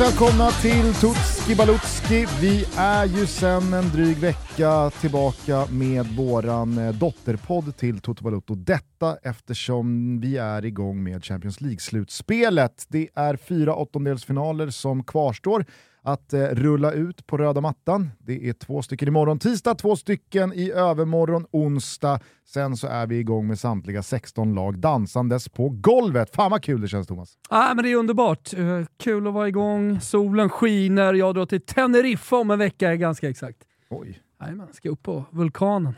Varmt 0.00 0.12
välkomna 0.12 0.50
till 0.50 0.94
Tutski 0.94 1.54
Balutski. 1.54 2.26
Vi 2.40 2.64
är 2.76 3.04
ju 3.04 3.26
sedan 3.26 3.74
en 3.74 3.88
dryg 3.88 4.16
vecka 4.16 4.90
tillbaka 5.00 5.66
med 5.70 6.06
våran 6.06 6.78
eh, 6.78 6.92
dotterpodd 6.92 7.76
till 7.76 8.00
Toto 8.00 8.24
Balutto. 8.24 8.54
Detta 8.54 9.16
eftersom 9.22 10.20
vi 10.20 10.36
är 10.36 10.64
igång 10.64 11.02
med 11.02 11.24
Champions 11.24 11.60
League-slutspelet. 11.60 12.86
Det 12.88 13.08
är 13.14 13.36
fyra 13.36 13.74
åttondelsfinaler 13.74 14.70
som 14.70 15.04
kvarstår 15.04 15.64
att 16.02 16.32
eh, 16.32 16.40
rulla 16.40 16.92
ut 16.92 17.26
på 17.26 17.36
röda 17.36 17.60
mattan. 17.60 18.10
Det 18.18 18.48
är 18.48 18.52
två 18.52 18.82
stycken 18.82 19.08
imorgon 19.08 19.38
tisdag, 19.38 19.74
två 19.74 19.96
stycken 19.96 20.52
i 20.52 20.70
övermorgon 20.70 21.46
onsdag. 21.50 22.20
Sen 22.44 22.76
så 22.76 22.86
är 22.86 23.06
vi 23.06 23.18
igång 23.18 23.46
med 23.46 23.58
samtliga 23.58 24.02
16 24.02 24.54
lag 24.54 24.78
dansandes 24.78 25.48
på 25.48 25.68
golvet. 25.68 26.34
Fan 26.34 26.50
vad 26.50 26.62
kul 26.62 26.80
det 26.80 26.88
känns 26.88 27.06
Thomas! 27.06 27.38
Ah, 27.48 27.74
men 27.74 27.84
det 27.84 27.92
är 27.92 27.96
underbart. 27.96 28.54
Uh, 28.58 28.84
kul 28.98 29.26
att 29.26 29.34
vara 29.34 29.48
igång, 29.48 30.00
solen 30.00 30.48
skiner, 30.48 31.14
jag 31.14 31.34
drar 31.34 31.46
till 31.46 31.60
Teneriffa 31.60 32.36
om 32.36 32.50
en 32.50 32.58
vecka 32.58 32.96
ganska 32.96 33.28
exakt. 33.28 33.58
Oj. 33.90 34.22
Jajamän, 34.40 34.68
ska 34.72 34.88
upp 34.88 35.02
på 35.02 35.24
vulkanen. 35.30 35.94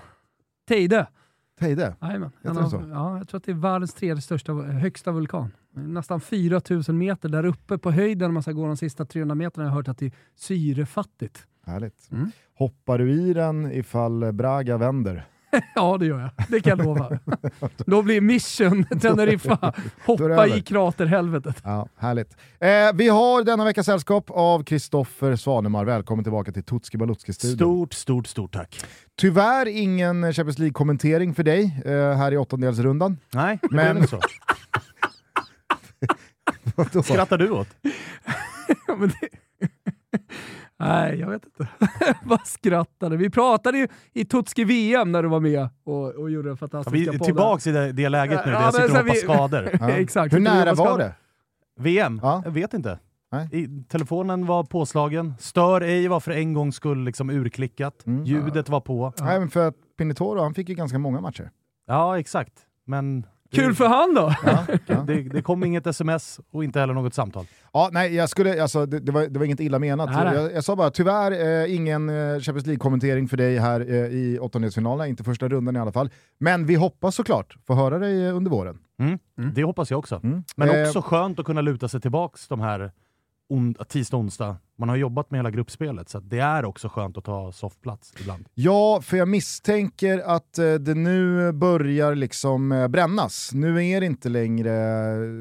Teide. 0.69 1.07
Teide? 1.61 1.97
Jajamän. 2.01 2.31
Heter 2.43 2.61
den 2.61 2.71
så? 2.71 2.85
Ja, 2.91 3.19
jag 3.19 3.29
tror 3.29 3.39
att 3.39 3.45
det 3.45 3.53
är 3.53 3.57
världens 3.57 3.95
tredje 3.95 4.23
största, 4.23 4.53
högsta 4.53 5.13
vulkan. 5.13 5.53
Nästan 5.75 6.21
4000 6.21 6.99
meter 6.99 7.29
där 7.29 7.45
uppe 7.45 7.79
på 7.79 7.91
höjden, 7.91 8.33
man 8.33 8.43
ska 8.43 8.53
gå 8.53 8.67
de 8.67 8.77
sista 8.77 9.05
300 9.05 9.35
meterna, 9.35 9.65
jag 9.65 9.71
har 9.71 9.77
hört 9.77 9.89
att 9.89 9.99
det 9.99 10.07
är 10.07 10.13
syrefattigt. 10.37 11.47
Härligt. 11.67 12.09
Mm. 12.13 12.31
Hoppar 12.55 12.99
du 12.99 13.13
i 13.13 13.35
den 13.35 13.73
ifall 13.73 14.33
Braga 14.33 14.77
vänder? 14.77 15.27
ja, 15.75 15.97
det 15.99 16.07
gör 16.07 16.21
jag. 16.21 16.31
Det 16.49 16.61
kan 16.61 16.79
jag 16.79 16.87
lova. 16.87 17.19
Då 17.87 18.03
blir 18.03 18.21
mission 18.21 18.85
Teneriffa. 19.01 19.73
Hoppa 20.07 20.47
i 20.47 20.61
kraterhelvetet. 20.61 21.57
Ja, 21.65 21.89
härligt. 21.97 22.37
Eh, 22.61 22.69
vi 22.95 23.09
har 23.09 23.45
denna 23.45 23.65
vecka 23.65 23.83
sällskap 23.83 24.31
av 24.31 24.65
Kristoffer 24.65 25.37
Svanemar. 25.37 25.85
Välkommen 25.85 26.25
tillbaka 26.25 26.53
till 26.53 26.65
Tutski 26.65 26.97
Balutski-studion. 26.97 27.57
Stort, 27.57 27.93
stort, 27.95 28.27
stort 28.27 28.53
tack. 28.53 28.85
Tyvärr 29.17 29.69
ingen 29.69 30.33
Champions 30.33 30.59
League-kommentering 30.59 31.35
för 31.35 31.43
dig 31.43 31.83
eh, 31.85 31.93
här 31.93 32.33
i 32.33 32.37
åttondelsrundan. 32.37 33.19
Nej, 33.35 33.59
det 33.63 33.77
Men... 33.77 34.07
så. 34.07 34.21
Skrattar 37.05 37.39
du 37.39 37.51
åt? 37.51 37.69
men 38.99 39.09
det... 39.09 39.29
Nej, 40.79 41.21
jag 41.21 41.31
vet 41.31 41.45
inte. 41.45 41.69
Vad 42.25 42.47
skrattade? 42.47 43.17
Vi 43.17 43.31
pratade 43.31 43.79
ju 43.79 43.89
i 44.13 44.25
Tutski 44.25 44.65
VM 44.65 45.13
när 45.13 45.23
du 45.23 45.29
var 45.29 45.41
med 45.41 45.69
och, 45.85 46.15
och 46.15 46.31
gjorde 46.31 46.49
den 46.49 46.57
fantastiska 46.57 46.99
ja, 46.99 47.11
Vi 47.13 47.17
är 47.17 47.25
tillbaka 47.25 47.71
i 47.71 47.73
det, 47.73 47.93
det 47.93 48.09
läget 48.09 48.47
nu, 48.47 48.53
ja, 48.53 48.59
där 48.59 48.65
jag 48.65 48.75
sitter 48.75 48.91
och 48.91 48.97
hoppar 48.97 49.15
vi... 49.15 49.21
skador. 49.21 49.71
Ja. 49.81 49.91
Exakt. 49.91 50.35
Hur 50.35 50.41
nära 50.41 50.75
var 50.75 50.99
det? 50.99 51.15
VM? 51.81 52.21
Ja. 52.23 52.43
Jag 52.45 52.51
vet 52.51 52.75
inte. 52.75 52.99
I, 53.53 53.85
telefonen 53.89 54.47
var 54.47 54.65
påslagen, 54.65 55.35
stör 55.39 55.81
ej 55.81 56.09
var 56.09 56.21
för 56.21 56.31
en 56.31 56.53
gångs 56.53 56.77
skull 56.77 57.05
liksom 57.05 57.31
urklickat, 57.31 58.07
mm. 58.07 58.25
ljudet 58.25 58.69
var 58.69 58.81
på. 58.81 59.13
Nej, 59.21 59.39
men 59.39 59.51
för 59.51 59.69
att 59.69 59.75
Pinotoro, 59.99 60.41
han 60.41 60.55
fick 60.55 60.69
ju 60.69 60.75
ganska 60.75 60.99
många 60.99 61.21
matcher. 61.21 61.51
Ja, 61.87 62.19
exakt. 62.19 62.53
Men 62.85 63.27
Kul 63.53 63.75
för 63.75 63.87
han 63.87 64.15
då! 64.15 64.35
Ja, 64.47 64.67
ja. 64.87 65.05
Det, 65.07 65.23
det, 65.23 65.43
kom 65.43 65.65
inget 65.65 65.87
sms 65.87 66.41
och 66.51 66.65
inte 66.65 66.81
heller 66.81 66.95
något 66.95 67.15
samtal. 67.15 67.45
Ja, 67.73 67.89
nej, 67.93 68.15
jag 68.15 68.29
skulle, 68.29 68.63
alltså, 68.63 68.87
det, 68.87 68.99
det, 69.01 69.13
var, 69.13 69.27
det 69.27 69.39
var 69.39 69.47
inget 69.47 69.61
illa 69.61 69.79
menat. 69.79 70.11
Jag, 70.35 70.53
jag, 70.53 70.65
sa 70.65 70.77
bara 70.77 70.91
tyvärr 70.91 71.63
eh, 71.63 71.75
ingen 71.75 72.09
eh, 72.09 72.41
Champions 72.41 72.67
League-kommentering 72.67 73.29
för 73.29 73.37
dig 73.37 73.59
här 73.59 73.81
eh, 73.81 73.97
i 73.97 74.39
åttondelsfinalerna, 74.41 75.07
inte 75.07 75.25
första 75.25 75.49
rundan 75.49 75.77
i 75.77 75.79
alla 75.79 75.93
fall. 75.93 76.11
Men 76.39 76.67
vi 76.67 76.75
hoppas 76.75 77.15
såklart 77.15 77.57
få 77.67 77.75
höra 77.75 77.99
dig 77.99 78.31
under 78.31 78.51
våren. 78.51 78.79
Mm. 79.01 79.19
Mm. 79.39 79.55
Det 79.55 79.65
hoppas 79.65 79.91
jag 79.91 79.99
också. 79.99 80.21
Mm. 80.23 80.45
Men 80.57 80.69
eh, 80.69 80.87
också 80.87 81.03
skönt 81.03 81.39
att 81.39 81.47
kunna 81.47 81.61
luta 81.61 81.89
sig 81.89 82.01
tillbaka 82.01 82.39
de 82.49 82.61
här 82.61 82.93
on, 83.53 83.75
tisdag, 83.75 84.17
onsdag. 84.17 84.57
Man 84.79 84.89
har 84.89 84.97
jobbat 84.97 85.31
med 85.31 85.39
hela 85.39 85.51
gruppspelet, 85.51 86.09
så 86.09 86.21
det 86.21 86.39
är 86.39 86.65
också 86.65 86.89
skönt 86.89 87.19
att 87.19 87.25
ta 87.25 87.53
soffplats 87.53 88.15
ibland. 88.21 88.49
Ja, 88.55 89.01
för 89.03 89.17
jag 89.17 89.29
misstänker 89.29 90.19
att 90.19 90.59
eh, 90.59 90.75
det 90.75 90.95
nu 90.95 91.53
börjar 91.53 92.15
liksom 92.15 92.73
eh, 92.73 92.89
brännas. 92.89 93.51
Nu 93.55 93.87
är 93.87 94.01
det 94.01 94.07
inte 94.07 94.29
längre 94.29 94.73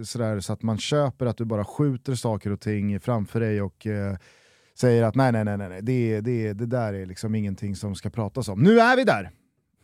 sådär 0.05 0.39
så 0.39 0.53
att 0.53 0.63
man 0.63 0.77
köper 0.77 1.25
att 1.25 1.37
du 1.37 1.45
bara 1.45 1.65
skjuter 1.65 2.15
saker 2.15 2.51
och 2.51 2.59
ting 2.59 2.99
framför 2.99 3.39
dig 3.39 3.61
och 3.61 3.87
eh, 3.87 4.17
säger 4.79 5.03
att 5.03 5.15
nej, 5.15 5.31
nej, 5.31 5.45
nej, 5.45 5.57
nej, 5.57 5.81
det, 5.81 6.21
det, 6.21 6.53
det 6.53 6.65
där 6.65 6.93
är 6.93 7.05
liksom 7.05 7.35
ingenting 7.35 7.75
som 7.75 7.95
ska 7.95 8.09
pratas 8.09 8.47
om. 8.47 8.59
Nu 8.59 8.79
är 8.79 8.97
vi 8.97 9.03
där 9.03 9.31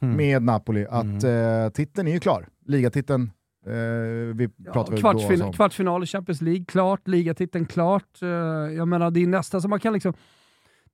mm. 0.01 0.17
med 0.17 0.43
Napoli, 0.43 0.85
att 0.89 1.23
mm. 1.23 1.65
eh, 1.65 1.69
titeln 1.69 2.07
är 2.07 2.11
ju 2.11 2.19
klar. 2.19 2.47
Ligatiteln 2.65 3.31
Eh, 3.65 4.35
vi 4.35 4.49
ja, 4.57 4.83
kvartsfin 4.83 5.53
kvartsfinal 5.53 6.03
i 6.03 6.05
Champions 6.05 6.41
League, 6.41 6.65
klart. 6.65 7.07
Ligatiteln, 7.07 7.65
klart. 7.65 8.21
Eh, 8.21 8.27
jag 8.77 8.87
menar, 8.87 9.11
det 9.11 9.23
är 9.23 9.27
nästan 9.27 9.61
så 9.61 9.67
man 9.67 9.79
kan 9.79 9.93
liksom 9.93 10.13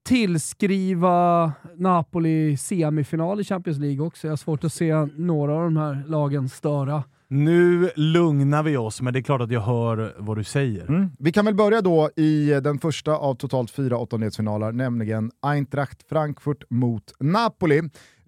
tillskriva 0.03 1.51
Napoli 1.75 2.57
semifinal 2.57 3.39
i 3.39 3.43
Champions 3.43 3.79
League 3.79 4.05
också. 4.05 4.27
Jag 4.27 4.31
har 4.31 4.37
svårt 4.37 4.63
att 4.63 4.73
se 4.73 4.95
några 5.05 5.53
av 5.53 5.63
de 5.63 5.77
här 5.77 6.03
lagen 6.07 6.49
störa. 6.49 7.03
Nu 7.27 7.89
lugnar 7.95 8.63
vi 8.63 8.77
oss, 8.77 9.01
men 9.01 9.13
det 9.13 9.19
är 9.19 9.23
klart 9.23 9.41
att 9.41 9.51
jag 9.51 9.61
hör 9.61 10.15
vad 10.17 10.37
du 10.37 10.43
säger. 10.43 10.87
Mm. 10.87 11.09
Vi 11.19 11.31
kan 11.31 11.45
väl 11.45 11.55
börja 11.55 11.81
då 11.81 12.09
i 12.15 12.59
den 12.63 12.79
första 12.79 13.11
av 13.11 13.35
totalt 13.35 13.71
fyra 13.71 13.97
åttondelsfinaler, 13.97 14.71
nämligen 14.71 15.31
Eintracht 15.41 16.09
Frankfurt 16.09 16.63
mot 16.69 17.13
Napoli. 17.19 17.81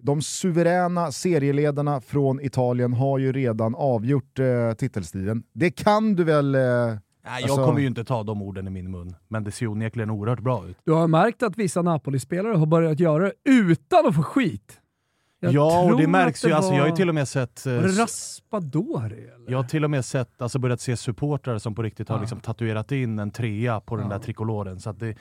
De 0.06 0.22
suveräna 0.22 1.12
serieledarna 1.12 2.00
från 2.00 2.40
Italien 2.40 2.92
har 2.92 3.18
ju 3.18 3.32
redan 3.32 3.74
avgjort 3.74 4.38
eh, 4.38 4.72
titelstriden. 4.72 5.42
Det 5.52 5.70
kan 5.70 6.14
du 6.14 6.24
väl... 6.24 6.54
Eh, 6.54 6.60
Nej, 6.60 6.98
jag 7.24 7.42
alltså... 7.42 7.64
kommer 7.64 7.80
ju 7.80 7.86
inte 7.86 8.04
ta 8.04 8.22
de 8.22 8.42
orden 8.42 8.66
i 8.66 8.70
min 8.70 8.90
mun, 8.90 9.14
men 9.28 9.44
det 9.44 9.50
ser 9.50 9.66
ju 9.66 9.70
onekligen 9.70 10.10
oerhört 10.10 10.40
bra 10.40 10.68
ut. 10.68 10.76
Du 10.84 10.92
har 10.92 11.08
märkt 11.08 11.42
att 11.42 11.58
vissa 11.58 11.82
Napoli-spelare 11.82 12.56
har 12.56 12.66
börjat 12.66 13.00
göra 13.00 13.24
det 13.24 13.32
utan 13.50 14.06
att 14.06 14.14
få 14.14 14.22
skit. 14.22 14.80
Jag 15.40 15.52
ja, 15.52 15.82
och 15.82 15.96
det 15.96 16.06
märks 16.06 16.40
det 16.40 16.48
ju. 16.48 16.52
Var... 16.52 16.56
Alltså, 16.56 16.72
jag 16.72 16.80
har 16.80 16.88
ju 16.88 16.96
till 16.96 17.08
och 17.08 17.14
med 17.14 17.28
sett... 17.28 17.66
Eh, 17.66 17.72
Raspadori? 17.72 19.14
Eller? 19.14 19.50
Jag 19.50 19.58
har 19.58 19.64
till 19.64 19.84
och 19.84 19.90
med 19.90 20.04
sett, 20.04 20.42
alltså, 20.42 20.58
börjat 20.58 20.80
se 20.80 20.96
supportrar 20.96 21.58
som 21.58 21.74
på 21.74 21.82
riktigt 21.82 22.08
har 22.08 22.20
liksom, 22.20 22.40
tatuerat 22.40 22.92
in 22.92 23.18
en 23.18 23.30
trea 23.30 23.80
på 23.80 23.96
ja. 23.96 24.00
den 24.00 24.08
där 24.08 24.18
trikoloren. 24.18 24.80
Så 24.80 24.92
det, 24.92 25.16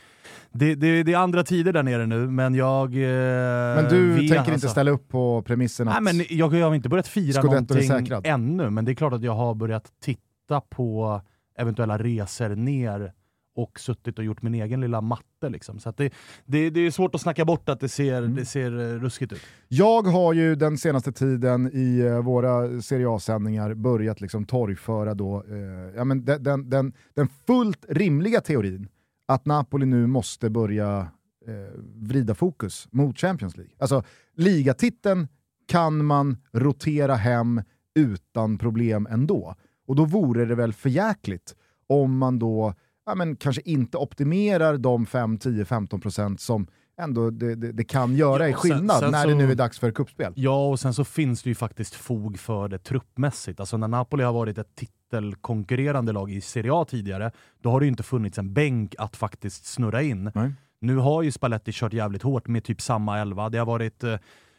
det, 0.51 0.75
det, 0.75 1.03
det, 1.03 1.13
är 1.13 1.17
andra 1.17 1.43
tider 1.43 1.73
där 1.73 1.83
nere 1.83 2.05
nu, 2.05 2.27
men 2.27 2.55
jag... 2.55 2.85
Eh, 2.95 3.75
men 3.75 3.89
du 3.89 4.09
vet, 4.09 4.17
tänker 4.19 4.37
alltså, 4.37 4.53
inte 4.53 4.67
ställa 4.67 4.91
upp 4.91 5.09
på 5.09 5.41
premissen 5.41 5.87
att... 5.87 6.03
Nej, 6.03 6.13
men 6.13 6.25
jag, 6.29 6.53
jag 6.53 6.67
har 6.67 6.75
inte 6.75 6.89
börjat 6.89 7.07
fira 7.07 7.41
någonting 7.41 8.09
ännu, 8.23 8.69
men 8.69 8.85
det 8.85 8.91
är 8.91 8.95
klart 8.95 9.13
att 9.13 9.23
jag 9.23 9.35
har 9.35 9.55
börjat 9.55 9.91
titta 10.03 10.61
på 10.69 11.21
eventuella 11.57 11.97
resor 11.97 12.49
ner 12.49 13.13
och 13.55 13.79
suttit 13.79 14.19
och 14.19 14.25
gjort 14.25 14.41
min 14.41 14.55
egen 14.55 14.81
lilla 14.81 15.01
matte. 15.01 15.49
Liksom. 15.49 15.79
Så 15.79 15.93
det, 15.97 16.13
det, 16.45 16.69
det, 16.69 16.79
är 16.79 16.91
svårt 16.91 17.15
att 17.15 17.21
snacka 17.21 17.45
bort 17.45 17.69
att 17.69 17.79
det 17.79 17.89
ser, 17.89 18.17
mm. 18.17 18.35
det 18.35 18.45
ser 18.45 18.79
eh, 18.79 18.99
ruskigt 18.99 19.33
ut. 19.33 19.41
Jag 19.67 20.01
har 20.01 20.33
ju 20.33 20.55
den 20.55 20.77
senaste 20.77 21.11
tiden 21.11 21.69
i 21.73 22.01
uh, 22.01 22.19
våra 22.19 22.81
Serie 22.81 23.09
A-sändningar 23.09 23.73
börjat 23.73 24.21
liksom 24.21 24.45
torgföra 24.45 25.13
då, 25.13 25.43
uh, 25.43 25.57
ja, 25.95 26.03
men 26.03 26.25
den, 26.25 26.43
den, 26.43 26.69
den, 26.69 26.93
den, 27.13 27.27
fullt 27.47 27.85
rimliga 27.89 28.41
teorin 28.41 28.87
att 29.27 29.45
Napoli 29.45 29.85
nu 29.85 30.07
måste 30.07 30.49
börja 30.49 30.99
uh, 31.47 31.81
vrida 31.95 32.35
fokus 32.35 32.87
mot 32.91 33.17
Champions 33.17 33.57
League. 33.57 33.73
Alltså, 33.79 34.03
ligatiteln 34.35 35.27
kan 35.67 36.05
man 36.05 36.37
rotera 36.51 37.15
hem 37.15 37.61
utan 37.95 38.57
problem 38.57 39.07
ändå. 39.09 39.55
Och 39.87 39.95
då 39.95 40.05
vore 40.05 40.45
det 40.45 40.55
väl 40.55 40.73
förjäkligt 40.73 41.55
om 41.87 42.17
man 42.17 42.39
då 42.39 42.73
ja, 43.05 43.15
men 43.15 43.35
kanske 43.35 43.61
inte 43.65 43.97
optimerar 43.97 44.77
de 44.77 45.05
5, 45.05 45.37
10, 45.37 45.63
15% 45.63 46.37
som 46.37 46.67
ändå 46.97 47.29
det, 47.29 47.55
det, 47.55 47.71
det 47.71 47.83
kan 47.83 48.15
göra 48.15 48.43
ja, 48.43 48.49
i 48.49 48.53
skillnad 48.53 48.97
sen, 48.97 48.99
sen 48.99 49.11
när 49.11 49.23
så, 49.23 49.29
det 49.29 49.35
nu 49.35 49.51
är 49.51 49.55
dags 49.55 49.79
för 49.79 49.91
kuppspel. 49.91 50.33
Ja, 50.35 50.67
och 50.69 50.79
sen 50.79 50.93
så 50.93 51.03
finns 51.03 51.43
det 51.43 51.49
ju 51.49 51.55
faktiskt 51.55 51.95
fog 51.95 52.39
för 52.39 52.67
det 52.67 52.77
truppmässigt. 52.77 53.59
Alltså 53.59 53.77
när 53.77 53.87
Napoli 53.87 54.23
har 54.23 54.33
varit 54.33 54.57
ett 54.57 54.75
titelkonkurrerande 54.75 56.11
lag 56.11 56.31
i 56.31 56.41
Serie 56.41 56.73
A 56.73 56.85
tidigare, 56.89 57.31
då 57.61 57.71
har 57.71 57.79
det 57.79 57.85
ju 57.85 57.89
inte 57.89 58.03
funnits 58.03 58.37
en 58.37 58.53
bänk 58.53 58.95
att 58.97 59.15
faktiskt 59.15 59.65
snurra 59.65 60.01
in. 60.01 60.31
Nej. 60.35 60.51
Nu 60.79 60.97
har 60.97 61.23
ju 61.23 61.31
Spalletti 61.31 61.71
kört 61.73 61.93
jävligt 61.93 62.23
hårt 62.23 62.47
med 62.47 62.63
typ 62.63 62.81
samma 62.81 63.19
elva. 63.19 63.49
Det 63.49 63.57
har 63.57 63.65
varit 63.65 64.03
eh, 64.03 64.15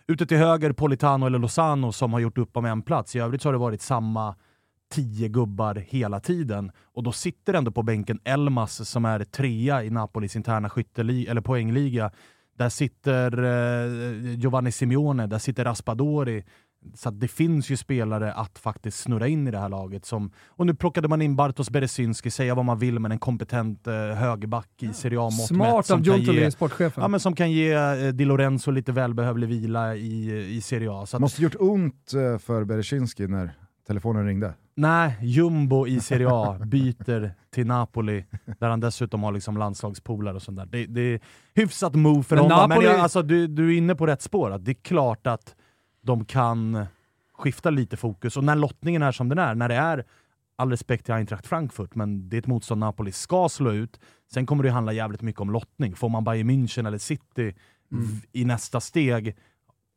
ute 0.06 0.26
till 0.26 0.36
höger 0.36 0.72
Politano 0.72 1.26
eller 1.26 1.38
Lozano 1.38 1.92
som 1.92 2.12
har 2.12 2.20
gjort 2.20 2.38
upp 2.38 2.56
om 2.56 2.64
en 2.64 2.82
plats. 2.82 3.16
I 3.16 3.18
övrigt 3.18 3.42
så 3.42 3.48
har 3.48 3.52
det 3.52 3.58
varit 3.58 3.82
samma 3.82 4.34
tio 4.88 5.28
gubbar 5.28 5.74
hela 5.74 6.20
tiden. 6.20 6.72
Och 6.94 7.02
då 7.02 7.12
sitter 7.12 7.54
ändå 7.54 7.70
på 7.70 7.82
bänken 7.82 8.20
Elmas 8.24 8.88
som 8.88 9.04
är 9.04 9.24
trea 9.24 9.84
i 9.84 9.90
Napolis 9.90 10.36
interna 10.36 10.70
skytteliga, 10.70 11.30
eller 11.30 11.40
poängliga. 11.40 12.10
Där 12.58 12.68
sitter 12.68 13.42
eh, 13.44 14.34
Giovanni 14.34 14.72
Simeone, 14.72 15.26
där 15.26 15.38
sitter 15.38 15.64
Raspadori. 15.64 16.44
Så 16.94 17.10
det 17.10 17.28
finns 17.28 17.70
ju 17.70 17.76
spelare 17.76 18.32
att 18.32 18.58
faktiskt 18.58 18.98
snurra 18.98 19.28
in 19.28 19.48
i 19.48 19.50
det 19.50 19.58
här 19.58 19.68
laget. 19.68 20.04
Som, 20.04 20.30
och 20.46 20.66
nu 20.66 20.74
plockade 20.74 21.08
man 21.08 21.22
in 21.22 21.36
Bartosz 21.36 21.70
Beresynski, 21.70 22.30
säga 22.30 22.54
vad 22.54 22.64
man 22.64 22.78
vill, 22.78 22.98
men 22.98 23.12
en 23.12 23.18
kompetent 23.18 23.86
eh, 23.86 23.94
högerback 23.94 24.82
i 24.82 24.92
Serie 24.92 25.18
A-mått 25.18 25.46
Smart 25.46 25.90
av 25.90 26.02
Giuntoli, 26.02 26.50
sportchefen. 26.50 27.02
Ja, 27.02 27.08
men 27.08 27.20
som 27.20 27.34
kan 27.34 27.52
ge 27.52 27.72
eh, 27.72 28.08
Di 28.12 28.24
Lorenzo 28.24 28.70
lite 28.70 28.92
välbehövlig 28.92 29.48
vila 29.48 29.96
i, 29.96 30.46
i 30.56 30.60
Serie 30.60 30.90
A. 30.92 31.06
Så 31.06 31.16
att, 31.16 31.20
Måste 31.20 31.42
gjort 31.42 31.56
ont 31.58 32.12
eh, 32.14 32.38
för 32.38 32.64
Beresynski 32.64 33.26
när 33.26 33.52
telefonen 33.86 34.26
ringde. 34.26 34.54
Nej, 34.78 35.16
jumbo 35.22 35.86
i 35.86 36.00
Serie 36.00 36.28
A 36.30 36.58
byter 36.64 37.30
till 37.50 37.66
Napoli, 37.66 38.24
där 38.58 38.68
han 38.68 38.80
dessutom 38.80 39.22
har 39.22 39.32
liksom 39.32 39.56
landslagspolare 39.56 40.34
och 40.34 40.42
sånt 40.42 40.56
där. 40.58 40.66
Det, 40.66 40.86
det 40.86 41.00
är 41.00 41.20
hyfsat 41.54 41.94
move 41.94 42.22
för 42.22 42.36
Men 42.36 42.44
honom, 42.44 42.58
Napoli- 42.70 42.76
men 42.84 42.92
jag, 42.92 43.00
alltså, 43.00 43.22
du, 43.22 43.46
du 43.46 43.72
är 43.74 43.76
inne 43.78 43.94
på 43.94 44.06
rätt 44.06 44.22
spår. 44.22 44.50
Att 44.50 44.64
det 44.64 44.70
är 44.72 44.82
klart 44.82 45.26
att 45.26 45.54
de 46.02 46.24
kan 46.24 46.86
skifta 47.34 47.70
lite 47.70 47.96
fokus, 47.96 48.36
och 48.36 48.44
när 48.44 48.56
lottningen 48.56 49.02
är 49.02 49.12
som 49.12 49.28
den 49.28 49.38
är, 49.38 49.54
när 49.54 49.68
det 49.68 49.74
är 49.74 50.04
all 50.56 50.70
respekt 50.70 51.04
till 51.04 51.14
Eintracht 51.14 51.46
Frankfurt, 51.46 51.94
men 51.94 52.28
det 52.28 52.36
är 52.36 52.38
ett 52.38 52.46
motstånd 52.46 52.78
Napoli 52.80 53.12
ska 53.12 53.48
slå 53.48 53.72
ut. 53.72 54.00
Sen 54.32 54.46
kommer 54.46 54.62
det 54.64 54.70
handla 54.70 54.92
jävligt 54.92 55.22
mycket 55.22 55.40
om 55.40 55.50
lottning. 55.50 55.94
Får 55.94 56.08
man 56.08 56.24
Bayern 56.24 56.50
München 56.50 56.86
eller 56.88 56.98
City 56.98 57.54
v- 57.90 58.20
i 58.32 58.44
nästa 58.44 58.80
steg, 58.80 59.36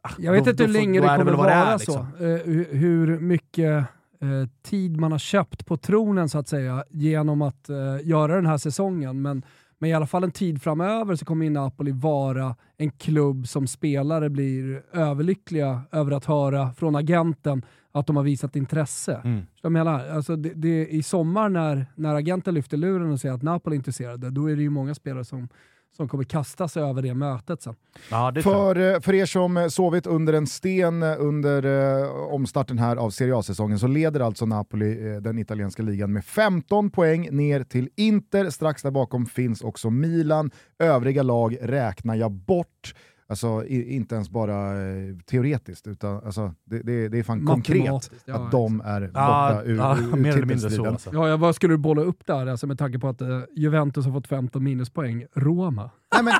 ah, 0.03 0.09
Jag 0.17 0.31
vet 0.31 0.43
då- 0.45 0.51
inte 0.51 0.63
hur 0.63 0.71
länge 0.73 0.99
det 1.01 1.07
kommer 1.07 1.23
vad 1.25 1.33
det 1.33 1.37
vara 1.37 1.53
är, 1.53 1.77
så. 1.77 1.91
liksom. 1.91 2.05
Eh, 2.27 2.53
hur- 2.53 2.73
hur 2.75 3.19
mycket 3.19 3.85
eh, 4.21 4.49
tid 4.63 4.97
man 4.97 5.11
har 5.11 5.19
köpt 5.19 5.65
på 5.65 5.77
tronen 5.77 6.29
så 6.29 6.39
att 6.39 6.47
säga 6.47 6.83
genom 6.89 7.41
att 7.41 7.69
eh, 7.69 7.97
göra 8.03 8.35
den 8.35 8.45
här 8.45 8.57
säsongen. 8.57 9.21
Men, 9.21 9.43
men 9.77 9.89
i 9.89 9.93
alla 9.93 10.07
fall 10.07 10.23
en 10.23 10.31
tid 10.31 10.61
framöver 10.61 11.15
så 11.15 11.25
kommer 11.25 11.49
Napoli 11.49 11.91
vara 11.91 12.55
en 12.77 12.91
klubb 12.91 13.47
som 13.47 13.67
spelare 13.67 14.29
blir 14.29 14.83
överlyckliga 14.93 15.81
över 15.91 16.11
att 16.11 16.25
höra 16.25 16.73
från 16.73 16.95
agenten 16.95 17.65
att 17.91 18.07
de 18.07 18.15
har 18.15 18.23
visat 18.23 18.55
intresse. 18.55 19.21
Mm. 19.23 19.41
Jag 19.61 19.71
menar, 19.71 20.09
alltså 20.09 20.35
det, 20.35 20.53
det, 20.55 20.87
I 20.87 21.03
sommar 21.03 21.49
när, 21.49 21.85
när 21.95 22.15
agenten 22.15 22.53
lyfter 22.53 22.77
luren 22.77 23.11
och 23.11 23.19
säger 23.19 23.35
att 23.35 23.41
Napoli 23.41 23.75
är 23.75 23.77
intresserade, 23.77 24.29
då 24.29 24.49
är 24.49 24.55
det 24.55 24.61
ju 24.61 24.69
många 24.69 24.95
spelare 24.95 25.25
som, 25.25 25.49
som 25.97 26.07
kommer 26.09 26.23
kasta 26.23 26.67
sig 26.67 26.83
över 26.83 27.01
det 27.01 27.13
mötet 27.13 27.61
sen. 27.61 27.75
Ja, 28.11 28.31
det. 28.31 28.41
För, 28.41 28.93
eh, 28.93 28.99
för 28.99 29.13
er 29.13 29.25
som 29.25 29.57
eh, 29.57 29.67
sovit 29.67 30.07
under 30.07 30.33
en 30.33 30.47
sten 30.47 31.03
eh, 31.03 31.15
under 31.19 31.65
eh, 32.01 32.09
omstarten 32.11 32.77
här 32.79 32.95
av 32.95 33.09
Serie 33.09 33.35
A-säsongen 33.35 33.79
så 33.79 33.87
leder 33.87 34.19
alltså 34.19 34.45
Napoli 34.45 35.13
eh, 35.13 35.21
den 35.21 35.39
italienska 35.39 35.83
ligan 35.83 36.13
med 36.13 36.25
15 36.25 36.89
poäng 36.89 37.27
ner 37.31 37.63
till 37.63 37.89
Inter. 37.95 38.49
Strax 38.49 38.81
där 38.81 38.91
bakom 38.91 39.25
finns 39.25 39.61
också 39.61 39.89
Milan. 39.89 40.51
Övriga 40.79 41.23
lag 41.23 41.57
räknar 41.61 42.15
jag 42.15 42.31
bort. 42.31 42.93
Alltså 43.29 43.65
i, 43.65 43.95
inte 43.95 44.15
ens 44.15 44.29
bara 44.29 44.81
eh, 44.89 45.15
teoretiskt, 45.25 45.87
utan 45.87 46.23
alltså, 46.25 46.53
det, 46.63 46.79
det, 46.79 47.09
det 47.09 47.19
är 47.19 47.23
fan 47.23 47.45
konkret 47.45 47.77
Matematiskt, 47.77 48.23
ja, 48.25 48.35
att 48.35 48.51
de 48.51 48.81
är 48.81 49.01
borta 49.01 49.11
Ja, 49.13 49.61
ur, 49.65 49.77
ja, 49.77 49.97
ur, 49.97 50.03
ur 50.03 50.15
mer 50.15 50.31
eller 50.31 50.45
mindre 50.45 50.69
så. 50.69 50.85
Alltså. 50.85 51.09
Ja, 51.13 51.29
ja, 51.29 51.37
vad 51.37 51.55
skulle 51.55 51.73
du 51.73 51.77
bolla 51.77 52.01
upp 52.01 52.25
där 52.25 52.47
alltså, 52.47 52.67
med 52.67 52.77
tanke 52.79 52.99
på 52.99 53.07
att 53.07 53.21
eh, 53.21 53.41
Juventus 53.55 54.05
har 54.05 54.13
fått 54.13 54.27
15 54.27 54.63
minuspoäng? 54.63 55.25
Roma? 55.35 55.89
Nej, 56.13 56.23
men, 56.23 56.33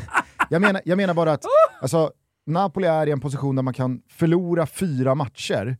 jag, 0.50 0.62
menar, 0.62 0.82
jag 0.84 0.96
menar 0.96 1.14
bara 1.14 1.32
att 1.32 1.44
alltså, 1.80 2.10
Napoli 2.46 2.86
är 2.86 3.06
i 3.06 3.10
en 3.10 3.20
position 3.20 3.56
där 3.56 3.62
man 3.62 3.74
kan 3.74 4.02
förlora 4.08 4.66
fyra 4.66 5.14
matcher. 5.14 5.76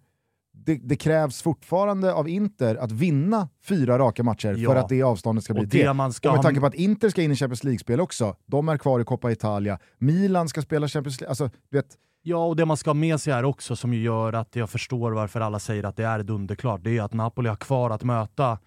Det, 0.66 0.80
det 0.82 0.96
krävs 0.96 1.42
fortfarande 1.42 2.12
av 2.12 2.28
Inter 2.28 2.76
att 2.76 2.92
vinna 2.92 3.48
fyra 3.64 3.98
raka 3.98 4.22
matcher 4.22 4.54
Ja. 4.58 4.70
för 4.70 4.76
att 4.76 4.88
det 4.88 5.02
avståndet 5.02 5.44
ska 5.44 5.54
bli 5.54 5.62
Och 5.62 5.68
det 5.68 5.92
man 5.92 6.12
ska 6.12 6.28
Och 6.28 6.34
med 6.34 6.42
tanke 6.42 6.60
på 6.60 6.66
att 6.66 6.74
Inter 6.74 7.08
ska 7.08 7.22
in 7.22 7.32
i 7.32 7.36
Champions 7.36 7.64
League-spel 7.64 8.00
också, 8.00 8.36
de 8.46 8.68
är 8.68 8.78
kvar 8.78 9.00
i 9.00 9.04
Coppa 9.04 9.30
Italia, 9.30 9.78
Milan 9.98 10.48
ska 10.48 10.62
spela 10.62 10.88
Champions 10.88 11.20
League, 11.20 11.30
alltså 11.30 11.50
vet, 11.70 11.86
Ja, 12.22 12.44
och 12.46 12.56
det 12.56 12.64
man 12.66 12.76
ska 12.76 12.90
ha 12.90 12.94
med 12.94 13.20
sig 13.20 13.32
här 13.32 13.44
också 13.44 13.76
som 13.76 13.94
gör 13.94 14.32
att 14.32 14.56
jag 14.56 14.70
förstår 14.70 15.12
varför 15.12 15.40
alla 15.40 15.58
säger 15.58 15.84
att 15.84 15.96
det 15.96 16.04
är 16.04 16.22
dunderklart, 16.22 16.80
det 16.84 16.98
är 16.98 17.02
att 17.02 17.12
Napoli 17.12 17.48
har 17.48 17.56
kvar 17.56 17.90
att 17.90 18.04
möta 18.04 18.58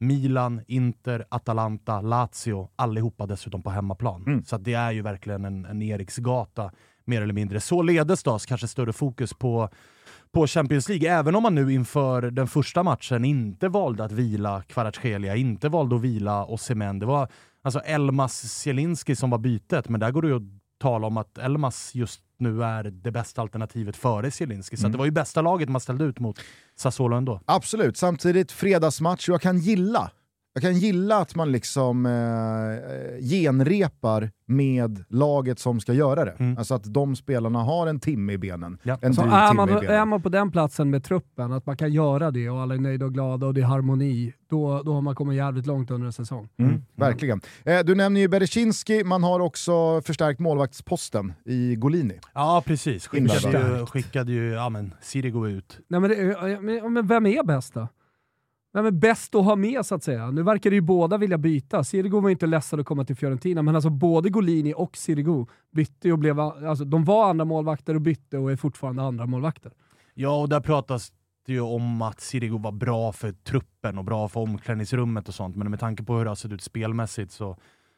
Milan, 0.00 0.60
Inter, 0.66 1.24
Atalanta, 1.28 2.00
Lazio, 2.00 2.68
allihopa 2.76 3.26
dessutom 3.26 3.62
på 3.62 3.70
hemmaplan. 3.70 4.24
Mm. 4.26 4.44
Så 4.44 4.58
det 4.58 4.74
är 4.74 4.92
ju 4.92 5.02
verkligen 5.02 5.44
en, 5.44 5.64
en 5.64 5.82
Eriksgata, 5.82 6.70
mer 7.04 7.22
eller 7.22 7.34
mindre. 7.34 7.60
Således 7.60 8.22
då, 8.22 8.38
kanske 8.38 8.68
större 8.68 8.92
fokus 8.92 9.34
på, 9.34 9.68
på 10.32 10.46
Champions 10.46 10.88
League, 10.88 11.10
även 11.10 11.34
om 11.34 11.42
man 11.42 11.54
nu 11.54 11.72
inför 11.72 12.22
den 12.22 12.46
första 12.46 12.82
matchen 12.82 13.24
inte 13.24 13.68
valde 13.68 14.04
att 14.04 14.12
vila 14.12 14.62
Kvaratskhelia, 14.62 15.36
inte 15.36 15.68
valde 15.68 15.96
att 15.96 16.02
vila 16.02 16.44
Osimhen. 16.44 16.98
Det 16.98 17.06
var 17.06 17.28
alltså 17.62 17.80
Elmas 17.80 18.34
Zielinski 18.34 19.16
som 19.16 19.30
var 19.30 19.38
bytet, 19.38 19.88
men 19.88 20.00
där 20.00 20.10
går 20.10 20.22
det 20.22 20.28
ju 20.28 20.36
att 20.36 20.42
tala 20.78 21.06
om 21.06 21.16
att 21.16 21.38
Elmas 21.38 21.94
just 21.94 22.20
nu 22.38 22.64
är 22.64 22.84
det 22.84 23.10
bästa 23.10 23.42
alternativet 23.42 23.96
före 23.96 24.30
Zielinski. 24.30 24.76
Så 24.76 24.86
att 24.86 24.92
det 24.92 24.98
var 24.98 25.04
ju 25.04 25.10
bästa 25.10 25.42
laget 25.42 25.68
man 25.68 25.80
ställde 25.80 26.04
ut 26.04 26.20
mot 26.20 26.40
Sassuolo 26.76 27.16
ändå. 27.16 27.40
Absolut, 27.44 27.96
samtidigt 27.96 28.52
fredagsmatch 28.52 29.28
jag 29.28 29.40
kan 29.40 29.58
gilla 29.58 30.10
jag 30.58 30.72
kan 30.72 30.80
gilla 30.80 31.16
att 31.16 31.34
man 31.34 31.52
liksom 31.52 32.06
eh, 32.06 33.22
genrepar 33.30 34.30
med 34.46 35.04
laget 35.08 35.58
som 35.58 35.80
ska 35.80 35.92
göra 35.92 36.24
det. 36.24 36.30
Mm. 36.38 36.58
Alltså 36.58 36.74
att 36.74 36.94
de 36.94 37.16
spelarna 37.16 37.62
har 37.62 37.86
en 37.86 38.00
timme 38.00 38.32
i 38.32 38.38
benen. 38.38 38.78
Ja. 38.82 38.98
En 39.02 39.14
Så 39.14 39.20
dryg 39.20 39.32
är 39.32 39.48
timme 39.48 39.56
man, 39.56 39.68
i 39.68 39.72
benen. 39.72 40.00
är 40.00 40.04
man 40.04 40.22
på 40.22 40.28
den 40.28 40.50
platsen 40.50 40.90
med 40.90 41.04
truppen, 41.04 41.52
att 41.52 41.66
man 41.66 41.76
kan 41.76 41.92
göra 41.92 42.30
det 42.30 42.50
och 42.50 42.60
alla 42.60 42.74
är 42.74 42.78
nöjda 42.78 43.06
och 43.06 43.14
glada 43.14 43.46
och 43.46 43.54
det 43.54 43.60
är 43.60 43.64
harmoni, 43.64 44.32
då, 44.50 44.82
då 44.82 44.92
har 44.92 45.00
man 45.00 45.14
kommit 45.14 45.36
jävligt 45.36 45.66
långt 45.66 45.90
under 45.90 46.06
en 46.06 46.12
säsong. 46.12 46.48
Mm, 46.58 46.84
verkligen. 46.94 47.40
Eh, 47.64 47.80
du 47.84 47.94
nämner 47.94 48.20
ju 48.20 48.28
Berezinski, 48.28 49.04
man 49.04 49.22
har 49.22 49.40
också 49.40 50.02
förstärkt 50.02 50.40
målvaktsposten 50.40 51.32
i 51.44 51.76
Golini. 51.76 52.20
Ja, 52.34 52.62
precis. 52.66 53.06
Skickade 53.06 53.78
ju, 53.78 53.86
skickade 53.86 54.32
ju 54.32 54.52
ja, 54.52 54.68
men, 54.68 54.94
Sirigo 55.00 55.48
ut. 55.48 55.78
Nej, 55.88 56.00
men, 56.00 56.10
det, 56.10 56.16
ja, 56.82 56.88
men 56.88 57.06
vem 57.06 57.26
är 57.26 57.42
bäst 57.42 57.74
då? 57.74 57.88
Vem 58.78 58.86
är 58.86 58.90
bäst 58.90 59.34
att 59.34 59.44
ha 59.44 59.56
med 59.56 59.86
så 59.86 59.94
att 59.94 60.02
säga? 60.02 60.30
Nu 60.30 60.42
verkar 60.42 60.70
det 60.70 60.76
ju 60.76 60.82
båda 60.82 61.18
vilja 61.18 61.38
byta. 61.38 61.84
Sirigu 61.84 62.20
var 62.20 62.28
ju 62.28 62.32
inte 62.32 62.46
ledsen 62.46 62.80
att 62.80 62.86
komma 62.86 63.04
till 63.04 63.16
Fiorentina, 63.16 63.62
men 63.62 63.74
alltså 63.74 63.90
både 63.90 64.28
Golini 64.30 64.74
och 64.76 64.96
Sirigu 64.96 65.46
bytte 65.70 66.08
ju 66.08 66.12
och 66.12 66.18
blev, 66.18 66.40
alltså, 66.40 66.84
de 66.84 67.04
var 67.04 67.30
andra 67.30 67.44
målvakter 67.44 67.94
och 67.94 68.00
bytte 68.00 68.38
och 68.38 68.52
är 68.52 68.56
fortfarande 68.56 69.02
andra 69.02 69.26
målvakter. 69.26 69.72
Ja, 70.14 70.40
och 70.40 70.48
där 70.48 70.60
pratas 70.60 71.12
det 71.46 71.52
ju 71.52 71.60
om 71.60 72.02
att 72.02 72.20
Sirigu 72.20 72.58
var 72.58 72.72
bra 72.72 73.12
för 73.12 73.32
truppen 73.32 73.98
och 73.98 74.04
bra 74.04 74.28
för 74.28 74.40
omklädningsrummet 74.40 75.28
och 75.28 75.34
sånt, 75.34 75.56
men 75.56 75.70
med 75.70 75.80
tanke 75.80 76.02
på 76.02 76.16
hur 76.16 76.24
det 76.24 76.30
har 76.30 76.34
sett 76.34 76.52
ut 76.52 76.62
spelmässigt 76.62 77.32
så 77.32 77.56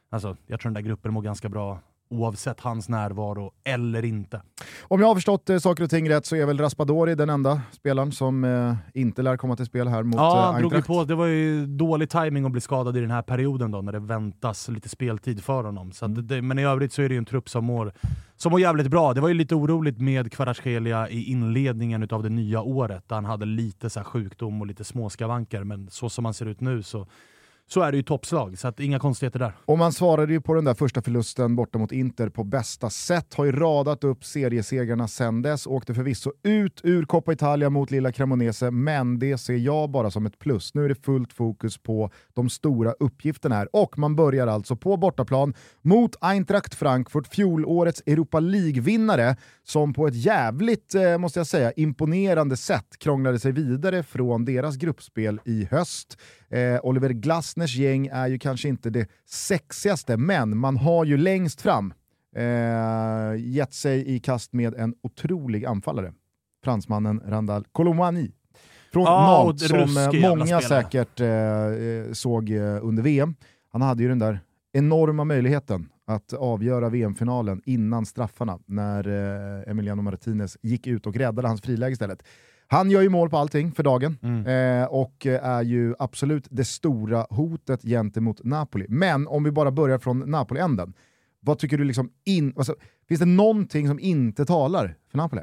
alltså, 0.09 0.37
jag 0.47 0.59
tror 0.59 0.69
den 0.69 0.83
där 0.83 0.89
gruppen 0.89 1.13
mår 1.13 1.21
ganska 1.21 1.49
bra 1.49 1.79
oavsett 2.11 2.59
hans 2.59 2.89
närvaro 2.89 3.51
eller 3.63 4.05
inte. 4.05 4.41
Om 4.81 4.99
jag 5.01 5.07
har 5.07 5.15
förstått 5.15 5.49
eh, 5.49 5.57
saker 5.57 5.83
och 5.83 5.89
ting 5.89 6.09
rätt 6.09 6.25
så 6.25 6.35
är 6.35 6.45
väl 6.45 6.57
Raspadori 6.57 7.15
den 7.15 7.29
enda 7.29 7.61
spelaren 7.71 8.11
som 8.11 8.43
eh, 8.43 8.75
inte 8.93 9.21
lär 9.21 9.37
komma 9.37 9.55
till 9.55 9.65
spel 9.65 9.87
här 9.87 10.03
mot 10.03 10.15
Ja, 10.15 10.49
eh, 10.49 10.55
Eintracht. 10.55 10.87
på. 10.87 11.03
Det 11.03 11.15
var 11.15 11.25
ju 11.25 11.65
dålig 11.65 12.09
timing 12.09 12.45
att 12.45 12.51
bli 12.51 12.61
skadad 12.61 12.97
i 12.97 13.01
den 13.01 13.11
här 13.11 13.21
perioden 13.21 13.71
då, 13.71 13.81
när 13.81 13.91
det 13.91 13.99
väntas 13.99 14.67
lite 14.69 14.89
speltid 14.89 15.43
för 15.43 15.63
honom. 15.63 15.91
Så 15.91 16.05
att 16.05 16.27
det, 16.27 16.41
men 16.41 16.59
i 16.59 16.63
övrigt 16.65 16.93
så 16.93 17.01
är 17.01 17.09
det 17.09 17.13
ju 17.13 17.17
en 17.17 17.25
trupp 17.25 17.49
som 17.49 17.65
mår, 17.65 17.93
som 18.37 18.51
mår 18.51 18.61
jävligt 18.61 18.87
bra. 18.87 19.13
Det 19.13 19.21
var 19.21 19.27
ju 19.27 19.33
lite 19.33 19.55
oroligt 19.55 19.99
med 20.01 20.31
Kvaratskhelia 20.31 21.09
i 21.09 21.23
inledningen 21.23 22.07
av 22.11 22.23
det 22.23 22.29
nya 22.29 22.61
året, 22.61 23.03
där 23.09 23.15
han 23.15 23.25
hade 23.25 23.45
lite 23.45 23.89
så 23.89 23.99
här 23.99 24.05
sjukdom 24.05 24.61
och 24.61 24.67
lite 24.67 24.83
småskavanker, 24.83 25.63
men 25.63 25.89
så 25.89 26.09
som 26.09 26.25
han 26.25 26.33
ser 26.33 26.45
ut 26.45 26.61
nu 26.61 26.83
så, 26.83 27.07
så 27.73 27.81
är 27.81 27.91
det 27.91 27.97
ju 27.97 28.03
toppslag, 28.03 28.59
så 28.59 28.67
att 28.67 28.79
inga 28.79 28.99
konstigheter 28.99 29.39
där. 29.39 29.53
Och 29.65 29.77
man 29.77 29.93
svarade 29.93 30.33
ju 30.33 30.41
på 30.41 30.53
den 30.53 30.65
där 30.65 30.73
första 30.73 31.01
förlusten 31.01 31.55
borta 31.55 31.79
mot 31.79 31.91
Inter 31.91 32.29
på 32.29 32.43
bästa 32.43 32.89
sätt, 32.89 33.33
har 33.33 33.45
ju 33.45 33.51
radat 33.51 34.03
upp 34.03 34.25
seriesegrarna 34.25 35.07
sen 35.07 35.41
dess, 35.41 35.67
åkte 35.67 35.93
förvisso 35.93 36.31
ut 36.43 36.81
ur 36.83 37.05
Coppa 37.05 37.33
Italia 37.33 37.69
mot 37.69 37.91
lilla 37.91 38.11
Cremonese, 38.11 38.71
men 38.71 39.19
det 39.19 39.37
ser 39.37 39.55
jag 39.55 39.91
bara 39.91 40.11
som 40.11 40.25
ett 40.25 40.39
plus. 40.39 40.73
Nu 40.73 40.85
är 40.85 40.89
det 40.89 40.95
fullt 40.95 41.33
fokus 41.33 41.77
på 41.77 42.11
de 42.33 42.49
stora 42.49 42.91
uppgifterna 42.91 43.55
här. 43.55 43.67
Och 43.73 43.97
man 43.97 44.15
börjar 44.15 44.47
alltså 44.47 44.75
på 44.75 44.97
bortaplan 44.97 45.53
mot 45.81 46.15
Eintracht 46.21 46.75
Frankfurt, 46.75 47.27
fjolårets 47.27 48.03
Europa 48.05 48.39
League-vinnare, 48.39 49.35
som 49.63 49.93
på 49.93 50.07
ett 50.07 50.15
jävligt, 50.15 50.95
eh, 50.95 51.17
måste 51.17 51.39
jag 51.39 51.47
säga, 51.47 51.71
imponerande 51.71 52.57
sätt 52.57 52.97
krånglade 52.99 53.39
sig 53.39 53.51
vidare 53.51 54.03
från 54.03 54.45
deras 54.45 54.75
gruppspel 54.75 55.39
i 55.45 55.67
höst. 55.71 56.17
Eh, 56.49 56.79
Oliver 56.83 57.09
Glasners 57.61 57.75
gäng 57.75 58.07
är 58.07 58.27
ju 58.27 58.39
kanske 58.39 58.69
inte 58.69 58.89
det 58.89 59.07
sexigaste, 59.25 60.17
men 60.17 60.57
man 60.57 60.77
har 60.77 61.05
ju 61.05 61.17
längst 61.17 61.61
fram 61.61 61.93
eh, 62.35 63.35
gett 63.37 63.73
sig 63.73 64.15
i 64.15 64.19
kast 64.19 64.53
med 64.53 64.73
en 64.75 64.95
otrolig 65.03 65.65
anfallare. 65.65 66.13
Fransmannen 66.63 67.21
Randall 67.25 67.63
Colomani. 67.71 68.31
Från 68.93 69.07
och 69.07 69.09
Nantes, 69.09 69.67
som 69.67 70.21
många 70.21 70.61
säkert 70.61 71.19
eh, 71.19 71.27
eh, 71.27 72.11
såg 72.11 72.49
eh, 72.49 72.85
under 72.85 73.03
VM. 73.03 73.35
Han 73.71 73.81
hade 73.81 74.03
ju 74.03 74.09
den 74.09 74.19
där 74.19 74.39
enorma 74.73 75.23
möjligheten 75.23 75.89
att 76.07 76.33
avgöra 76.33 76.89
VM-finalen 76.89 77.61
innan 77.65 78.05
straffarna 78.05 78.59
när 78.65 79.07
eh, 79.07 79.71
Emiliano 79.71 80.01
Martinez 80.01 80.57
gick 80.61 80.87
ut 80.87 81.07
och 81.07 81.15
räddade 81.15 81.47
hans 81.47 81.61
friläge 81.61 81.91
istället. 81.91 82.23
Han 82.71 82.91
gör 82.91 83.01
ju 83.01 83.09
mål 83.09 83.29
på 83.29 83.37
allting 83.37 83.71
för 83.71 83.83
dagen 83.83 84.17
Mm. 84.21 84.45
eh, 84.81 84.87
och 84.87 85.25
eh, 85.25 85.45
är 85.45 85.61
ju 85.63 85.95
absolut 85.99 86.47
det 86.49 86.65
stora 86.65 87.25
hotet 87.29 87.81
gentemot 87.83 88.43
Napoli. 88.43 88.85
Men 88.89 89.27
om 89.27 89.43
vi 89.43 89.51
bara 89.51 89.71
börjar 89.71 89.97
från 89.97 90.19
Napoli-änden, 90.19 90.93
vad 91.39 91.59
tycker 91.59 91.77
du 91.77 91.83
liksom 91.83 92.09
in, 92.25 92.53
alltså, 92.57 92.75
finns 93.07 93.19
det 93.19 93.25
någonting 93.25 93.87
som 93.87 93.99
inte 93.99 94.45
talar 94.45 94.95
för 95.11 95.17
Napoli? 95.17 95.41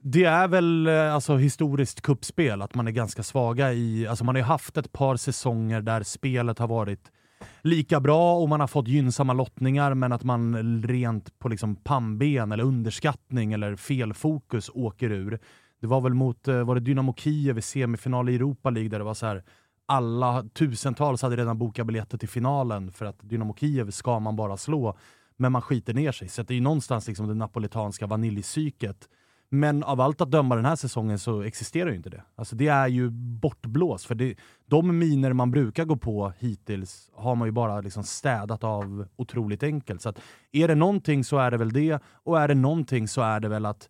Det 0.00 0.24
är 0.24 0.48
väl 0.48 0.86
eh, 0.86 1.14
alltså, 1.14 1.36
historiskt 1.36 2.00
kuppspel 2.00 2.62
att 2.62 2.74
man 2.74 2.86
är 2.86 2.92
ganska 2.92 3.22
svaga 3.22 3.72
i... 3.72 4.06
Alltså, 4.06 4.24
man 4.24 4.34
har 4.34 4.40
ju 4.40 4.46
haft 4.46 4.76
ett 4.76 4.92
par 4.92 5.16
säsonger 5.16 5.80
där 5.80 6.02
spelet 6.02 6.58
har 6.58 6.68
varit 6.68 7.12
lika 7.62 8.00
bra 8.00 8.38
och 8.38 8.48
man 8.48 8.60
har 8.60 8.66
fått 8.66 8.88
gynnsamma 8.88 9.32
lottningar 9.32 9.94
men 9.94 10.12
att 10.12 10.24
man 10.24 10.82
rent 10.82 11.38
på 11.38 11.48
liksom 11.48 11.76
pannben 11.76 12.52
eller 12.52 12.64
underskattning 12.64 13.52
eller 13.52 13.76
felfokus 13.76 14.70
åker 14.74 15.10
ur. 15.10 15.38
Det 15.80 15.86
var 15.86 16.00
väl 16.00 16.14
mot 16.14 16.48
eh, 16.48 16.64
var 16.64 16.74
det 16.74 16.80
Dynamo 16.80 17.14
Kiev 17.14 17.58
i 17.58 17.62
semifinal 17.62 18.28
i 18.28 18.34
Europa 18.34 18.70
League 18.70 18.88
där 18.88 18.98
det 18.98 19.04
var 19.04 19.14
så 19.14 19.26
här 19.26 19.42
alla 19.86 20.44
tusentals 20.54 21.22
hade 21.22 21.36
redan 21.36 21.58
bokat 21.58 21.86
biljetter 21.86 22.18
till 22.18 22.28
finalen 22.28 22.92
för 22.92 23.06
att 23.06 23.18
Dynamo 23.20 23.54
Kiev 23.54 23.90
ska 23.90 24.20
man 24.20 24.36
bara 24.36 24.56
slå. 24.56 24.98
Men 25.36 25.52
man 25.52 25.62
skiter 25.62 25.94
ner 25.94 26.12
sig. 26.12 26.28
Så 26.28 26.42
det 26.42 26.54
är 26.54 26.56
ju 26.56 26.60
någonstans 26.60 27.08
liksom 27.08 27.28
det 27.28 27.34
napolitanska 27.34 28.06
vaniljpsyket. 28.06 29.08
Men 29.48 29.82
av 29.82 30.00
allt 30.00 30.20
att 30.20 30.30
döma 30.30 30.56
den 30.56 30.64
här 30.64 30.76
säsongen 30.76 31.18
så 31.18 31.42
existerar 31.42 31.90
ju 31.90 31.96
inte 31.96 32.10
det. 32.10 32.22
Alltså 32.36 32.56
det 32.56 32.68
är 32.68 32.88
ju 32.88 33.10
bortblåst. 33.10 34.06
För 34.06 34.14
det, 34.14 34.36
de 34.66 34.98
miner 34.98 35.32
man 35.32 35.50
brukar 35.50 35.84
gå 35.84 35.96
på 35.96 36.32
hittills 36.38 37.10
har 37.14 37.34
man 37.34 37.48
ju 37.48 37.52
bara 37.52 37.80
liksom 37.80 38.04
städat 38.04 38.64
av 38.64 39.06
otroligt 39.16 39.62
enkelt. 39.62 40.02
Så 40.02 40.08
att 40.08 40.20
är 40.52 40.68
det 40.68 40.74
någonting 40.74 41.24
så 41.24 41.38
är 41.38 41.50
det 41.50 41.56
väl 41.56 41.72
det. 41.72 42.02
Och 42.06 42.40
är 42.40 42.48
det 42.48 42.54
någonting 42.54 43.08
så 43.08 43.20
är 43.20 43.40
det 43.40 43.48
väl 43.48 43.66
att 43.66 43.88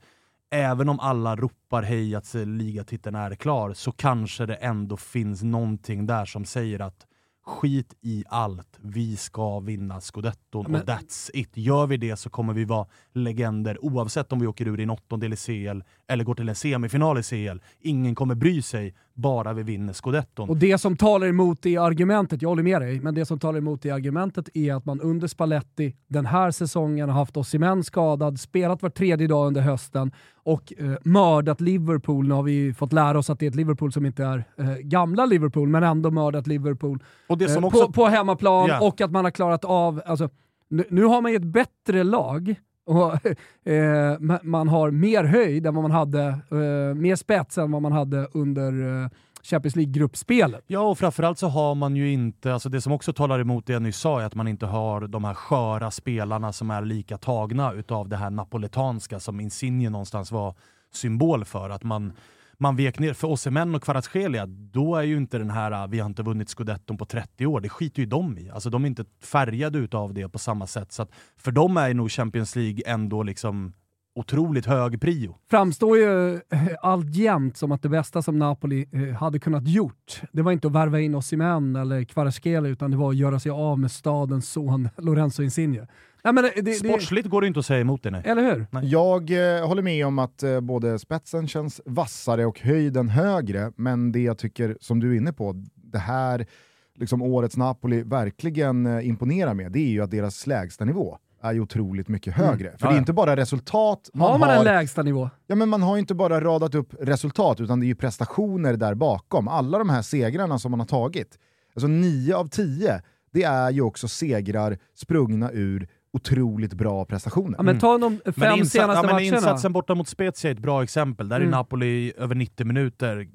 även 0.51 0.89
om 0.89 1.01
alla 1.01 1.37
ropar 1.37 1.83
hej 1.83 2.15
att 2.15 2.35
ligatiteln 2.35 3.17
är 3.17 3.35
klar, 3.35 3.73
så 3.73 3.93
kanske 3.93 4.47
det 4.47 4.55
ändå 4.55 4.97
finns 4.97 5.43
någonting 5.43 6.07
där 6.07 6.25
som 6.25 6.45
säger 6.45 6.81
att 6.81 7.07
skit 7.47 7.95
i 8.01 8.25
allt, 8.29 8.79
vi 8.79 9.17
ska 9.17 9.61
vinna 9.61 10.01
scudetton 10.01 10.75
och 10.75 10.83
that's 10.83 11.31
it. 11.35 11.57
Gör 11.57 11.87
vi 11.87 11.97
det 11.97 12.17
så 12.17 12.31
kommer 12.31 12.53
vi 12.53 12.65
vara 12.65 12.87
legender 13.13 13.85
oavsett 13.85 14.33
om 14.33 14.41
vi 14.41 14.47
åker 14.47 14.69
ur 14.69 14.81
i 14.81 14.83
en 14.83 14.91
åttondel 14.91 15.33
i 15.33 15.37
CL 15.37 15.83
eller 16.09 16.25
går 16.25 16.35
till 16.35 16.49
en 16.49 16.55
semifinal 16.55 17.19
i 17.19 17.23
CL. 17.23 17.61
Ingen 17.81 18.15
kommer 18.15 18.35
bry 18.35 18.63
sig, 18.63 18.95
bara 19.15 19.53
vi 19.53 19.63
vinner 19.63 19.93
scudetton. 19.93 20.49
Och 20.49 20.57
det 20.57 20.79
som 20.79 20.97
talar 20.97 21.27
emot 21.27 21.63
det 21.63 21.77
argumentet, 21.77 22.43
jag 22.43 22.49
håller 22.49 22.63
med 22.63 22.81
dig, 22.83 23.01
men 23.01 23.15
det 23.15 23.27
som 23.27 23.39
talar 23.39 23.59
emot 23.59 23.83
det 23.83 23.91
argumentet 23.91 24.49
är 24.57 24.75
att 24.75 24.85
man 24.85 25.01
under 25.01 25.29
Spalletti 25.29 25.97
den 26.09 26.27
här 26.27 26.51
säsongen 26.51 27.09
har 27.09 27.19
haft 27.19 27.37
Osimhen 27.37 27.85
skadad, 27.85 28.41
spelat 28.41 28.83
var 28.83 28.91
tredje 28.91 29.27
dag 29.27 29.47
under 29.47 29.61
hösten 29.61 30.13
och 30.35 30.73
eh, 30.79 30.93
mördat 31.03 31.61
Liverpool. 31.61 32.29
Nu 32.29 32.35
har 32.35 32.43
vi 32.43 32.75
fått 32.75 32.93
lära 32.93 33.19
oss 33.19 33.31
att 33.31 33.39
det 33.39 33.47
är 33.47 33.51
ett 33.51 33.57
Liverpool 33.57 33.93
som 33.93 34.07
inte 34.07 34.25
är 34.25 34.45
eh, 34.59 34.77
gamla 34.77 35.27
Liverpool, 35.27 35.69
men 35.69 35.83
ändå 35.83 36.11
mördat 36.11 36.47
Liverpool 36.47 36.99
eh, 37.29 37.65
också... 37.65 37.87
på, 37.87 37.93
på, 37.93 38.07
hemmaplan 38.07 38.69
yeah. 38.69 38.83
och 38.83 39.01
att 39.01 39.11
man 39.11 39.25
har 39.25 39.31
klarat 39.31 39.65
av... 39.65 40.03
Alltså, 40.07 40.29
nu, 40.69 40.85
nu 40.91 41.05
har 41.05 41.21
man 41.21 41.31
ju 41.33 41.37
ett 41.37 41.45
bättre 41.45 42.05
lag 42.05 42.55
och, 42.87 43.15
eh, 43.73 44.19
man 44.43 44.69
har 44.69 44.91
mer 44.91 45.25
höjd 45.25 45.67
än 45.67 45.75
vad 45.75 45.83
man 45.85 45.91
hade, 45.91 46.25
eh, 46.51 46.95
mer 46.95 47.17
spets 47.17 47.59
än 47.59 47.71
vad 47.73 47.83
man 47.83 47.93
hade 47.93 48.29
under 48.33 49.03
eh, 49.03 49.09
Champions 49.43 49.77
League-gruppspelet. 49.77 50.65
Ja, 50.67 50.81
och 50.81 50.99
framförallt 50.99 51.39
så 51.39 51.49
har 51.49 51.75
man 51.75 51.97
ju 51.97 52.13
inte, 52.13 52.53
alltså 52.53 52.69
det 52.69 52.81
som 52.81 52.93
också 52.93 53.13
talar 53.13 53.41
emot 53.41 53.67
det 53.67 53.73
jag 53.73 53.83
nyss 53.83 53.99
sa, 53.99 54.21
är 54.21 54.25
att 54.25 54.35
man 54.35 54.49
inte 54.49 54.67
har 54.67 55.01
de 55.01 55.25
här 55.25 55.35
sköra 55.35 55.91
spelarna 55.91 56.53
som 56.53 56.71
är 56.71 56.83
lika 56.83 57.19
tagna 57.19 57.73
utav 57.73 58.09
det 58.09 58.17
här 58.17 58.31
napoletanska 58.31 59.21
som 59.21 59.41
Insigne 59.41 59.91
någonstans 59.91 60.33
var 60.33 60.55
symbol 60.93 61.45
för. 61.45 61.71
Att 61.71 61.85
man 61.85 62.13
man 62.59 62.77
vek 62.77 62.99
ner. 62.99 63.13
För 63.13 63.29
Osimhen 63.29 63.75
och 63.75 63.83
Kvaratskhelia, 63.83 64.47
då 64.47 64.97
är 64.97 65.03
ju 65.03 65.17
inte 65.17 65.39
den 65.39 65.51
här 65.51 65.89
“vi 65.89 65.99
har 65.99 66.07
inte 66.07 66.23
vunnit 66.23 66.49
scudetton 66.49 66.99
på 66.99 67.05
30 67.05 67.47
år”, 67.47 67.61
det 67.61 67.69
skiter 67.69 68.01
ju 68.01 68.07
de 68.07 68.39
i. 68.39 68.51
Alltså 68.51 68.71
de 68.71 68.85
är 68.85 68.89
inte 68.89 69.05
färgade 69.23 69.79
utav 69.79 70.15
det 70.15 70.29
på 70.29 70.39
samma 70.39 70.67
sätt. 70.67 70.93
Så 70.93 71.07
för 71.37 71.53
dem 71.53 71.77
är 71.77 71.95
nog 71.95 72.11
Champions 72.11 72.57
League 72.57 72.83
ändå 72.87 73.23
liksom 73.23 73.73
otroligt 74.17 74.67
hög 74.67 75.01
prio. 75.01 75.37
Framstår 75.51 75.99
ju 75.99 76.35
eh, 76.35 76.41
alltjämt 76.83 77.57
som 77.57 77.73
att 77.73 77.83
det 77.83 77.89
bästa 77.89 78.23
som 78.23 78.39
Napoli 78.39 78.89
eh, 78.93 79.17
hade 79.17 79.39
kunnat 79.39 79.69
gjort, 79.69 80.23
det 80.33 80.43
var 80.43 80.53
inte 80.53 80.67
att 80.67 80.73
värva 80.73 81.01
in 81.01 81.15
Osimhen 81.15 81.77
eller 81.77 82.05
Kvaratskhelia, 82.05 82.71
utan 82.71 82.91
det 82.91 82.97
var 82.97 83.11
att 83.11 83.17
göra 83.17 83.41
sig 83.41 83.51
av 83.51 83.79
med 83.79 83.91
stadens 83.91 84.49
son 84.49 84.89
Lorenzo 84.97 85.43
Insigne. 85.43 85.87
Nej, 86.27 86.35
men 86.35 86.45
det, 86.45 86.63
det, 86.63 86.73
Sportsligt 86.73 87.29
går 87.29 87.41
det 87.41 87.47
inte 87.47 87.61
att 87.61 87.67
säga 87.67 87.81
emot 87.81 88.03
det. 88.03 88.11
Nej. 88.11 88.23
Eller 88.25 88.43
hur? 88.43 88.67
Nej. 88.71 88.87
Jag 88.87 89.31
eh, 89.31 89.67
håller 89.69 89.83
med 89.83 90.07
om 90.07 90.19
att 90.19 90.43
eh, 90.43 90.61
både 90.61 90.99
spetsen 90.99 91.49
känns 91.49 91.81
vassare 91.85 92.47
och 92.47 92.61
höjden 92.61 93.09
högre, 93.09 93.73
men 93.77 94.13
det 94.13 94.21
jag 94.21 94.39
tycker, 94.39 94.77
som 94.81 95.01
du 95.01 95.13
är 95.13 95.17
inne 95.17 95.33
på, 95.33 95.65
det 95.75 95.99
här 95.99 96.47
liksom 96.95 97.23
årets 97.23 97.57
Napoli 97.57 98.03
verkligen 98.03 98.87
eh, 98.87 99.09
imponerar 99.09 99.55
med, 99.55 99.73
det 99.73 99.79
är 99.79 99.89
ju 99.89 100.03
att 100.03 100.11
deras 100.11 100.47
lägsta 100.47 100.85
nivå 100.85 101.19
är 101.43 101.53
ju 101.53 101.61
otroligt 101.61 102.09
mycket 102.09 102.37
mm. 102.37 102.49
högre. 102.49 102.69
Mm. 102.69 102.79
För 102.79 102.87
ja, 102.87 102.91
det 102.91 102.97
är 102.97 102.99
inte 102.99 103.13
bara 103.13 103.37
resultat 103.37 104.11
man 104.15 104.31
har. 104.31 104.39
man 104.39 104.49
har, 104.49 104.57
en 104.57 104.65
lägsta 104.65 105.03
nivå? 105.03 105.31
Ja, 105.47 105.55
men 105.55 105.69
man 105.69 105.83
har 105.83 105.99
inte 105.99 106.15
bara 106.15 106.41
radat 106.41 106.75
upp 106.75 106.95
resultat, 107.01 107.61
utan 107.61 107.81
det 107.81 107.87
är 107.87 107.89
ju 107.89 107.95
prestationer 107.95 108.77
där 108.77 108.95
bakom. 108.95 109.49
Alla 109.49 109.79
de 109.79 109.91
här 109.91 110.03
segrarna 110.03 110.59
som 110.59 110.71
man 110.71 110.81
har 110.81 110.87
tagit, 110.87 111.39
alltså 111.75 111.89
nio 111.89 112.37
av 112.37 112.49
tio, 112.49 113.03
det 113.33 113.43
är 113.43 113.71
ju 113.71 113.81
också 113.81 114.09
segrar 114.09 114.79
sprungna 114.95 115.51
ur 115.53 115.89
otroligt 116.17 116.75
bra 116.75 117.05
prestationer. 117.05 117.59
Ja, 117.59 117.63
men 117.63 117.79
ta 117.79 117.99
de 117.99 118.21
fem 118.25 118.33
men 118.37 118.67
senaste 118.67 118.81
ja, 118.81 119.03
men 119.03 119.11
matcherna. 119.11 119.37
Insatsen 119.37 119.73
borta 119.73 119.95
mot 119.95 120.09
Spezia 120.09 120.51
är 120.51 120.55
ett 120.55 120.61
bra 120.61 120.83
exempel. 120.83 121.29
Där 121.29 121.37
mm. 121.37 121.49
är 121.49 121.51
Napoli 121.51 122.13
över 122.17 122.35
90 122.35 122.67
minuter 122.67 123.29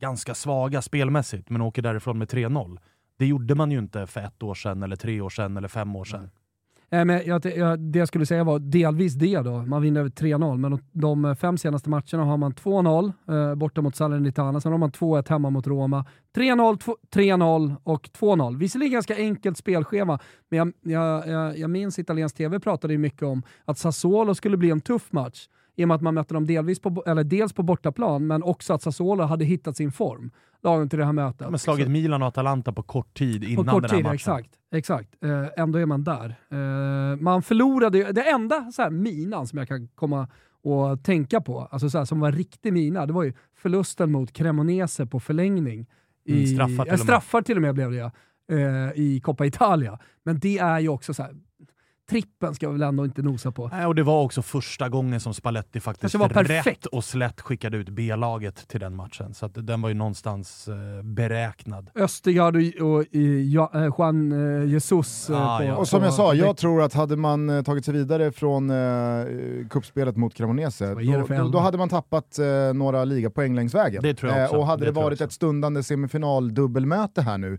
ganska 0.00 0.34
svaga 0.34 0.82
spelmässigt, 0.82 1.50
men 1.50 1.60
åker 1.60 1.82
därifrån 1.82 2.18
med 2.18 2.28
3-0. 2.28 2.78
Det 3.18 3.26
gjorde 3.26 3.54
man 3.54 3.70
ju 3.70 3.78
inte 3.78 4.06
för 4.06 4.20
ett 4.20 4.42
år 4.42 4.54
sedan, 4.54 4.82
eller 4.82 4.96
tre 4.96 5.20
år 5.20 5.30
sedan, 5.30 5.56
eller 5.56 5.68
fem 5.68 5.96
år 5.96 6.04
sedan. 6.04 6.20
Mm. 6.20 6.30
Eh, 6.90 7.04
men 7.04 7.22
jag, 7.26 7.46
jag, 7.46 7.80
det 7.80 7.98
jag 7.98 8.08
skulle 8.08 8.26
säga 8.26 8.44
var 8.44 8.58
delvis 8.58 9.14
det 9.14 9.40
då. 9.40 9.62
Man 9.62 9.82
vinner 9.82 10.00
över 10.00 10.10
3-0, 10.10 10.58
men 10.58 10.70
de, 10.70 10.80
de, 10.92 11.24
eh, 11.24 11.34
fem 11.34 11.58
senaste 11.58 11.90
matcherna 11.90 12.24
har 12.24 12.36
man 12.36 12.52
2-0 12.52 13.12
eh, 13.28 13.54
borta 13.54 13.80
mot 13.82 13.96
Salernitana, 13.96 14.60
sen 14.60 14.72
har 14.72 14.78
man 14.78 14.90
2-1 14.90 15.28
hemma 15.28 15.50
mot 15.50 15.66
Roma. 15.66 16.04
3-0, 16.36 16.78
3-0 17.14 17.76
och 17.84 18.08
2-0. 18.18 18.58
Visserligen 18.58 18.92
ganska 18.92 19.16
enkelt 19.16 19.58
spelschema, 19.58 20.18
men 20.48 20.58
jag, 20.58 20.72
jag, 20.82 21.28
jag, 21.28 21.58
jag 21.58 21.70
minns 21.70 21.98
italiensk 21.98 22.36
TV 22.36 22.60
pratade 22.60 22.94
ju 22.94 22.98
mycket 22.98 23.22
om 23.22 23.42
att 23.64 23.78
Sassuolo 23.78 24.34
skulle 24.34 24.56
bli 24.56 24.70
en 24.70 24.80
tuff 24.80 25.12
match 25.12 25.48
i 25.76 25.84
och 25.84 25.88
med 25.88 25.94
att 25.94 26.02
man 26.02 26.14
mötte 26.14 26.34
dem 26.34 26.46
delvis 26.46 26.80
på, 26.80 27.02
eller 27.06 27.24
dels 27.24 27.52
på 27.52 27.62
bortaplan, 27.62 28.26
men 28.26 28.42
också 28.42 28.74
att 28.74 28.82
Sassuolo 28.82 29.24
hade 29.24 29.44
hittat 29.44 29.76
sin 29.76 29.92
form 29.92 30.30
lagen 30.62 30.88
till 30.88 30.98
det 30.98 31.04
här 31.04 31.12
mötet. 31.12 31.50
Men 31.50 31.58
slagit 31.58 31.86
så. 31.86 31.90
Milan 31.90 32.22
och 32.22 32.28
Atalanta 32.28 32.72
på 32.72 32.82
kort 32.82 33.18
tid 33.18 33.44
innan 33.44 33.64
på 33.64 33.70
kort 33.70 33.82
den 33.82 33.90
här 33.90 33.96
tid, 33.96 34.04
matchen. 34.04 34.14
Exakt, 34.14 34.50
exakt. 34.74 35.24
Eh, 35.24 35.46
ändå 35.56 35.78
är 35.78 35.86
man 35.86 36.04
där. 36.04 36.34
Eh, 36.50 37.16
man 37.20 37.42
förlorade 37.42 38.12
det 38.12 38.30
enda 38.30 38.72
så 38.72 38.82
här, 38.82 38.90
minan 38.90 39.46
som 39.46 39.58
jag 39.58 39.68
kan 39.68 39.88
komma 39.88 40.28
och 40.62 41.02
tänka 41.02 41.40
på, 41.40 41.68
alltså 41.70 41.90
så 41.90 41.98
här, 41.98 42.04
som 42.04 42.20
var 42.20 42.32
riktig 42.32 42.72
mina, 42.72 43.06
det 43.06 43.12
var 43.12 43.24
ju 43.24 43.32
förlusten 43.56 44.12
mot 44.12 44.32
Cremonese 44.32 45.06
på 45.06 45.20
förlängning. 45.20 45.86
Mm, 46.28 46.40
I, 46.40 46.44
mm, 46.44 46.46
straffar, 46.46 46.84
till 46.84 46.92
äh, 46.92 46.98
straffar 46.98 47.42
till 47.42 47.56
och 47.56 47.62
med 47.62 47.74
blev 47.74 47.90
det 47.90 48.12
eh, 48.52 48.92
i 48.94 49.20
Coppa 49.20 49.46
Italia. 49.46 49.98
Men 50.22 50.38
det 50.38 50.58
är 50.58 50.80
ju 50.80 50.88
också 50.88 51.14
så 51.14 51.22
här, 51.22 51.34
trippen 52.10 52.54
ska 52.54 52.68
vi 52.68 52.72
väl 52.72 52.82
ändå 52.82 53.04
inte 53.04 53.22
nosa 53.22 53.52
på. 53.52 53.68
Nej, 53.72 53.86
och 53.86 53.94
det 53.94 54.02
var 54.02 54.22
också 54.22 54.42
första 54.42 54.88
gången 54.88 55.20
som 55.20 55.34
Spalletti 55.34 55.80
faktiskt 55.80 56.14
var 56.14 56.28
rätt 56.28 56.86
och 56.86 57.04
slätt 57.04 57.40
skickade 57.40 57.76
ut 57.76 57.88
B-laget 57.88 58.68
till 58.68 58.80
den 58.80 58.96
matchen. 58.96 59.34
Så 59.34 59.48
den 59.48 59.82
var 59.82 59.88
ju 59.88 59.94
någonstans 59.94 60.68
eh, 60.68 61.02
beräknad. 61.02 61.90
Östergaard 61.94 62.56
och, 62.56 62.62
och 62.62 63.04
ja, 63.44 63.70
eh, 63.74 63.90
Juan 63.98 64.32
eh, 64.32 64.68
Jesus. 64.68 65.30
Eh, 65.30 65.42
ah, 65.42 65.58
på, 65.58 65.64
ja. 65.64 65.76
Och 65.76 65.88
som 65.88 66.02
jag 66.02 66.14
sa, 66.14 66.34
jag 66.34 66.56
tror 66.56 66.82
att 66.82 66.94
hade 66.94 67.16
man 67.16 67.50
eh, 67.50 67.62
tagit 67.62 67.84
sig 67.84 67.94
vidare 67.94 68.32
från 68.32 68.70
eh, 68.70 69.66
kuppspelet 69.70 70.16
mot 70.16 70.34
Cremonese, 70.34 70.80
då, 70.80 71.26
då, 71.28 71.48
då, 71.48 71.58
hade 71.58 71.78
man 71.78 71.88
tappat 71.88 72.38
eh, 72.38 72.74
några 72.74 73.04
ligapoäng 73.04 73.54
längs 73.54 73.74
vägen. 73.74 74.02
Det 74.02 74.14
tror 74.14 74.32
jag 74.32 74.44
också. 74.44 74.56
och 74.56 74.66
hade 74.66 74.84
det, 74.84 74.90
det 74.90 75.00
varit 75.00 75.20
ett 75.20 75.32
stundande 75.32 75.82
semifinal-dubbelmöte 75.82 77.22
här 77.22 77.38
nu, 77.38 77.58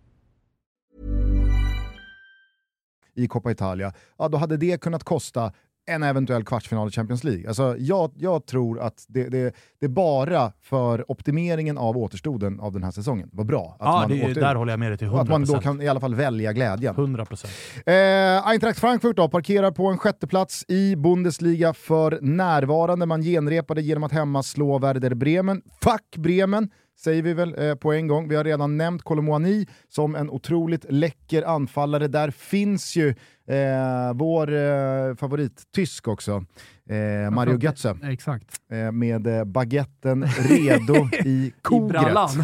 I 3.15 3.27
Coppa 3.27 3.51
Italia, 3.51 3.93
ja, 4.17 4.27
då 4.27 4.37
hade 4.37 4.57
det 4.57 4.81
kunnat 4.81 5.03
kosta 5.03 5.51
en 5.85 6.03
eventuell 6.03 6.43
kvartsfinal 6.43 6.87
i 6.87 6.91
Champions 6.91 7.23
League. 7.23 7.47
Alltså, 7.47 7.75
jag, 7.77 8.11
jag 8.15 8.45
tror 8.45 8.79
att 8.79 9.05
det, 9.07 9.29
det, 9.29 9.55
det 9.79 9.87
bara 9.87 10.51
för 10.61 11.11
optimeringen 11.11 11.77
av 11.77 11.97
återstoden 11.97 12.59
av 12.59 12.73
den 12.73 12.83
här 12.83 12.91
säsongen 12.91 13.29
var 13.33 13.43
bra. 13.43 13.77
Att 13.79 13.85
ja, 13.85 13.91
man 13.91 14.09
det, 14.09 14.25
åter, 14.25 14.41
där 14.41 14.55
håller 14.55 14.73
jag 14.73 14.79
med 14.79 14.91
dig 14.91 14.97
till 14.97 15.07
100%. 15.07 15.21
Att 15.21 15.29
man 15.29 15.45
då 15.45 15.59
kan 15.59 15.81
i 15.81 15.87
alla 15.87 15.99
fall 15.99 16.15
välja 16.15 16.53
glädjen. 16.53 16.95
100%. 16.95 17.45
Eh, 17.85 18.47
Eintracht 18.47 18.79
Frankfurt 18.79 19.15
då, 19.15 19.29
parkerar 19.29 19.71
på 19.71 19.87
en 19.87 19.97
sjätteplats 19.97 20.65
i 20.67 20.95
Bundesliga 20.95 21.73
för 21.73 22.19
närvarande. 22.21 23.05
Man 23.05 23.21
genrepade 23.21 23.81
genom 23.81 24.03
att 24.03 24.11
hemma 24.11 24.43
slå 24.43 24.79
Werder 24.79 25.13
Bremen. 25.13 25.61
Fuck 25.81 26.17
Bremen! 26.17 26.69
Säger 27.03 27.23
vi 27.23 27.33
väl 27.33 27.55
eh, 27.57 27.75
på 27.75 27.93
en 27.93 28.07
gång. 28.07 28.27
Vi 28.27 28.35
har 28.35 28.43
redan 28.43 28.77
nämnt 28.77 29.03
Kolomoani 29.03 29.67
som 29.89 30.15
en 30.15 30.29
otroligt 30.29 30.85
läcker 30.89 31.43
anfallare. 31.43 32.07
Där 32.07 32.31
finns 32.31 32.95
ju 32.95 33.09
eh, 33.47 34.13
vår 34.13 34.53
eh, 34.53 35.15
favorit-tysk 35.15 36.07
också, 36.07 36.45
eh, 36.89 37.31
Mario 37.31 37.59
Götze. 37.59 37.97
Exakt. 38.03 38.55
Eh, 38.71 38.91
med 38.91 39.27
eh, 39.27 39.43
baguetten 39.43 40.23
redo 40.23 40.95
i 41.25 41.53
kogret. 41.61 42.03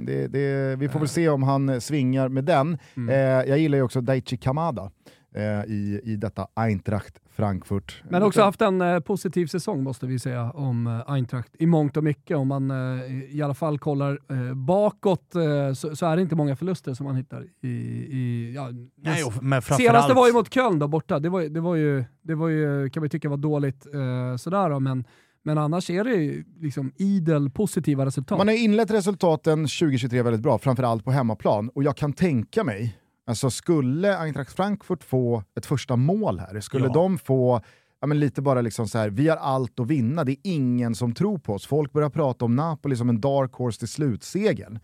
det. 0.00 0.26
Det. 0.26 0.76
Vi 0.76 0.88
får 0.88 0.98
väl 0.98 1.08
se 1.08 1.28
om 1.28 1.42
han 1.42 1.80
svingar 1.80 2.28
med 2.28 2.44
den. 2.44 2.78
Mm. 2.96 3.14
Jag 3.48 3.58
gillar 3.58 3.78
ju 3.78 3.84
också 3.84 4.00
Daichi 4.00 4.36
Kamada 4.36 4.90
eh, 5.34 5.42
i, 5.72 6.00
i 6.04 6.16
detta 6.16 6.46
Eintracht 6.54 7.18
Frankfurt. 7.30 8.02
Men 8.08 8.22
också 8.22 8.42
haft 8.42 8.60
en 8.60 8.80
eh, 8.80 9.00
positiv 9.00 9.46
säsong 9.46 9.82
måste 9.82 10.06
vi 10.06 10.18
säga 10.18 10.50
om 10.50 10.86
eh, 10.86 11.12
Eintracht 11.12 11.56
i 11.58 11.66
mångt 11.66 11.96
och 11.96 12.04
mycket. 12.04 12.36
Om 12.36 12.48
man 12.48 12.70
eh, 12.70 13.36
i 13.36 13.42
alla 13.42 13.54
fall 13.54 13.78
kollar 13.78 14.18
eh, 14.28 14.54
bakåt 14.54 15.34
eh, 15.34 15.72
så, 15.74 15.96
så, 15.96 16.06
är 16.06 16.16
det 16.16 16.22
inte 16.22 16.36
många 16.36 16.56
förluster 16.56 16.94
som 16.94 17.06
man 17.06 17.16
hittar 17.16 17.46
i... 17.62 17.68
i 17.68 18.52
ja, 18.54 18.68
Nej, 18.96 19.24
och, 19.24 19.42
men 19.42 19.62
senaste 19.62 20.14
var 20.14 20.26
ju 20.26 20.32
mot 20.32 20.54
Köln 20.54 20.78
då 20.78 20.88
borta. 20.88 21.18
Det 21.18 21.28
var, 21.28 21.42
det 21.42 21.60
var, 21.60 21.74
ju, 21.74 22.04
det 22.22 22.34
var 22.34 22.48
ju, 22.48 22.90
kan 22.90 23.02
vi 23.02 23.08
tycka 23.08 23.28
var 23.28 23.36
dåligt 23.36 23.86
eh, 23.94 24.36
sådär 24.36 24.70
då, 24.70 24.80
men 24.80 25.04
men 25.44 25.58
annars 25.58 25.90
är 25.90 26.04
det 26.04 26.14
ju 26.14 26.44
liksom 26.60 26.92
idel 26.96 27.50
positiva 27.50 28.06
resultat. 28.06 28.38
Man 28.38 28.48
har 28.48 28.54
inlett 28.54 28.90
resultaten 28.90 29.58
2023 29.58 30.22
väldigt 30.22 30.42
bra, 30.42 30.58
framförallt 30.58 31.04
på 31.04 31.10
hemmaplan. 31.10 31.68
Och 31.68 31.82
jag 31.82 31.96
kan 31.96 32.12
tänka 32.12 32.64
mig 32.64 32.96
Alltså 33.26 33.50
skulle 33.50 34.18
Eintracht 34.18 34.52
Frankfurt 34.52 35.04
få 35.04 35.44
ett 35.56 35.66
första 35.66 35.96
mål 35.96 36.38
här, 36.38 36.60
skulle 36.60 36.86
ja. 36.86 36.92
de 36.92 37.18
få 37.18 37.60
ja, 38.02 38.06
men 38.06 38.20
lite 38.20 38.42
bara 38.42 38.60
liksom 38.60 38.88
så 38.88 38.98
här, 38.98 39.10
vi 39.10 39.28
har 39.28 39.36
allt 39.36 39.80
att 39.80 39.86
vinna, 39.86 40.24
det 40.24 40.32
är 40.32 40.38
ingen 40.42 40.94
som 40.94 41.14
tror 41.14 41.38
på 41.38 41.54
oss. 41.54 41.66
Folk 41.66 41.92
börjar 41.92 42.10
prata 42.10 42.44
om 42.44 42.56
Napoli 42.56 42.96
som 42.96 43.08
en 43.08 43.20
dark 43.20 43.52
horse 43.52 43.78
till 43.78 43.88
slutsegern. 43.88 44.78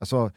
Alltså, 0.00 0.32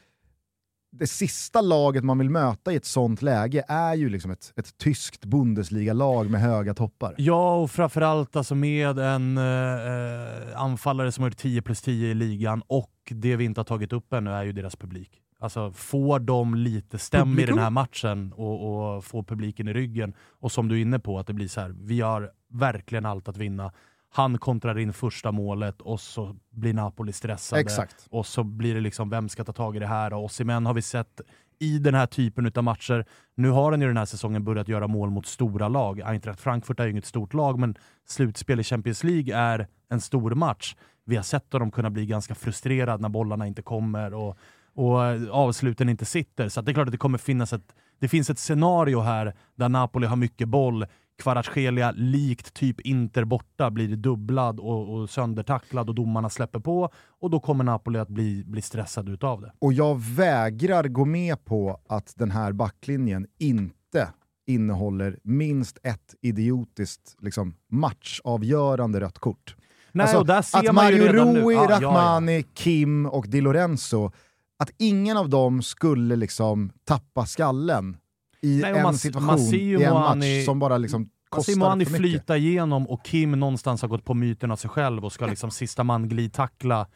det 0.92 1.08
sista 1.08 1.62
laget 1.62 2.04
man 2.04 2.18
vill 2.18 2.30
möta 2.30 2.74
i 2.74 2.76
ett 2.76 2.86
sånt 2.86 3.22
läge 3.22 3.66
är 3.68 3.96
ju 3.96 4.10
liksom 4.10 4.32
ett, 4.32 4.54
ett 4.56 4.78
tyskt 4.78 5.26
Bundesliga-lag 5.26 6.30
med 6.30 6.42
höga 6.42 6.74
toppar. 6.74 7.16
Ja, 7.18 7.56
och 7.56 7.72
framförallt 7.72 8.36
alltså 8.36 8.56
med 8.56 9.00
en 9.00 9.38
eh, 9.38 10.62
anfallare 10.62 11.12
som 11.12 11.22
har 11.22 11.30
gjort 11.30 11.38
10 11.38 11.62
plus 11.62 11.82
10 11.82 12.12
i 12.12 12.14
ligan 12.14 12.64
och 12.68 12.94
det 13.10 13.36
vi 13.36 13.46
inte 13.46 13.60
har 13.60 13.66
tagit 13.66 13.94
upp 13.94 14.14
ännu 14.14 14.32
är 14.32 14.44
ju 14.44 14.52
deras 14.52 14.76
publik. 14.76 15.22
Alltså 15.42 15.72
får 15.72 16.20
de 16.20 16.56
lite 16.56 16.98
stäm 16.98 17.40
i 17.40 17.46
den 17.46 17.60
här 17.60 17.70
matchen 17.70 18.34
och, 18.34 18.96
och 18.96 19.06
får 19.06 19.24
publiken 19.24 19.68
i 19.68 19.74
ryggen, 19.74 20.14
och 20.40 20.52
som 20.52 20.68
du 20.68 20.78
är 20.78 20.82
inne 20.82 21.00
på, 21.00 21.20
att 21.20 21.28
det 21.28 21.34
blir 21.34 21.48
så 21.48 21.62
här, 21.62 21.76
vi 21.80 22.02
har 22.02 22.32
verkligen 22.52 23.06
allt 23.06 23.28
att 23.28 23.38
vinna. 23.38 23.72
Han 24.12 24.38
kontrar 24.38 24.78
in 24.80 24.94
första 24.94 25.32
målet 25.32 25.82
och 25.82 26.00
så 26.00 26.36
blir 26.52 26.74
Napoli 26.74 27.14
stressade. 27.14 27.62
Exakt. 27.62 28.08
Och 28.10 28.26
så 28.26 28.44
blir 28.44 28.76
det 28.76 28.82
liksom, 28.82 29.10
vem 29.10 29.30
ska 29.30 29.44
ta 29.44 29.54
tag 29.54 29.76
i 29.76 29.80
det 29.80 29.88
här? 29.88 30.14
Och 30.14 30.24
Osimhen 30.24 30.66
har 30.66 30.74
vi 30.74 30.82
sett 30.82 31.22
i 31.60 31.80
den 31.80 31.96
här 31.96 32.06
typen 32.06 32.52
av 32.56 32.64
matcher. 32.64 33.06
Nu 33.36 33.50
har 33.50 33.72
han 33.72 33.82
ju 33.82 33.88
den 33.88 33.98
här 33.98 34.06
säsongen 34.06 34.44
börjat 34.44 34.68
göra 34.68 34.88
mål 34.88 35.10
mot 35.10 35.26
stora 35.26 35.68
lag. 35.68 36.02
Eintracht 36.02 36.42
Frankfurt 36.42 36.80
är 36.80 36.86
ju 36.86 36.92
inget 36.92 37.06
stort 37.06 37.34
lag, 37.34 37.60
men 37.60 37.76
slutspel 38.08 38.60
i 38.60 38.64
Champions 38.64 39.04
League 39.04 39.36
är 39.36 39.68
en 39.90 40.02
stor 40.02 40.32
match. 40.32 40.76
Vi 41.06 41.16
har 41.16 41.24
sett 41.24 41.52
dem 41.52 41.72
kunna 41.72 41.90
bli 41.90 42.06
ganska 42.06 42.36
frustrerade 42.36 43.02
när 43.02 43.10
bollarna 43.10 43.48
inte 43.48 43.62
kommer. 43.62 44.14
Och 44.14 44.38
och 44.74 45.00
avsluten 45.32 45.90
inte 45.90 46.06
sitter. 46.06 46.50
Så 46.50 46.62
det 46.62 46.72
är 46.72 46.74
klart 46.74 46.88
att 46.88 46.92
det 46.92 46.98
kommer 46.98 47.18
finnas 47.18 47.54
ett, 47.54 47.76
det 48.00 48.08
finns 48.08 48.30
ett 48.30 48.40
scenario 48.40 49.00
här 49.00 49.36
där 49.56 49.70
Napoli 49.70 50.08
har 50.08 50.16
mycket 50.16 50.48
boll, 50.48 50.86
Kvaratskhelia 51.20 51.92
likt 51.92 52.54
typ 52.54 52.82
Inter 52.82 53.24
borta 53.24 53.72
blir 53.72 53.96
dubblad 53.96 54.60
och, 54.60 54.94
och 54.94 55.10
söndertacklad 55.10 55.90
och 55.90 55.96
domarna 55.96 56.30
släpper 56.30 56.60
på 56.60 56.90
och 57.22 57.30
då 57.30 57.40
kommer 57.40 57.64
Napoli 57.64 58.00
att 58.00 58.10
bli, 58.10 58.44
bli 58.46 58.62
stressad 58.62 59.10
utav 59.10 59.42
det. 59.42 59.52
Och 59.60 59.74
jag 59.74 60.02
vägrar 60.02 60.84
gå 60.84 61.06
med 61.06 61.46
på 61.46 61.80
att 61.90 62.14
den 62.16 62.32
här 62.32 62.52
backlinjen 62.52 63.28
inte 63.40 64.10
innehåller 64.48 65.20
minst 65.24 65.78
ett 65.84 66.16
idiotiskt 66.22 67.16
liksom, 67.20 67.54
matchavgörande 67.72 69.00
rött 69.00 69.20
kort. 69.20 69.56
Nej, 69.92 70.04
alltså, 70.04 70.18
och 70.18 70.26
där 70.26 70.42
ser 70.42 70.70
att 70.70 70.76
Mario 70.76 71.08
Rui, 71.08 71.56
nu. 71.56 71.60
Ah, 71.60 71.80
Rahmani, 71.80 72.34
ja, 72.34 72.40
ja. 72.40 72.54
Kim 72.54 73.06
och 73.06 73.28
Di 73.28 73.42
Lorenzo 73.42 74.12
att 74.60 74.72
ingen 74.78 75.18
av 75.18 75.30
dem 75.30 75.62
skulle 75.62 76.16
liksom 76.16 76.72
tappa 76.84 77.26
skallen 77.26 77.98
i 78.42 78.60
Nej, 78.62 78.72
en 78.72 78.84
man, 78.84 78.98
situation, 78.98 79.26
man 79.28 79.54
i 79.54 79.84
en 79.84 79.94
match 79.94 80.46
som 80.46 80.60
bara 80.60 80.78
liksom 80.78 81.10
kostar 81.30 81.56
Man 81.56 81.72
för 81.72 81.78
mycket. 81.78 81.98
flyta 81.98 82.38
igenom 82.38 82.88
och 82.88 83.06
Kim 83.06 83.32
någonstans 83.32 83.82
har 83.82 83.90
gått 83.90 84.06
på 84.06 84.14
myten 84.14 84.52
av 84.52 84.56
sig 84.56 84.70
själv 84.70 85.06
och 85.06 85.14
ska 85.14 85.26
liksom 85.26 85.52
sista 85.52 85.84
man 85.84 86.10
glidtackla, 86.10 86.88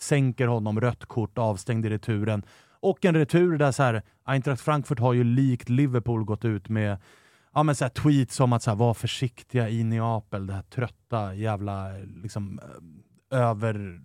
sänker 0.00 0.46
honom, 0.46 0.80
rött 0.80 1.06
kort, 1.06 1.38
avstängd 1.38 1.86
i 1.86 1.90
returen. 1.90 2.42
Och 2.80 3.04
en 3.04 3.14
retur 3.14 3.58
där 3.58 3.72
så 3.72 3.82
här, 3.82 4.02
Eintracht 4.24 4.62
Frankfurt 4.62 4.98
har 4.98 5.12
ju 5.12 5.24
likt 5.24 5.68
Liverpool 5.68 6.24
gått 6.24 6.44
ut 6.44 6.68
med 6.68 6.98
ja, 7.54 7.62
men 7.62 7.74
så 7.74 7.84
här, 7.84 7.90
tweets 7.90 8.40
om 8.40 8.52
att 8.52 8.62
så 8.62 8.70
här, 8.70 8.76
var 8.76 8.94
försiktiga 8.94 9.68
i 9.68 9.84
Neapel, 9.84 10.46
det 10.46 10.52
här 10.52 10.62
trötta 10.62 11.34
jävla 11.34 11.88
liksom, 12.22 12.60
över 13.30 14.00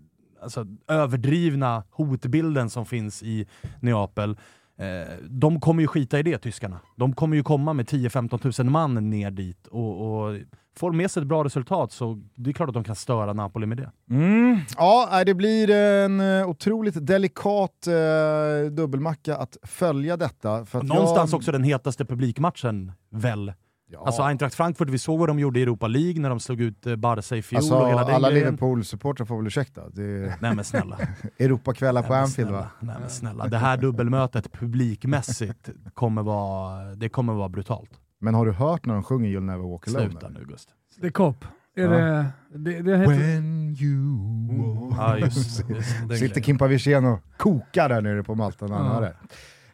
alltså, 0.46 0.66
överdrivna 0.88 1.84
hotbilden 1.90 2.70
som 2.70 2.86
finns 2.86 3.24
i 3.24 3.48
Neapel. 3.80 4.38
Eh, 4.78 5.14
de 5.30 5.60
kommer 5.60 5.82
ju 5.82 5.88
skita 5.88 6.20
i 6.20 6.24
det, 6.24 6.38
tyskarna. 6.38 6.80
De 6.96 7.14
kommer 7.14 7.36
ju 7.36 7.44
komma 7.44 7.74
med 7.74 7.86
10-15 7.86 8.38
tusen 8.38 8.72
man 8.72 9.10
ner 9.10 9.32
dit 9.32 9.68
och, 9.68 10.26
och 10.26 10.38
får 10.78 10.92
med 10.92 11.12
sig 11.12 11.22
ett 11.22 11.28
bra 11.28 11.44
resultat 11.44 11.92
så 11.92 12.22
det 12.36 12.50
är 12.50 12.54
klart 12.54 12.70
att 12.70 12.74
de 12.74 12.84
kan 12.84 12.96
störa 12.96 13.34
Napoli 13.34 13.66
med 13.66 13.78
det. 13.78 13.92
Mm. 14.10 14.60
Ja, 14.78 15.24
det 15.26 15.34
blir 15.34 15.70
en 15.70 16.20
eh, 16.20 16.50
otroligt 16.50 17.08
delikat 17.08 17.88
eh, 17.88 18.72
dubbelmacka 18.72 19.38
att 19.38 19.58
följa 19.64 20.18
detta. 20.18 20.66
För 20.66 20.80
att 20.80 20.86
Någonstans 20.86 21.32
jag... 21.32 21.38
också 21.38 21.52
den 21.52 21.64
hetaste 21.64 22.06
publikmatchen, 22.06 22.92
väl? 23.10 23.54
Ja. 23.96 24.06
Alltså 24.06 24.22
Eintracht 24.22 24.56
Frankfurt, 24.56 24.90
vi 24.90 24.98
såg 24.98 25.20
vad 25.20 25.30
de 25.30 25.40
gjorde 25.40 25.60
i 25.60 25.64
Europa 25.64 25.88
League 25.88 26.22
när 26.22 26.30
de 26.30 26.40
slog 26.40 26.62
ut 26.62 26.86
eh, 26.88 26.96
Barca 26.96 27.36
i 27.36 27.42
fjol 27.42 27.58
alltså, 27.58 27.76
och 27.76 27.90
hela 27.90 28.04
den 28.06 28.16
Alla. 28.16 28.30
Liverpool-supportrar 28.30 29.26
får 29.26 29.38
väl 29.38 29.48
ursäkta. 29.48 29.90
Det 29.90 30.04
är... 30.04 30.36
Nej 30.42 30.56
men 30.56 30.64
snälla. 30.66 30.98
Europakvällar 31.40 32.04
på 32.04 32.14
Anfield 32.14 32.52
va? 32.52 32.68
Nej 32.80 32.96
men 33.00 33.10
snälla. 33.10 33.48
Det 33.48 33.58
här 33.58 33.78
dubbelmötet 33.78 34.52
publikmässigt 34.54 35.70
kommer 35.94 36.24
vara, 36.24 36.96
det 36.96 37.10
kommer 37.10 37.34
vara 37.34 37.50
brutalt. 37.50 37.90
Men 38.20 38.36
har 38.36 38.46
du 38.46 38.52
hört 38.52 38.86
när 38.86 38.94
de 38.94 39.04
sjunger 39.04 39.30
You'll 39.30 39.40
never 39.46 39.64
walk 39.72 39.88
alone? 39.88 40.10
Sluta 40.10 40.30
nu 40.30 40.46
Gust. 40.46 40.70
Det 41.02 41.08
är 41.08 41.12
kopp. 41.12 41.46
Är 41.78 41.82
Ja. 41.84 41.90
det, 41.90 42.60
det, 42.60 42.82
det 42.82 42.98
heter... 42.98 43.14
When 43.14 43.76
you 43.80 44.88
walk... 44.90 44.96
Ja 44.98 45.18
just, 45.18 45.70
just 45.70 46.20
Sitter. 46.20 46.42
Kimpa 46.42 46.68
Wirsén 46.68 47.06
och 47.06 47.20
kokar 47.38 47.90
där 47.90 48.02
nere 48.02 48.24
på 48.24 48.36
Malta 48.36 48.68
när 48.68 48.76
han 48.76 48.86
Ja. 48.86 48.94
hör 48.94 49.02
det. 49.02 49.16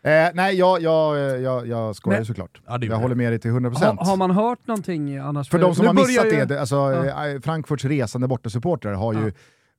Eh, 0.03 0.27
nej, 0.33 0.55
jag, 0.55 0.81
jag, 0.81 1.41
jag, 1.41 1.67
jag 1.67 1.95
skojar 1.95 2.19
Men- 2.19 2.25
såklart. 2.25 2.61
Ja, 2.67 2.79
jag 2.81 2.97
håller 2.97 3.15
med 3.15 3.31
dig 3.31 3.39
till 3.39 3.51
100%. 3.51 3.83
Har, 3.85 4.05
har 4.05 4.17
man 4.17 4.31
hört 4.31 4.67
någonting 4.67 5.17
annars? 5.17 5.49
För 5.49 5.59
de 5.59 5.75
som 5.75 5.85
har 5.87 5.93
missat 5.93 6.25
ju- 6.25 6.45
det, 6.45 6.59
alltså, 6.59 6.75
Ja. 6.75 7.27
eh, 7.29 7.39
Frankfurts 7.41 7.85
resande 7.85 8.27
bortasupportrar 8.27 8.93
har 8.93 9.13
ju 9.13 9.25
Ja. 9.25 9.31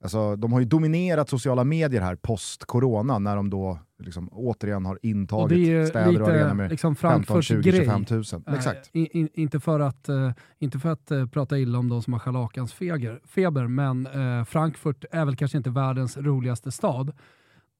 Alltså, 0.03 0.35
de 0.35 0.53
har 0.53 0.59
ju 0.59 0.65
dominerat 0.65 1.29
sociala 1.29 1.63
medier 1.63 2.01
här 2.01 2.15
post-corona 2.15 3.19
när 3.19 3.35
de 3.35 3.49
då 3.49 3.79
liksom 3.99 4.29
återigen 4.31 4.85
har 4.85 4.93
Och 4.95 4.99
det 5.03 5.07
är 5.07 5.11
intagit 5.11 5.57
ju 5.57 5.87
städer 5.87 6.21
och 6.21 6.27
arenor 6.27 6.53
med 6.53 6.71
liksom 6.71 6.95
15, 6.95 7.23
Frankfurts 7.23 7.47
20, 7.47 7.61
grej. 7.71 7.79
25 7.79 8.05
000. 8.09 8.23
Eh, 8.47 8.53
Exakt. 8.53 8.89
in, 8.93 9.07
in, 9.11 9.29
inte 9.33 9.59
för 9.59 9.79
att, 9.79 10.09
eh, 10.09 10.31
inte 10.59 10.79
för 10.79 10.89
att 10.91 11.11
eh, 11.11 11.25
prata 11.27 11.57
illa 11.57 11.79
om 11.79 11.89
de 11.89 12.01
som 12.01 12.13
har 12.13 12.19
scharlakans 12.19 12.73
feger- 12.73 13.19
feber, 13.27 13.67
men 13.67 14.05
eh, 14.07 14.45
Frankfurt 14.45 15.05
är 15.11 15.25
väl 15.25 15.35
kanske 15.35 15.57
inte 15.57 15.69
världens 15.69 16.17
roligaste 16.17 16.71
stad. 16.71 17.11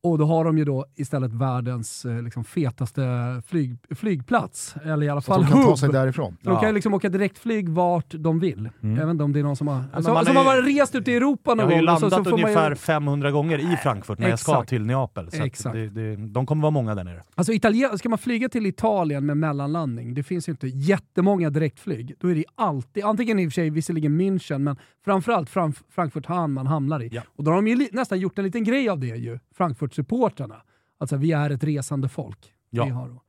Och 0.03 0.17
då 0.17 0.25
har 0.25 0.45
de 0.45 0.57
ju 0.57 0.65
då 0.65 0.85
istället 0.95 1.33
världens 1.33 2.05
eh, 2.05 2.21
liksom, 2.21 2.43
fetaste 2.43 3.01
flyg, 3.47 3.77
flygplats, 3.95 4.75
eller 4.85 5.05
i 5.05 5.09
alla 5.09 5.21
Så 5.21 5.25
fall 5.25 5.41
att 5.41 5.47
de 5.47 5.51
kan 5.53 5.61
ta 5.63 5.69
hubb. 5.69 5.77
sig 5.77 5.89
därifrån. 5.89 6.37
Så 6.43 6.49
de 6.49 6.59
kan 6.59 6.69
ju 6.69 6.73
liksom 6.75 6.93
åka 6.93 7.09
direktflyg 7.09 7.69
vart 7.69 8.13
de 8.17 8.39
vill. 8.39 8.69
Mm. 8.83 8.95
Jag 8.97 9.05
vet 9.05 9.11
inte 9.11 9.23
om 9.23 9.33
det 9.33 9.39
är 9.39 9.43
någon 9.43 9.55
som 9.55 9.67
har, 9.67 9.81
som, 10.01 10.13
man 10.13 10.25
som 10.25 10.35
har 10.35 10.43
ju- 10.55 10.61
varit 10.61 10.77
rest 10.81 10.95
ut 10.95 11.07
i 11.07 11.13
Europa 11.15 11.51
Jag 11.51 11.57
någon 11.57 11.65
har 11.65 11.71
ju 11.73 11.85
gång. 11.85 11.93
och 11.93 11.99
så- 11.99 12.05
landat 12.09 12.17
så 12.19 12.23
får 12.23 12.31
man 12.31 12.39
ju- 12.39 12.43
ungefär 12.57 12.75
500 12.75 13.31
gånger 13.31 13.73
i 13.73 13.77
Frankfurt 13.77 14.19
när 14.19 14.29
jag 14.29 14.39
ska 14.39 14.51
Exakt. 14.51 14.69
till 14.69 14.85
Neapel. 14.85 15.31
Så 15.31 15.37
att 15.37 15.45
Exakt. 15.45 15.73
det, 15.73 15.89
det, 15.89 16.15
de 16.15 16.45
kommer 16.45 16.61
vara 16.61 16.71
många 16.71 16.95
där 16.95 17.03
nere. 17.03 17.23
Alltså 17.35 17.53
Italien, 17.53 17.97
ska 17.97 18.09
man 18.09 18.17
flyga 18.17 18.49
till 18.49 18.65
Italien 18.65 19.25
med 19.25 19.37
mellanlandning, 19.37 20.13
det 20.13 20.23
finns 20.23 20.49
ju 20.49 20.51
inte 20.51 20.67
jättemånga 20.67 21.49
direktflyg. 21.49 22.15
Då 22.19 22.27
är 22.27 22.35
det 22.35 22.45
alltid, 22.55 23.03
antingen 23.03 23.39
i 23.39 23.47
och 23.47 23.51
för 23.51 23.53
sig 23.53 23.69
visserligen 23.69 24.21
München, 24.21 24.57
men 24.59 24.75
framförallt 25.05 25.49
Fram- 25.49 25.73
Frankfurt 25.89 26.25
han 26.25 26.51
man 26.51 26.67
hamnar 26.67 27.03
i. 27.03 27.09
Ja. 27.11 27.21
Och 27.37 27.43
då 27.43 27.51
har 27.51 27.55
de 27.55 27.67
ju 27.67 27.75
li- 27.75 27.89
nästan 27.91 28.19
gjort 28.19 28.37
en 28.39 28.45
liten 28.45 28.63
grej 28.63 28.89
av 28.89 28.99
det 28.99 29.07
ju, 29.07 29.39
Frankfurt-supportrarna. 29.53 30.61
Alltså 30.97 31.15
vi 31.15 31.31
är 31.31 31.49
ett 31.49 31.63
resande 31.63 32.09
folk. 32.09 32.53
Ja. 32.69 32.85
Vi 32.85 32.91
har 32.91 33.07
då. 33.07 33.21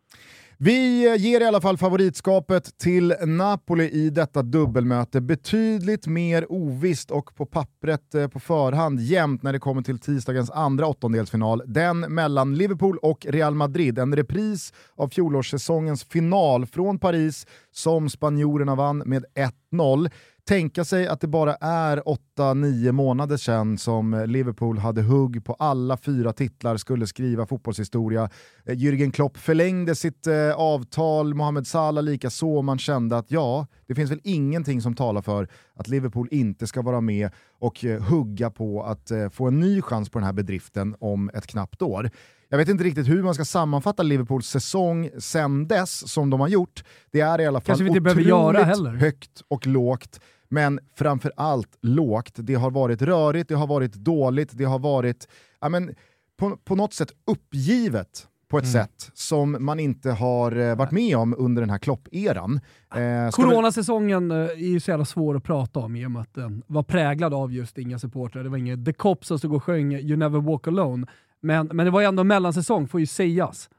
Vi 0.58 1.16
ger 1.18 1.40
i 1.40 1.44
alla 1.44 1.60
fall 1.60 1.78
favoritskapet 1.78 2.78
till 2.78 3.14
Napoli 3.26 3.90
i 3.90 4.10
detta 4.10 4.42
dubbelmöte. 4.42 5.20
Betydligt 5.20 6.06
mer 6.06 6.52
ovisst 6.52 7.10
och 7.10 7.34
på 7.34 7.46
pappret 7.46 8.14
eh, 8.14 8.28
på 8.28 8.40
förhand 8.40 9.00
jämnt 9.00 9.42
när 9.42 9.52
det 9.52 9.58
kommer 9.58 9.82
till 9.82 9.98
tisdagens 9.98 10.50
andra 10.50 10.86
åttondelsfinal. 10.86 11.62
Den 11.66 12.00
mellan 12.00 12.54
Liverpool 12.54 12.98
och 12.98 13.26
Real 13.26 13.54
Madrid. 13.54 13.98
En 13.98 14.16
repris 14.16 14.72
av 14.94 15.08
fjolårssäsongens 15.08 16.04
final 16.04 16.66
från 16.66 16.98
Paris 16.98 17.46
som 17.70 18.10
spanjorerna 18.10 18.74
vann 18.74 18.98
med 18.98 19.24
1-0 19.72 20.10
tänka 20.48 20.84
sig 20.84 21.06
att 21.06 21.20
det 21.20 21.26
bara 21.26 21.54
är 21.54 22.02
8-9 22.38 22.92
månader 22.92 23.36
sedan 23.36 23.78
som 23.78 24.24
Liverpool 24.26 24.78
hade 24.78 25.02
hugg 25.02 25.44
på 25.44 25.54
alla 25.54 25.96
fyra 25.96 26.32
titlar, 26.32 26.76
skulle 26.76 27.06
skriva 27.06 27.46
fotbollshistoria. 27.46 28.30
Eh, 28.66 28.74
Jürgen 28.74 29.10
Klopp 29.10 29.36
förlängde 29.36 29.94
sitt 29.94 30.26
eh, 30.26 30.52
avtal, 30.56 31.34
Mohamed 31.34 31.66
Salah 31.66 32.04
lika 32.04 32.30
så 32.30 32.62
man 32.62 32.78
kände 32.78 33.18
att 33.18 33.30
ja, 33.30 33.66
det 33.86 33.94
finns 33.94 34.10
väl 34.10 34.20
ingenting 34.24 34.82
som 34.82 34.94
talar 34.94 35.22
för 35.22 35.48
att 35.74 35.88
Liverpool 35.88 36.28
inte 36.30 36.66
ska 36.66 36.82
vara 36.82 37.00
med 37.00 37.30
och 37.58 37.84
eh, 37.84 38.02
hugga 38.02 38.50
på 38.50 38.82
att 38.82 39.10
eh, 39.10 39.28
få 39.28 39.46
en 39.46 39.60
ny 39.60 39.82
chans 39.82 40.10
på 40.10 40.18
den 40.18 40.26
här 40.26 40.32
bedriften 40.32 40.96
om 41.00 41.30
ett 41.34 41.46
knappt 41.46 41.82
år. 41.82 42.10
Jag 42.48 42.58
vet 42.58 42.68
inte 42.68 42.84
riktigt 42.84 43.08
hur 43.08 43.22
man 43.22 43.34
ska 43.34 43.44
sammanfatta 43.44 44.02
Liverpools 44.02 44.46
säsong 44.46 45.10
sen 45.18 45.68
dess 45.68 46.12
som 46.12 46.30
de 46.30 46.40
har 46.40 46.48
gjort. 46.48 46.84
Det 47.10 47.20
är 47.20 47.40
i 47.40 47.46
alla 47.46 47.60
fall 47.60 47.88
otroligt 47.88 49.00
högt 49.00 49.42
och 49.48 49.66
lågt 49.66 50.20
men 50.48 50.80
framför 50.94 51.32
allt 51.36 51.78
lågt. 51.80 52.32
Det 52.36 52.54
har 52.54 52.70
varit 52.70 53.02
rörigt, 53.02 53.48
det 53.48 53.54
har 53.54 53.66
varit 53.66 53.94
dåligt, 53.94 54.50
det 54.52 54.64
har 54.64 54.78
varit 54.78 55.28
ja, 55.60 55.68
men, 55.68 55.94
på, 56.36 56.56
på 56.56 56.74
något 56.74 56.94
sätt 56.94 57.12
uppgivet 57.26 58.28
på 58.48 58.58
ett 58.58 58.64
mm. 58.64 58.72
sätt 58.72 59.10
som 59.14 59.56
man 59.60 59.80
inte 59.80 60.10
har 60.10 60.56
eh, 60.56 60.76
varit 60.76 60.90
med 60.90 61.16
om 61.16 61.34
under 61.38 61.62
den 61.62 61.70
här 61.70 61.78
Klopp-eran. 61.78 62.60
Eh, 62.94 63.30
Coronasäsongen 63.30 64.30
eh, 64.30 64.36
är 64.36 64.56
ju 64.56 64.80
så 64.80 64.90
jävla 64.90 65.04
svår 65.04 65.36
att 65.36 65.44
prata 65.44 65.80
om 65.80 65.96
i 65.96 66.06
och 66.06 66.10
med 66.10 66.22
att 66.22 66.34
den 66.34 66.62
var 66.66 66.82
präglad 66.82 67.34
av 67.34 67.52
just 67.52 67.78
inga 67.78 67.98
supportrar. 67.98 68.42
Det 68.42 68.48
var 68.48 68.58
ingen 68.58 68.84
The 68.84 68.92
Cop 68.92 69.24
som 69.24 69.38
stod 69.38 69.54
och 69.54 69.64
sjöng 69.64 69.92
You 69.94 70.16
Never 70.16 70.40
Walk 70.40 70.68
Alone. 70.68 71.06
Men, 71.40 71.66
men 71.72 71.86
det 71.86 71.90
var 71.90 72.00
ju 72.00 72.06
ändå 72.06 72.24
mellansäsong, 72.24 72.88
får 72.88 73.00
ju 73.00 73.06
sägas. 73.06 73.70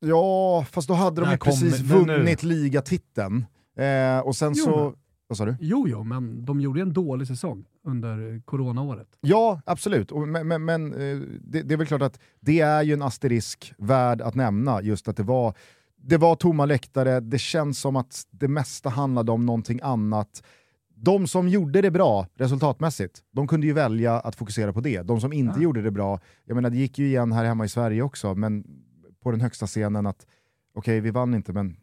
Ja, 0.00 0.66
fast 0.70 0.88
då 0.88 0.94
hade 0.94 1.20
de 1.20 1.30
ju 1.30 1.38
precis 1.38 1.80
vunnit 1.80 2.42
ligatiteln. 2.42 3.46
Eh, 3.76 4.18
och 4.18 4.36
sen 4.36 4.52
jo, 4.56 4.64
så... 4.64 4.94
Vad 5.28 5.38
sa 5.38 5.44
du? 5.44 5.56
Jo, 5.60 5.88
jo, 5.88 6.04
men 6.04 6.44
de 6.44 6.60
gjorde 6.60 6.80
en 6.80 6.92
dålig 6.92 7.28
säsong 7.28 7.64
under 7.84 8.42
coronaåret. 8.44 9.08
Ja, 9.20 9.60
absolut. 9.66 10.12
Men, 10.12 10.48
men, 10.48 10.64
men 10.64 10.92
eh, 10.92 11.18
det, 11.40 11.62
det, 11.62 11.74
är 11.74 11.76
väl 11.76 11.86
klart 11.86 12.02
att 12.02 12.20
det 12.40 12.60
är 12.60 12.82
ju 12.82 12.92
en 12.92 13.02
asterisk 13.02 13.72
värd 13.78 14.20
att 14.20 14.34
nämna, 14.34 14.82
just 14.82 15.08
att 15.08 15.16
det 15.16 15.22
var, 15.22 15.54
det 15.96 16.16
var 16.16 16.34
tomma 16.34 16.66
läktare, 16.66 17.20
det 17.20 17.38
känns 17.38 17.80
som 17.80 17.96
att 17.96 18.26
det 18.30 18.48
mesta 18.48 18.88
handlade 18.88 19.32
om 19.32 19.46
någonting 19.46 19.80
annat. 19.82 20.42
De 20.94 21.26
som 21.26 21.48
gjorde 21.48 21.82
det 21.82 21.90
bra 21.90 22.26
resultatmässigt, 22.34 23.22
de 23.32 23.48
kunde 23.48 23.66
ju 23.66 23.72
välja 23.72 24.20
att 24.20 24.36
fokusera 24.36 24.72
på 24.72 24.80
det. 24.80 25.02
De 25.02 25.20
som 25.20 25.32
inte 25.32 25.58
ja. 25.58 25.62
gjorde 25.62 25.82
det 25.82 25.90
bra, 25.90 26.20
jag 26.44 26.54
menar 26.54 26.70
det 26.70 26.76
gick 26.76 26.98
ju 26.98 27.06
igen 27.06 27.32
här 27.32 27.44
hemma 27.44 27.64
i 27.64 27.68
Sverige 27.68 28.02
också, 28.02 28.34
men 28.34 28.64
på 29.22 29.30
den 29.30 29.40
högsta 29.40 29.66
scenen 29.66 30.06
att 30.06 30.26
okej, 30.74 31.00
vi 31.00 31.10
vann 31.10 31.34
inte, 31.34 31.52
men 31.52 31.76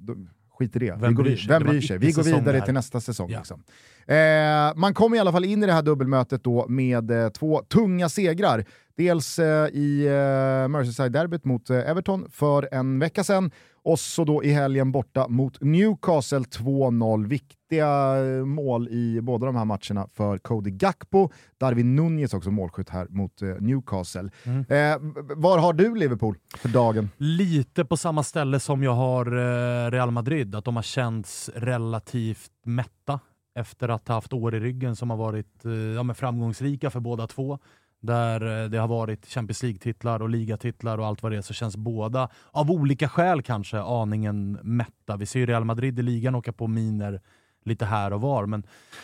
skit 0.55 0.75
i 0.75 0.79
det. 0.79 0.91
Vem, 0.91 1.15
vi 1.15 1.23
bryr, 1.23 1.37
sig? 1.37 1.49
Vem 1.49 1.63
bryr 1.63 1.81
sig? 1.81 1.97
Vi 1.97 2.11
går 2.11 2.23
vidare 2.23 2.61
till 2.61 2.73
nästa 2.73 3.01
säsong. 3.01 3.29
Ja. 3.31 3.37
Liksom. 3.37 3.63
Eh, 4.07 4.75
man 4.75 4.93
kom 4.93 5.13
i 5.13 5.19
alla 5.19 5.31
fall 5.31 5.45
in 5.45 5.63
i 5.63 5.65
det 5.65 5.73
här 5.73 5.81
dubbelmötet 5.81 6.43
då 6.43 6.65
med 6.67 7.11
eh, 7.11 7.29
två 7.29 7.61
tunga 7.61 8.09
segrar. 8.09 8.65
Dels 8.97 9.39
eh, 9.39 9.67
i 9.67 10.05
eh, 10.05 10.67
Merseyside-derbyt 10.67 11.45
mot 11.45 11.69
eh, 11.69 11.89
Everton 11.89 12.27
för 12.31 12.69
en 12.71 12.99
vecka 12.99 13.23
sedan 13.23 13.51
och 13.83 13.99
så 13.99 14.23
då 14.23 14.43
i 14.43 14.51
helgen 14.51 14.91
borta 14.91 15.27
mot 15.27 15.61
Newcastle 15.61 16.39
2-0. 16.39 17.27
Viktiga 17.75 18.37
eh, 18.37 18.45
mål 18.45 18.87
i 18.87 19.21
båda 19.21 19.45
de 19.45 19.55
här 19.55 19.65
matcherna 19.65 20.07
för 20.13 20.37
Cody 20.37 20.71
Gakpo. 20.71 21.29
Darwin 21.57 21.95
Nunez 21.95 22.33
också 22.33 22.51
målskytt 22.51 22.89
här 22.89 23.07
mot 23.09 23.41
eh, 23.41 23.47
Newcastle. 23.47 24.29
Mm. 24.43 24.59
Eh, 24.59 24.97
var 25.35 25.57
har 25.57 25.73
du 25.73 25.95
Liverpool 25.95 26.37
för 26.57 26.69
dagen? 26.69 27.09
Lite 27.17 27.85
på 27.85 27.97
samma 27.97 28.23
ställe 28.23 28.59
som 28.59 28.83
jag 28.83 28.93
har 28.93 29.25
eh, 29.25 29.91
Real 29.91 30.11
Madrid, 30.11 30.55
att 30.55 30.65
de 30.65 30.75
har 30.75 30.83
känts 30.83 31.49
relativt 31.55 32.51
mätta 32.65 33.19
efter 33.55 33.89
att 33.89 34.07
ha 34.07 34.15
haft 34.15 34.33
år 34.33 34.55
i 34.55 34.59
ryggen 34.59 34.95
som 34.95 35.09
har 35.09 35.17
varit 35.17 35.63
ja, 35.95 36.13
framgångsrika 36.13 36.89
för 36.89 36.99
båda 36.99 37.27
två 37.27 37.59
där 38.01 38.69
det 38.69 38.77
har 38.77 38.87
varit 38.87 39.25
Champions 39.25 39.63
League-titlar 39.63 40.21
och 40.21 40.29
ligatitlar 40.29 40.97
och 40.97 41.05
allt 41.05 41.23
vad 41.23 41.31
det 41.31 41.37
är, 41.37 41.41
så 41.41 41.53
känns 41.53 41.77
båda, 41.77 42.29
av 42.51 42.71
olika 42.71 43.09
skäl 43.09 43.41
kanske, 43.41 43.79
aningen 43.79 44.59
mätta. 44.63 45.17
Vi 45.17 45.25
ser 45.25 45.39
ju 45.39 45.45
Real 45.45 45.65
Madrid 45.65 45.99
i 45.99 46.01
ligan 46.01 46.35
åka 46.35 46.53
på 46.53 46.67
miner 46.67 47.21
lite 47.65 47.85
här 47.85 48.13
och 48.13 48.21
var, 48.21 48.45
men 48.45 48.63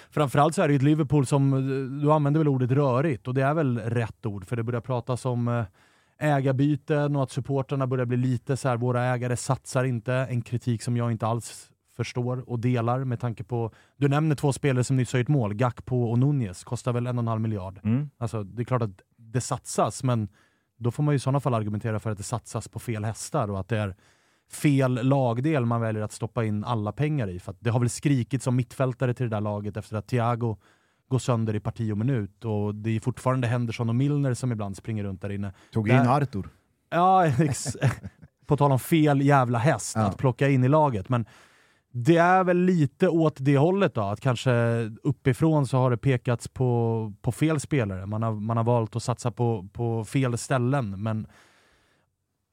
framförallt 0.10 0.56
så 0.56 0.62
är 0.62 0.67
det 0.67 0.76
ett 0.76 0.82
Liverpool 0.82 1.26
som, 1.26 1.52
du 2.02 2.12
använder 2.12 2.39
väl 2.39 2.47
ordet 2.47 2.71
rörigt, 2.71 3.28
och 3.28 3.34
det 3.34 3.41
är 3.41 3.54
väl 3.54 3.80
rätt 3.80 4.26
ord, 4.26 4.45
för 4.45 4.56
det 4.56 4.63
börjar 4.63 4.82
pratas 4.82 5.26
om 5.26 5.47
eh, 5.47 5.63
ägarbyten 6.21 7.15
och 7.15 7.24
att 7.24 7.32
supporterna 7.32 7.88
börjar 7.88 8.06
bli 8.06 8.17
lite 8.17 8.58
så 8.58 8.69
här, 8.69 8.78
våra 8.78 9.04
ägare 9.04 9.38
satsar 9.38 9.84
inte, 9.84 10.13
en 10.13 10.41
kritik 10.41 10.84
som 10.84 10.97
jag 10.97 11.12
inte 11.12 11.28
alls 11.28 11.71
förstår 11.95 12.50
och 12.50 12.60
delar 12.60 13.04
med 13.04 13.19
tanke 13.19 13.43
på... 13.43 13.71
Du 13.97 14.08
nämner 14.08 14.36
två 14.36 14.54
spelare 14.54 14.84
som 14.84 14.97
nyss 14.97 15.13
har 15.13 15.19
gjort 15.19 15.28
mål, 15.28 15.54
Gakpo 15.54 16.04
och 16.04 16.19
Nunez, 16.19 16.63
kostar 16.63 16.93
väl 16.93 17.08
en 17.08 17.17
och 17.17 17.24
en 17.24 17.28
halv 17.28 17.41
miljard. 17.41 17.80
Mm. 17.84 18.10
Alltså, 18.17 18.43
det 18.43 18.62
är 18.62 18.63
klart 18.63 18.82
att 18.82 19.02
det 19.17 19.41
satsas, 19.41 20.04
men 20.04 20.30
då 20.78 20.91
får 20.91 21.04
man 21.04 21.13
ju 21.13 21.15
i 21.15 21.19
sådana 21.19 21.39
fall 21.39 21.54
argumentera 21.54 22.00
för 22.00 22.10
att 22.10 22.17
det 22.17 22.24
satsas 22.24 22.67
på 22.67 22.80
fel 22.80 23.06
hästar 23.06 23.52
och 23.52 23.60
att 23.60 23.67
det 23.67 23.78
är 23.78 23.95
fel 24.51 24.99
lagdel 25.03 25.65
man 25.65 25.81
väljer 25.81 26.03
att 26.03 26.11
stoppa 26.11 26.45
in 26.45 26.63
alla 26.63 26.91
pengar 26.91 27.27
i. 27.27 27.39
För 27.39 27.55
det 27.59 27.69
har 27.69 27.79
väl 27.79 27.89
skrikits 27.89 28.43
som 28.43 28.55
mittfältare 28.55 29.13
till 29.13 29.29
det 29.29 29.35
där 29.35 29.41
laget 29.41 29.77
efter 29.77 29.97
att 29.97 30.07
Thiago 30.07 30.57
går 31.07 31.19
sönder 31.19 31.55
i 31.55 31.59
parti 31.59 31.91
och 31.91 31.97
minut 31.97 32.45
och 32.45 32.75
det 32.75 32.95
är 32.95 32.99
fortfarande 32.99 33.47
Henderson 33.47 33.89
och 33.89 33.95
Milner 33.95 34.33
som 34.33 34.51
ibland 34.51 34.77
springer 34.77 35.03
runt 35.03 35.21
där 35.21 35.29
inne. 35.29 35.53
Tog 35.71 35.89
in 35.89 35.95
Artur. 35.95 36.49
Ja, 36.89 37.25
på 38.45 38.57
tal 38.57 38.71
om 38.71 38.79
fel 38.79 39.21
jävla 39.21 39.59
häst 39.59 39.95
ja. 39.95 40.01
att 40.01 40.17
plocka 40.17 40.49
in 40.49 40.63
i 40.63 40.67
laget. 40.67 41.09
Men 41.09 41.25
det 41.93 42.17
är 42.17 42.43
väl 42.43 42.57
lite 42.57 43.09
åt 43.09 43.35
det 43.39 43.57
hållet 43.57 43.95
då, 43.95 44.01
att 44.01 44.21
kanske 44.21 44.51
uppifrån 45.03 45.67
så 45.67 45.77
har 45.77 45.91
det 45.91 45.97
pekats 45.97 46.47
på, 46.47 47.13
på 47.21 47.31
fel 47.31 47.59
spelare. 47.59 48.05
Man 48.05 48.23
har, 48.23 48.31
man 48.31 48.57
har 48.57 48.63
valt 48.63 48.95
att 48.95 49.03
satsa 49.03 49.31
på, 49.31 49.67
på 49.73 50.05
fel 50.05 50.37
ställen, 50.37 51.03
men 51.03 51.27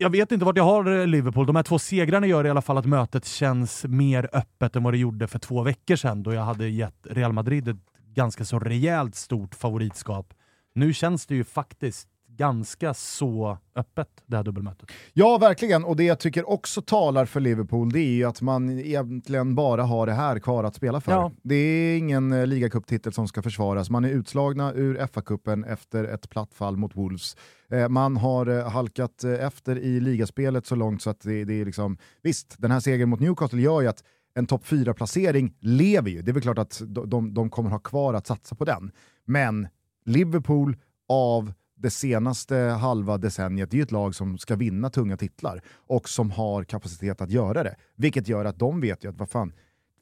jag 0.00 0.10
vet 0.10 0.32
inte 0.32 0.44
vart 0.44 0.56
jag 0.56 0.64
har 0.64 0.98
eh, 1.00 1.06
Liverpool. 1.06 1.46
De 1.46 1.56
här 1.56 1.62
två 1.62 1.78
segrarna 1.78 2.26
gör 2.26 2.46
i 2.46 2.50
alla 2.50 2.62
fall 2.62 2.78
att 2.78 2.86
mötet 2.86 3.24
känns 3.24 3.84
mer 3.84 4.28
öppet 4.32 4.76
än 4.76 4.82
vad 4.82 4.92
det 4.92 4.98
gjorde 4.98 5.28
för 5.28 5.38
två 5.38 5.62
veckor 5.62 5.96
sedan 5.96 6.22
då 6.22 6.32
jag 6.32 6.42
hade 6.42 6.68
gett 6.68 7.06
Real 7.10 7.32
Madrid 7.32 7.68
ett 7.68 7.76
ganska 8.14 8.44
så 8.44 8.58
rejält 8.58 9.14
stort 9.14 9.54
favoritskap. 9.54 10.34
Nu 10.74 10.92
känns 10.92 11.26
det 11.26 11.34
ju 11.34 11.44
faktiskt 11.44 12.08
ganska 12.38 12.94
så 12.94 13.58
öppet, 13.74 14.08
det 14.26 14.36
här 14.36 14.44
dubbelmötet. 14.44 14.90
Ja, 15.12 15.38
verkligen. 15.38 15.84
Och 15.84 15.96
det 15.96 16.04
jag 16.04 16.18
tycker 16.18 16.50
också 16.50 16.82
talar 16.82 17.24
för 17.24 17.40
Liverpool, 17.40 17.92
det 17.92 18.00
är 18.00 18.12
ju 18.12 18.24
att 18.24 18.42
man 18.42 18.70
egentligen 18.70 19.54
bara 19.54 19.82
har 19.82 20.06
det 20.06 20.12
här 20.12 20.38
kvar 20.38 20.64
att 20.64 20.74
spela 20.74 21.00
för. 21.00 21.12
Ja. 21.12 21.32
Det 21.42 21.54
är 21.54 21.98
ingen 21.98 22.32
eh, 22.32 22.46
ligacuptitel 22.46 23.12
som 23.12 23.28
ska 23.28 23.42
försvaras. 23.42 23.90
Man 23.90 24.04
är 24.04 24.08
utslagna 24.08 24.72
ur 24.72 24.98
FA-cupen 24.98 25.72
efter 25.72 26.04
ett 26.04 26.30
platt 26.30 26.54
fall 26.54 26.76
mot 26.76 26.96
Wolves. 26.96 27.36
Eh, 27.70 27.88
man 27.88 28.16
har 28.16 28.46
eh, 28.46 28.70
halkat 28.70 29.24
efter 29.24 29.78
i 29.78 30.00
ligaspelet 30.00 30.66
så 30.66 30.74
långt 30.74 31.02
så 31.02 31.10
att 31.10 31.20
det, 31.20 31.44
det 31.44 31.60
är 31.60 31.64
liksom... 31.64 31.98
Visst, 32.22 32.54
den 32.58 32.70
här 32.70 32.80
segern 32.80 33.08
mot 33.08 33.20
Newcastle 33.20 33.60
gör 33.60 33.80
ju 33.80 33.88
att 33.88 34.04
en 34.34 34.46
topp 34.46 34.64
4-placering 34.64 35.54
lever 35.60 36.10
ju. 36.10 36.22
Det 36.22 36.30
är 36.30 36.32
väl 36.32 36.42
klart 36.42 36.58
att 36.58 36.82
de, 36.86 37.10
de, 37.10 37.34
de 37.34 37.50
kommer 37.50 37.70
ha 37.70 37.78
kvar 37.78 38.14
att 38.14 38.26
satsa 38.26 38.54
på 38.54 38.64
den. 38.64 38.90
Men 39.24 39.68
Liverpool 40.04 40.76
av 41.08 41.52
det 41.78 41.90
senaste 41.90 42.56
halva 42.56 43.18
decenniet, 43.18 43.70
det 43.70 43.78
är 43.78 43.82
ett 43.82 43.92
lag 43.92 44.14
som 44.14 44.38
ska 44.38 44.56
vinna 44.56 44.90
tunga 44.90 45.16
titlar 45.16 45.62
och 45.74 46.08
som 46.08 46.30
har 46.30 46.64
kapacitet 46.64 47.20
att 47.20 47.30
göra 47.30 47.62
det. 47.62 47.76
Vilket 47.96 48.28
gör 48.28 48.44
att 48.44 48.58
de 48.58 48.80
vet 48.80 49.04
ju 49.04 49.08
att 49.08 49.18
vad 49.18 49.30
fan, 49.30 49.52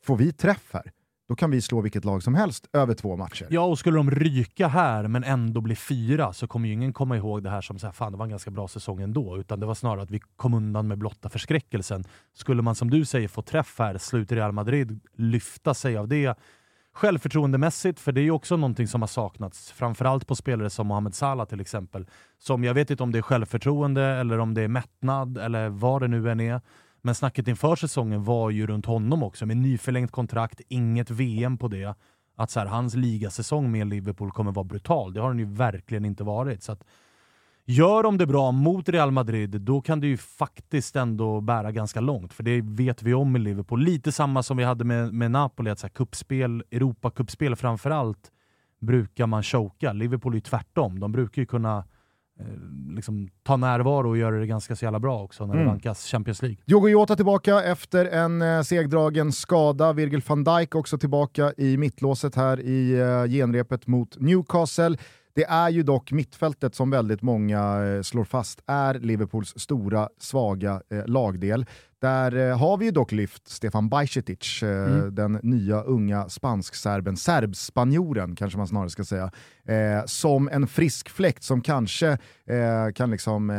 får 0.04 0.16
vi 0.16 0.32
träff 0.32 0.70
här, 0.72 0.92
då 1.28 1.34
kan 1.34 1.50
vi 1.50 1.60
slå 1.60 1.80
vilket 1.80 2.04
lag 2.04 2.22
som 2.22 2.34
helst 2.34 2.68
över 2.72 2.94
två 2.94 3.16
matcher. 3.16 3.46
Ja, 3.50 3.64
och 3.64 3.78
skulle 3.78 3.96
de 3.96 4.10
ryka 4.10 4.68
här 4.68 5.08
men 5.08 5.24
ändå 5.24 5.60
bli 5.60 5.76
fyra 5.76 6.32
så 6.32 6.46
kommer 6.46 6.68
ju 6.68 6.74
ingen 6.74 6.92
komma 6.92 7.16
ihåg 7.16 7.42
det 7.42 7.50
här 7.50 7.60
som 7.60 7.78
så 7.78 7.86
här, 7.86 7.92
fan 7.92 8.12
det 8.12 8.18
var 8.18 8.24
en 8.24 8.30
ganska 8.30 8.50
bra 8.50 8.68
säsong 8.68 9.00
ändå, 9.00 9.38
utan 9.38 9.60
det 9.60 9.66
var 9.66 9.74
snarare 9.74 10.02
att 10.02 10.10
vi 10.10 10.20
kom 10.36 10.54
undan 10.54 10.88
med 10.88 10.98
blotta 10.98 11.28
förskräckelsen. 11.28 12.04
Skulle 12.34 12.62
man 12.62 12.74
som 12.74 12.90
du 12.90 13.04
säger 13.04 13.28
få 13.28 13.42
träff 13.42 13.74
här, 13.78 13.98
sluta 13.98 14.34
Real 14.34 14.52
Madrid, 14.52 15.00
lyfta 15.16 15.74
sig 15.74 15.96
av 15.96 16.08
det, 16.08 16.38
självförtroendemässigt, 16.96 18.00
för 18.00 18.12
det 18.12 18.20
är 18.20 18.22
ju 18.22 18.30
också 18.30 18.56
någonting 18.56 18.88
som 18.88 19.02
har 19.02 19.08
saknats. 19.08 19.72
Framförallt 19.72 20.26
på 20.26 20.36
spelare 20.36 20.70
som 20.70 20.86
Mohamed 20.86 21.14
Salah 21.14 21.46
till 21.46 21.60
exempel. 21.60 22.06
Som 22.38 22.64
jag 22.64 22.74
vet 22.74 22.90
inte 22.90 23.02
om 23.02 23.12
det 23.12 23.18
är 23.18 23.22
självförtroende 23.22 24.02
eller 24.02 24.38
om 24.38 24.54
det 24.54 24.62
är 24.62 24.68
mättnad 24.68 25.38
eller 25.38 25.68
vad 25.68 26.02
det 26.02 26.08
nu 26.08 26.30
än 26.30 26.40
är. 26.40 26.60
Men 27.02 27.14
snacket 27.14 27.48
inför 27.48 27.76
säsongen 27.76 28.24
var 28.24 28.50
ju 28.50 28.66
runt 28.66 28.86
honom 28.86 29.22
också, 29.22 29.46
med 29.46 29.56
nyförlängt 29.56 30.10
kontrakt, 30.10 30.60
inget 30.68 31.10
VM 31.10 31.58
på 31.58 31.68
det. 31.68 31.94
Att 32.36 32.50
så 32.50 32.60
här, 32.60 32.66
hans 32.66 32.94
ligasäsong 32.94 33.72
med 33.72 33.86
Liverpool 33.86 34.30
kommer 34.30 34.52
vara 34.52 34.64
brutal. 34.64 35.12
Det 35.12 35.20
har 35.20 35.28
den 35.28 35.38
ju 35.38 35.54
verkligen 35.54 36.04
inte 36.04 36.24
varit. 36.24 36.62
Så 36.62 36.72
att 36.72 36.84
Gör 37.68 38.02
de 38.02 38.18
det 38.18 38.26
bra 38.26 38.52
mot 38.52 38.88
Real 38.88 39.10
Madrid, 39.10 39.60
då 39.60 39.80
kan 39.80 40.00
det 40.00 40.06
ju 40.06 40.16
faktiskt 40.16 40.96
ändå 40.96 41.40
bära 41.40 41.72
ganska 41.72 42.00
långt. 42.00 42.32
För 42.32 42.42
det 42.42 42.60
vet 42.60 43.02
vi 43.02 43.14
om 43.14 43.36
i 43.36 43.38
Liverpool. 43.38 43.82
Lite 43.82 44.12
samma 44.12 44.42
som 44.42 44.56
vi 44.56 44.64
hade 44.64 44.84
med, 44.84 45.14
med 45.14 45.30
Napoli, 45.30 45.70
att 45.70 45.78
så 45.78 45.86
här, 45.86 45.94
kuppspel, 45.94 46.62
Europacupspel 46.70 47.56
framförallt, 47.56 48.32
brukar 48.80 49.26
man 49.26 49.42
choka. 49.42 49.92
Liverpool 49.92 50.32
är 50.32 50.36
ju 50.36 50.40
tvärtom. 50.40 51.00
De 51.00 51.12
brukar 51.12 51.42
ju 51.42 51.46
kunna 51.46 51.84
eh, 52.40 52.46
liksom, 52.94 53.28
ta 53.42 53.56
närvaro 53.56 54.08
och 54.08 54.16
göra 54.16 54.38
det 54.38 54.46
ganska 54.46 54.76
så 54.76 54.84
jävla 54.84 55.00
bra 55.00 55.22
också 55.22 55.46
när 55.46 55.54
mm. 55.54 55.66
det 55.66 55.70
vankas 55.72 56.06
Champions 56.06 56.42
League. 56.42 56.58
Diogo 56.64 56.88
Jota 56.88 57.16
tillbaka 57.16 57.62
efter 57.62 58.04
en 58.04 58.42
eh, 58.42 58.62
segdragen 58.62 59.32
skada. 59.32 59.92
Virgil 59.92 60.22
van 60.26 60.44
Dijk 60.44 60.74
också 60.74 60.98
tillbaka 60.98 61.52
i 61.56 61.76
mittlåset 61.76 62.34
här 62.34 62.60
i 62.60 63.00
eh, 63.00 63.24
genrepet 63.24 63.86
mot 63.86 64.20
Newcastle. 64.20 64.96
Det 65.36 65.44
är 65.44 65.70
ju 65.70 65.82
dock 65.82 66.12
mittfältet 66.12 66.74
som 66.74 66.90
väldigt 66.90 67.22
många 67.22 67.84
eh, 67.84 68.02
slår 68.02 68.24
fast 68.24 68.60
är 68.66 68.94
Liverpools 68.94 69.54
stora, 69.56 70.08
svaga 70.18 70.82
eh, 70.90 71.06
lagdel. 71.06 71.66
Där 72.00 72.36
eh, 72.36 72.58
har 72.58 72.76
vi 72.76 72.84
ju 72.84 72.90
dock 72.90 73.12
lyft 73.12 73.48
Stefan 73.48 73.88
Bajcetic, 73.88 74.62
eh, 74.62 74.68
mm. 74.68 75.14
den 75.14 75.32
nya 75.42 75.82
unga 75.82 76.28
spansk-serben, 76.28 77.16
serbspanjoren 77.16 78.36
kanske 78.36 78.58
man 78.58 78.66
snarare 78.66 78.90
ska 78.90 79.04
säga, 79.04 79.30
som 80.06 80.48
en 80.48 80.66
frisk 80.66 81.08
fläkt 81.08 81.42
som 81.42 81.60
kanske 81.60 82.18
kan 82.94 83.10
liksom 83.10 83.52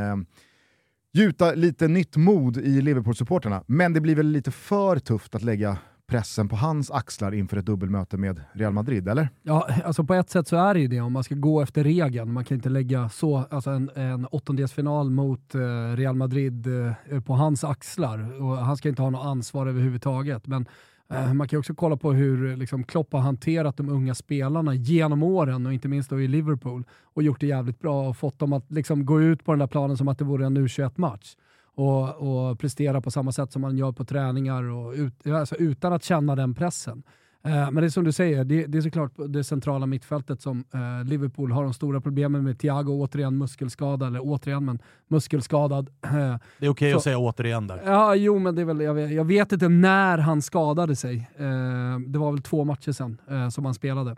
gjuta 1.14 1.54
lite 1.54 1.88
nytt 1.88 2.16
mod 2.16 2.58
i 2.58 2.82
Liverpool-supporterna. 2.82 3.64
Men 3.68 3.94
det 3.94 4.02
blir 4.02 4.16
väl 4.16 4.28
lite 4.28 4.52
för 4.52 5.00
tufft 5.00 5.36
att 5.36 5.44
lägga 5.44 5.78
pressen 6.08 6.50
på 6.50 6.56
hans 6.56 6.92
axlar 6.92 7.34
inför 7.34 7.58
ett 7.58 7.66
dubbelmöte 7.66 8.18
med 8.18 8.42
Real 8.54 8.74
Madrid, 8.74 9.08
eller? 9.08 9.30
Ja, 9.44 9.68
alltså 9.86 10.04
på 10.04 10.14
ett 10.14 10.30
sätt 10.30 10.48
så 10.48 10.56
är 10.56 10.74
det 10.74 10.80
ju 10.80 10.88
det 10.88 11.02
om 11.02 11.14
man 11.14 11.24
ska 11.24 11.36
gå 11.36 11.62
efter 11.62 11.84
regeln. 11.84 12.34
Man 12.34 12.46
kan 12.46 12.56
inte 12.56 12.70
lägga 12.70 13.10
så, 13.10 13.38
alltså 13.50 13.70
en, 13.70 13.90
en 13.96 14.26
åttondelsfinal 14.26 15.10
mot 15.10 15.56
eh, 15.56 15.60
Real 15.96 16.16
Madrid 16.16 16.68
eh, 17.10 17.22
på 17.22 17.34
hans 17.34 17.64
axlar 17.64 18.42
och 18.42 18.58
han 18.58 18.78
ska 18.78 18.90
inte 18.90 19.02
ha 19.02 19.10
något 19.10 19.26
ansvar 19.26 19.68
överhuvudtaget. 19.68 20.48
Men 20.48 20.68
eh, 21.10 21.34
man 21.34 21.48
kan 21.48 21.60
också 21.60 21.76
kolla 21.76 21.98
på 21.98 22.12
hur 22.12 22.58
liksom, 22.58 22.84
Klopp 22.84 23.14
har 23.14 23.20
hanterat 23.20 23.78
de 23.78 23.90
unga 23.90 24.16
spelarna 24.16 24.74
genom 24.74 25.24
åren 25.24 25.66
och 25.66 25.74
inte 25.74 25.88
minst 25.88 26.10
då 26.10 26.22
i 26.22 26.28
Liverpool 26.28 26.84
och 27.14 27.24
gjort 27.24 27.40
det 27.40 27.48
jävligt 27.48 27.80
bra 27.80 28.10
och 28.10 28.18
fått 28.18 28.40
dem 28.40 28.54
att 28.54 28.72
liksom, 28.72 29.06
gå 29.06 29.22
ut 29.22 29.46
på 29.46 29.52
den 29.52 29.60
där 29.60 29.68
planen 29.68 29.98
som 29.98 30.08
att 30.08 30.18
det 30.18 30.26
vore 30.26 30.46
en 30.46 30.58
U21-match 30.58 31.36
och, 31.78 32.50
och 32.50 32.60
prestera 32.60 33.02
på 33.02 33.12
samma 33.12 33.32
sätt 33.32 33.52
som 33.52 33.62
man 33.62 33.78
gör 33.78 33.92
på 33.92 34.06
träningar 34.06 34.64
och 34.64 34.94
ut, 34.94 35.28
alltså 35.28 35.56
utan 35.56 35.94
att 35.94 36.04
känna 36.04 36.36
den 36.36 36.54
pressen. 36.54 37.04
Eh, 37.44 37.52
men 37.52 37.76
det 37.76 37.86
är 37.86 37.90
som 37.90 38.04
du 38.04 38.12
säger, 38.12 38.44
det, 38.44 38.66
det 38.66 38.78
är 38.78 38.82
såklart 38.82 39.12
det 39.28 39.44
centrala 39.44 39.86
mittfältet 39.86 40.42
som 40.42 40.64
eh, 40.74 41.06
Liverpool 41.06 41.52
har 41.52 41.64
de 41.64 41.74
stora 41.74 42.02
problemen 42.02 42.44
med. 42.44 42.60
Thiago 42.60 42.90
återigen 42.90 43.38
muskelskadad, 43.38 44.08
eller 44.08 44.20
återigen 44.24 44.66
men 44.66 44.80
muskelskadad. 45.08 45.90
Det 46.02 46.08
är 46.08 46.40
okej 46.60 46.70
okay 46.70 46.94
att 46.94 47.04
säga 47.04 47.18
återigen 47.18 47.68
där. 47.68 47.82
Ja, 47.86 48.16
jo 48.16 48.40
men 48.40 48.56
det 48.56 48.62
är 48.62 48.66
väl, 48.66 48.82
jag 48.82 48.94
vet, 48.94 49.12
jag 49.12 49.26
vet 49.26 49.52
inte 49.52 49.70
när 49.70 50.18
han 50.18 50.42
skadade 50.42 50.96
sig. 50.96 51.30
Eh, 51.38 52.00
det 52.08 52.20
var 52.20 52.32
väl 52.32 52.42
två 52.42 52.64
matcher 52.64 52.92
sedan 52.92 53.22
eh, 53.30 53.50
som 53.50 53.66
han 53.66 53.74
spelade. 53.74 54.16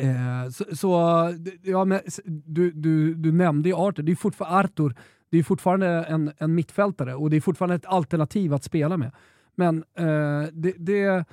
Eh, 0.00 0.50
så, 0.50 0.64
så, 0.76 0.90
ja, 1.62 1.84
men, 1.84 2.00
du, 2.26 2.70
du, 2.70 3.14
du 3.14 3.32
nämnde 3.32 3.68
ju 3.68 3.74
Arthur, 3.74 4.02
det 4.02 4.12
är 4.12 4.16
fortfarande 4.16 4.58
Arthur 4.58 4.94
det 5.34 5.38
är 5.38 5.42
fortfarande 5.42 5.86
en, 5.88 6.32
en 6.38 6.54
mittfältare 6.54 7.14
och 7.14 7.30
det 7.30 7.36
är 7.36 7.40
fortfarande 7.40 7.74
ett 7.74 7.86
alternativ 7.86 8.54
att 8.54 8.64
spela 8.64 8.96
med. 8.96 9.12
Men 9.54 9.84
eh, 9.98 10.48
det, 10.52 10.74
det, 10.78 11.24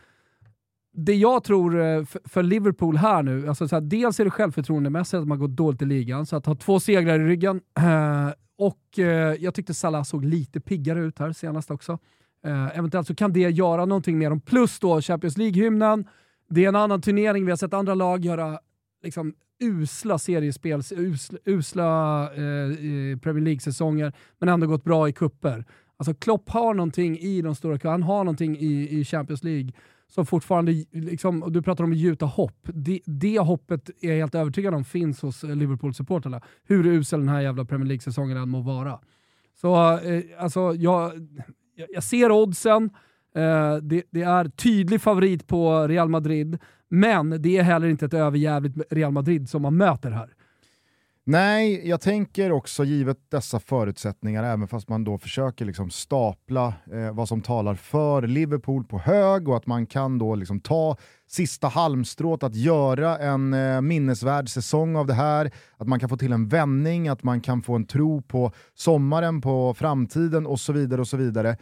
det 0.94 1.14
jag 1.14 1.44
tror 1.44 1.82
eh, 1.82 2.04
för 2.24 2.44
Liverpool 2.44 2.98
här 2.98 3.24
nu, 3.24 3.48
alltså 3.48 3.68
så 3.68 3.76
här, 3.76 3.82
dels 3.82 4.20
är 4.20 4.26
det 4.26 4.32
självförtroendemässigt 4.32 5.22
att 5.22 5.28
man 5.28 5.40
går 5.40 5.48
dåligt 5.48 5.82
i 5.82 5.86
ligan, 5.86 6.26
så 6.26 6.36
att 6.36 6.46
ha 6.46 6.56
två 6.56 6.80
segrar 6.80 7.20
i 7.20 7.24
ryggen. 7.24 7.62
Eh, 7.78 8.30
och 8.58 9.00
eh, 9.00 9.36
jag 9.40 9.54
tyckte 9.54 9.74
Salah 9.74 10.04
såg 10.04 10.26
lite 10.26 10.60
piggare 10.60 11.00
ut 11.00 11.20
här 11.20 11.32
senast 11.32 11.72
också. 11.72 12.00
Eh, 12.46 12.78
eventuellt 12.78 13.08
så 13.08 13.16
kan 13.16 13.34
det 13.34 13.40
göra 13.40 13.86
någonting 13.86 14.18
med 14.18 14.32
dem. 14.32 14.42
Plus 14.42 14.80
då 14.80 15.02
Champions 15.02 15.38
League-hymnen. 15.38 16.08
Det 16.50 16.66
är 16.66 16.70
en 16.70 16.76
annan 16.76 17.02
turnering, 17.02 17.46
vi 17.46 17.52
har 17.52 17.58
sett 17.58 17.74
andra 17.74 17.94
lag 17.94 18.26
göra 18.26 18.60
liksom, 19.04 19.34
usla 19.62 20.18
seriespel, 20.18 20.82
usla, 20.98 21.40
usla 21.46 22.24
eh, 22.24 23.18
Premier 23.18 23.44
League-säsonger, 23.44 24.14
men 24.40 24.50
ändå 24.50 24.68
gått 24.68 24.84
bra 24.84 25.10
i 25.10 25.14
kupper. 25.14 25.66
Alltså 25.98 26.14
Klopp 26.14 26.50
har 26.50 26.74
någonting 26.74 27.18
i 27.18 27.42
de 27.42 27.56
stora 27.56 27.80
han 27.84 28.04
har 28.04 28.24
någonting 28.24 28.58
i, 28.58 29.00
i 29.00 29.06
Champions 29.06 29.44
League 29.44 29.72
som 30.08 30.26
fortfarande, 30.26 30.86
liksom, 30.92 31.44
du 31.48 31.62
pratar 31.62 31.84
om 31.84 31.92
att 31.92 31.98
gjuta 31.98 32.26
hopp. 32.26 32.60
Det, 32.64 33.00
det 33.06 33.40
hoppet 33.40 33.90
är 34.02 34.10
jag 34.10 34.18
helt 34.18 34.36
övertygad 34.36 34.74
om 34.74 34.84
finns 34.84 35.22
hos 35.22 35.44
eh, 35.44 35.56
Liverpool-supporterna. 35.56 36.42
Hur 36.64 36.86
usel 36.86 37.20
den 37.20 37.30
här 37.30 37.42
jävla 37.42 37.66
Premier 37.66 37.88
League-säsongen 37.88 38.38
än 38.38 38.50
må 38.50 38.62
vara. 38.62 39.00
Så 39.62 39.98
eh, 39.98 40.24
alltså, 40.38 40.74
jag, 40.76 41.12
jag 41.90 42.04
ser 42.04 42.32
oddsen, 42.32 42.84
eh, 42.84 42.90
Eh, 43.36 43.76
det, 43.76 44.04
det, 44.12 44.22
är 44.22 44.46
tydlig 44.46 45.02
favorit 45.02 45.48
på 45.48 45.88
Real 45.88 46.10
Madrid, 46.10 46.58
men 46.90 47.42
det 47.42 47.58
är 47.58 47.64
heller 47.64 47.88
inte 47.88 48.06
ett 48.06 48.14
överjävligt 48.14 48.78
Real 48.90 49.12
Madrid 49.12 49.50
som 49.50 49.62
man 49.62 49.78
möter 49.78 50.12
här. 50.12 50.30
Nej, 51.24 51.90
jag 51.90 52.02
tänker 52.02 52.52
också 52.52 52.84
givet 52.84 53.18
dessa 53.32 53.60
förutsättningar, 53.60 54.44
även 54.44 54.68
fast 54.68 54.90
man 54.90 55.04
då 55.04 55.18
försöker 55.18 55.66
liksom 55.66 55.90
stapla 55.90 56.74
eh, 56.94 57.14
vad 57.14 57.28
som 57.28 57.42
talar 57.42 57.76
för 57.76 58.22
Liverpool 58.22 58.84
på 58.84 59.00
hög 59.00 59.48
och 59.48 59.58
att 59.58 59.68
man 59.68 59.86
kan 59.86 60.18
då 60.18 60.36
liksom 60.36 60.60
ta 60.60 60.98
sista 61.28 61.68
halmstrået 61.68 62.44
att 62.44 62.56
göra 62.56 63.18
en 63.18 63.54
eh, 63.54 63.82
minnesvärd 63.82 64.50
säsong 64.50 64.96
av 64.96 65.08
det 65.08 65.14
här, 65.14 65.52
att 65.78 65.88
man 65.88 66.00
kan 66.00 66.10
få 66.10 66.18
till 66.18 66.34
en 66.34 66.48
vändning, 66.48 67.08
att 67.08 67.24
man 67.24 67.42
kan 67.42 67.62
få 67.62 67.76
en 67.76 67.86
tro 67.86 68.22
på 68.22 68.52
sommaren, 68.74 69.42
på 69.42 69.74
framtiden 69.74 70.48
och 70.48 70.60
så 70.60 70.74
vidare. 70.74 71.02
och 71.02 71.08
så 71.08 71.18
vidare. 71.18 71.58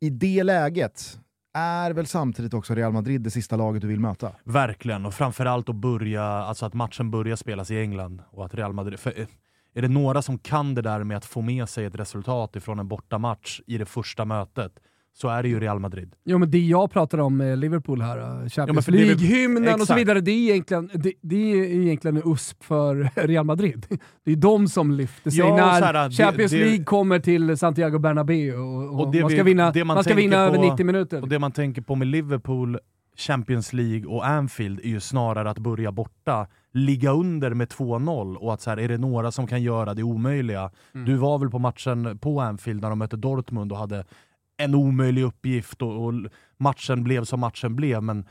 I 0.00 0.10
det 0.10 0.42
läget 0.42 1.18
är 1.54 1.90
väl 1.90 2.06
samtidigt 2.06 2.54
också 2.54 2.74
Real 2.74 2.92
Madrid 2.92 3.20
det 3.20 3.30
sista 3.30 3.56
laget 3.56 3.82
du 3.82 3.88
vill 3.88 4.00
möta? 4.00 4.32
Verkligen, 4.44 5.06
och 5.06 5.14
framförallt 5.14 5.68
att 5.68 5.76
börja, 5.76 6.22
alltså 6.22 6.66
att 6.66 6.74
matchen 6.74 7.10
börjar 7.10 7.36
spelas 7.36 7.70
i 7.70 7.80
England 7.80 8.22
och 8.30 8.44
att 8.44 8.54
Real 8.54 8.72
Madrid... 8.72 9.00
För 9.00 9.20
eh, 9.20 9.26
är 9.74 9.82
det 9.82 9.88
några 9.88 10.22
som 10.22 10.38
kan 10.38 10.74
det 10.74 10.82
där 10.82 11.04
med 11.04 11.16
att 11.16 11.24
få 11.24 11.40
med 11.40 11.68
sig 11.68 11.84
ett 11.84 11.94
resultat 11.94 12.56
ifrån 12.56 12.78
en 12.78 12.88
bortamatch 12.88 13.60
i 13.66 13.78
det 13.78 13.86
första 13.86 14.24
mötet, 14.24 14.72
så 15.16 15.28
är 15.28 15.42
det 15.42 15.48
ju 15.48 15.60
Real 15.60 15.78
Madrid. 15.78 16.14
Jo 16.24 16.38
men 16.38 16.50
det 16.50 16.58
jag 16.58 16.90
pratar 16.90 17.18
om 17.18 17.36
med 17.36 17.58
Liverpool 17.58 18.02
här, 18.02 18.18
uh, 18.18 18.48
Champions 18.48 18.88
ja, 18.88 18.94
League-hymnen 18.94 19.74
och 19.80 19.86
så 19.86 19.94
vidare, 19.94 20.20
det 20.20 20.30
är, 20.30 20.50
egentligen, 20.50 20.90
det, 20.94 21.12
det 21.20 21.52
är 21.52 21.64
egentligen 21.64 22.16
en 22.16 22.32
USP 22.32 22.64
för 22.64 23.10
Real 23.26 23.44
Madrid. 23.44 23.86
Det 24.24 24.32
är 24.32 24.36
de 24.36 24.68
som 24.68 24.90
lyfter 24.90 25.30
sig 25.30 25.40
ja, 25.40 25.56
när 25.56 25.92
här, 25.92 26.10
Champions 26.10 26.52
det, 26.52 26.58
League 26.58 26.84
kommer 26.84 27.18
till 27.18 27.58
Santiago 27.58 27.98
Bernabéu 27.98 28.56
och, 28.56 28.84
och, 28.84 29.06
och 29.06 29.14
man 29.14 29.30
ska 29.30 29.42
vinna, 29.42 29.72
man 29.74 29.86
man 29.86 30.04
ska 30.04 30.14
vinna 30.14 30.36
på, 30.36 30.42
över 30.42 30.70
90 30.70 30.86
minuter. 30.86 31.22
Och 31.22 31.28
det 31.28 31.38
man 31.38 31.52
tänker 31.52 31.82
på 31.82 31.94
med 31.94 32.06
Liverpool, 32.08 32.78
Champions 33.16 33.72
League 33.72 34.06
och 34.06 34.26
Anfield 34.26 34.80
är 34.80 34.88
ju 34.88 35.00
snarare 35.00 35.50
att 35.50 35.58
börja 35.58 35.92
borta, 35.92 36.46
ligga 36.72 37.10
under 37.10 37.54
med 37.54 37.68
2-0 37.68 38.36
och 38.36 38.54
att 38.54 38.60
så 38.60 38.70
här, 38.70 38.76
är 38.76 38.88
det 38.88 38.98
några 38.98 39.30
som 39.30 39.46
kan 39.46 39.62
göra 39.62 39.94
det 39.94 40.02
omöjliga? 40.02 40.70
Mm. 40.94 41.06
Du 41.06 41.16
var 41.16 41.38
väl 41.38 41.50
på 41.50 41.58
matchen 41.58 42.18
på 42.18 42.40
Anfield 42.40 42.82
när 42.82 42.90
de 42.90 42.98
mötte 42.98 43.16
Dortmund 43.16 43.72
och 43.72 43.78
hade 43.78 44.04
en 44.56 44.74
omöjlig 44.74 45.22
uppgift 45.22 45.82
och, 45.82 46.04
och, 46.04 46.14
matchen 46.56 47.04
blev 47.04 47.24
som 47.24 47.40
matchen 47.40 47.76
blev. 47.76 48.02
Men, 48.02 48.24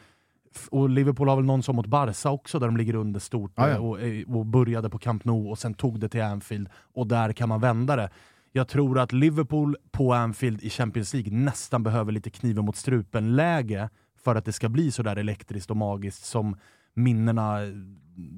och 0.71 0.89
Liverpool 0.89 1.29
har 1.29 1.35
väl 1.35 1.45
någon 1.45 1.63
som 1.63 1.75
mot 1.75 1.85
Barca 1.85 2.29
också, 2.29 2.59
där 2.59 2.67
de 2.67 2.77
ligger 2.77 2.95
under 2.95 3.19
stort 3.19 3.51
ah, 3.55 3.69
ja. 3.69 3.79
och, 3.79 4.01
eh, 4.01 4.35
och, 4.35 4.45
började 4.45 4.89
på 4.89 4.97
Camp 4.97 5.25
Nou 5.25 5.49
och 5.49 5.59
sen 5.59 5.73
tog 5.73 5.99
det 5.99 6.09
till 6.09 6.21
Anfield 6.21 6.69
och 6.75 7.07
där 7.07 7.33
kan 7.33 7.49
man 7.49 7.61
vända 7.61 7.95
det. 7.95 8.09
Jag 8.51 8.67
tror 8.67 8.99
att 8.99 9.11
Liverpool 9.11 9.77
på 9.91 10.13
Anfield 10.13 10.61
i 10.61 10.69
Champions 10.69 11.13
League 11.13 11.33
nästan 11.33 11.83
behöver 11.83 12.11
lite 12.11 12.29
kniven 12.29 12.65
mot 12.65 12.75
strupen-läge 12.75 13.89
för 14.23 14.35
att 14.35 14.45
det 14.45 14.53
ska 14.53 14.69
bli 14.69 14.91
så 14.91 15.03
där 15.03 15.15
elektriskt 15.15 15.71
och 15.71 15.77
magiskt 15.77 16.25
som 16.25 16.55
minnena, 16.93 17.59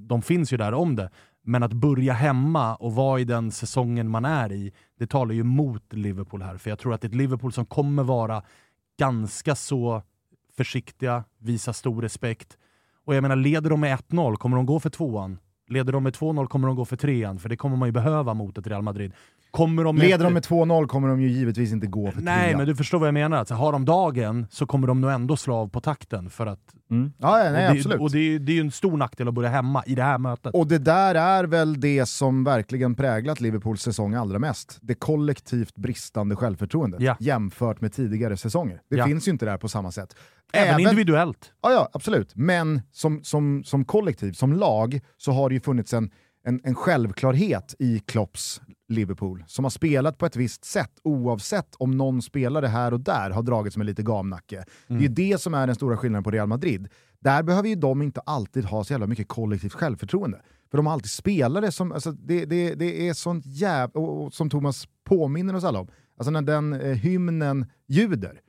de 0.07 0.21
finns 0.21 0.53
ju 0.53 0.57
där 0.57 0.73
om 0.73 0.95
det. 0.95 1.09
Men 1.47 1.63
att 1.63 1.73
börja 1.73 2.13
hemma 2.13 2.75
och 2.75 2.95
vara 2.95 3.19
i 3.19 3.23
den 3.23 3.51
säsongen 3.51 4.09
man 4.09 4.25
är 4.25 4.51
i, 4.51 4.73
det 4.99 5.07
talar 5.07 5.33
ju 5.33 5.43
mot 5.43 5.93
Liverpool 5.93 6.41
här. 6.41 6.57
För 6.57 6.69
jag 6.69 6.79
tror 6.79 6.93
att 6.93 7.01
det 7.01 7.05
är 7.05 7.09
ett 7.09 7.15
Liverpool 7.15 7.53
som 7.53 7.65
kommer 7.65 8.03
vara 8.03 8.43
ganska 8.99 9.55
så 9.55 10.01
försiktiga, 10.57 11.23
visa 11.37 11.73
stor 11.73 12.01
respekt. 12.01 12.57
Och 13.05 13.15
jag 13.15 13.21
menar, 13.21 13.35
leder 13.35 13.69
de 13.69 13.79
med 13.79 13.99
1-0, 13.99 14.35
kommer 14.35 14.57
de 14.57 14.65
gå 14.65 14.79
för 14.79 14.89
tvåan? 14.89 15.39
Leder 15.67 15.93
de 15.93 16.03
med 16.03 16.13
2-0 16.13 16.47
kommer 16.47 16.67
de 16.67 16.75
gå 16.75 16.85
för 16.85 16.95
trean, 16.95 17.39
för 17.39 17.49
det 17.49 17.57
kommer 17.57 17.75
man 17.75 17.87
ju 17.87 17.91
behöva 17.91 18.33
mot 18.33 18.57
ett 18.57 18.67
Real 18.67 18.81
Madrid. 18.81 19.13
Kommer 19.55 19.83
de. 19.83 19.97
Leder 19.97 20.23
de 20.23 20.33
med 20.33 20.43
2-0 20.43 20.87
kommer 20.87 21.07
de 21.07 21.21
ju 21.21 21.29
givetvis 21.29 21.71
inte 21.71 21.87
gå 21.87 22.11
för 22.11 22.21
Nej, 22.21 22.45
trea. 22.45 22.57
men 22.57 22.67
du 22.67 22.75
förstår 22.75 22.99
vad 22.99 23.07
jag 23.07 23.13
menar. 23.13 23.37
Alltså, 23.37 23.53
har 23.53 23.71
de 23.71 23.85
dagen 23.85 24.47
så 24.51 24.65
kommer 24.65 24.87
de 24.87 25.01
nog 25.01 25.11
ändå 25.11 25.37
slå 25.37 25.55
av 25.55 25.67
på 25.67 25.81
takten. 25.81 26.29
För 26.29 26.45
att, 26.45 26.59
mm. 26.91 27.13
ja, 27.17 27.37
nej, 27.37 27.47
och 27.47 27.53
det, 27.53 27.79
absolut. 27.79 27.99
Och 28.01 28.11
det, 28.11 28.39
det 28.39 28.51
är 28.51 28.55
ju 28.55 28.61
en 28.61 28.71
stor 28.71 28.97
nackdel 28.97 29.27
att 29.27 29.33
börja 29.33 29.49
hemma 29.49 29.83
i 29.85 29.95
det 29.95 30.03
här 30.03 30.17
mötet. 30.17 30.53
Och 30.53 30.67
det 30.67 30.77
där 30.77 31.15
är 31.15 31.43
väl 31.43 31.79
det 31.79 32.05
som 32.05 32.43
verkligen 32.43 32.95
präglat 32.95 33.41
Liverpools 33.41 33.81
säsong 33.81 34.13
allra 34.13 34.39
mest. 34.39 34.77
Det 34.81 34.95
kollektivt 34.95 35.75
bristande 35.75 36.35
självförtroendet 36.35 37.01
ja. 37.01 37.17
jämfört 37.19 37.81
med 37.81 37.93
tidigare 37.93 38.37
säsonger. 38.37 38.81
Det 38.89 38.95
ja. 38.95 39.05
finns 39.05 39.27
ju 39.27 39.31
inte 39.31 39.45
där 39.45 39.57
på 39.57 39.67
samma 39.67 39.91
sätt. 39.91 40.15
Även, 40.53 40.69
Även 40.69 40.81
individuellt. 40.81 41.51
Ja, 41.61 41.71
ja, 41.71 41.89
absolut. 41.93 42.35
Men 42.35 42.81
som, 42.91 43.23
som, 43.23 43.63
som 43.63 43.85
kollektiv, 43.85 44.33
som 44.33 44.53
lag, 44.53 45.01
så 45.17 45.31
har 45.31 45.49
det 45.49 45.55
ju 45.55 45.61
funnits 45.61 45.93
en 45.93 46.09
en, 46.45 46.61
en 46.63 46.75
självklarhet 46.75 47.75
i 47.79 47.99
Klopps 47.99 48.61
Liverpool, 48.87 49.43
som 49.47 49.65
har 49.65 49.69
spelat 49.69 50.17
på 50.17 50.25
ett 50.25 50.35
visst 50.35 50.65
sätt 50.65 50.91
oavsett 51.03 51.75
om 51.77 51.91
någon 51.91 52.21
spelare 52.21 52.67
här 52.67 52.93
och 52.93 52.99
där 52.99 53.29
har 53.29 53.43
dragits 53.43 53.77
med 53.77 53.85
lite 53.85 54.03
gamnacke. 54.03 54.55
Mm. 54.55 54.65
Det 54.87 54.93
är 54.93 54.99
ju 54.99 55.05
mm. 55.05 55.15
det 55.15 55.41
som 55.41 55.53
är 55.53 55.67
den 55.67 55.75
stora 55.75 55.97
skillnaden 55.97 56.23
på 56.23 56.31
Real 56.31 56.47
Madrid. 56.47 56.87
Där 57.19 57.43
behöver 57.43 57.69
ju 57.69 57.75
de 57.75 58.01
inte 58.01 58.21
alltid 58.21 58.65
ha 58.65 58.83
så 58.83 58.93
jävla 58.93 59.07
mycket 59.07 59.27
kollektivt 59.27 59.73
självförtroende. 59.73 60.41
För 60.71 60.77
de 60.77 60.85
har 60.85 60.93
alltid 60.93 61.11
spelare 61.11 61.71
som, 61.71 61.91
alltså 61.91 62.11
det, 62.11 62.45
det, 62.45 62.75
det 62.75 63.07
är 63.07 63.13
sånt 63.13 63.45
jävla, 63.45 63.99
och, 63.99 64.23
och, 64.23 64.33
som 64.33 64.49
Thomas 64.49 64.87
påminner 65.03 65.55
oss 65.55 65.63
alla 65.63 65.79
om, 65.79 65.87
alltså 66.17 66.31
när 66.31 66.41
den 66.41 66.73
eh, 66.73 66.95
hymnen 66.95 67.65
ljuder, 67.87 68.41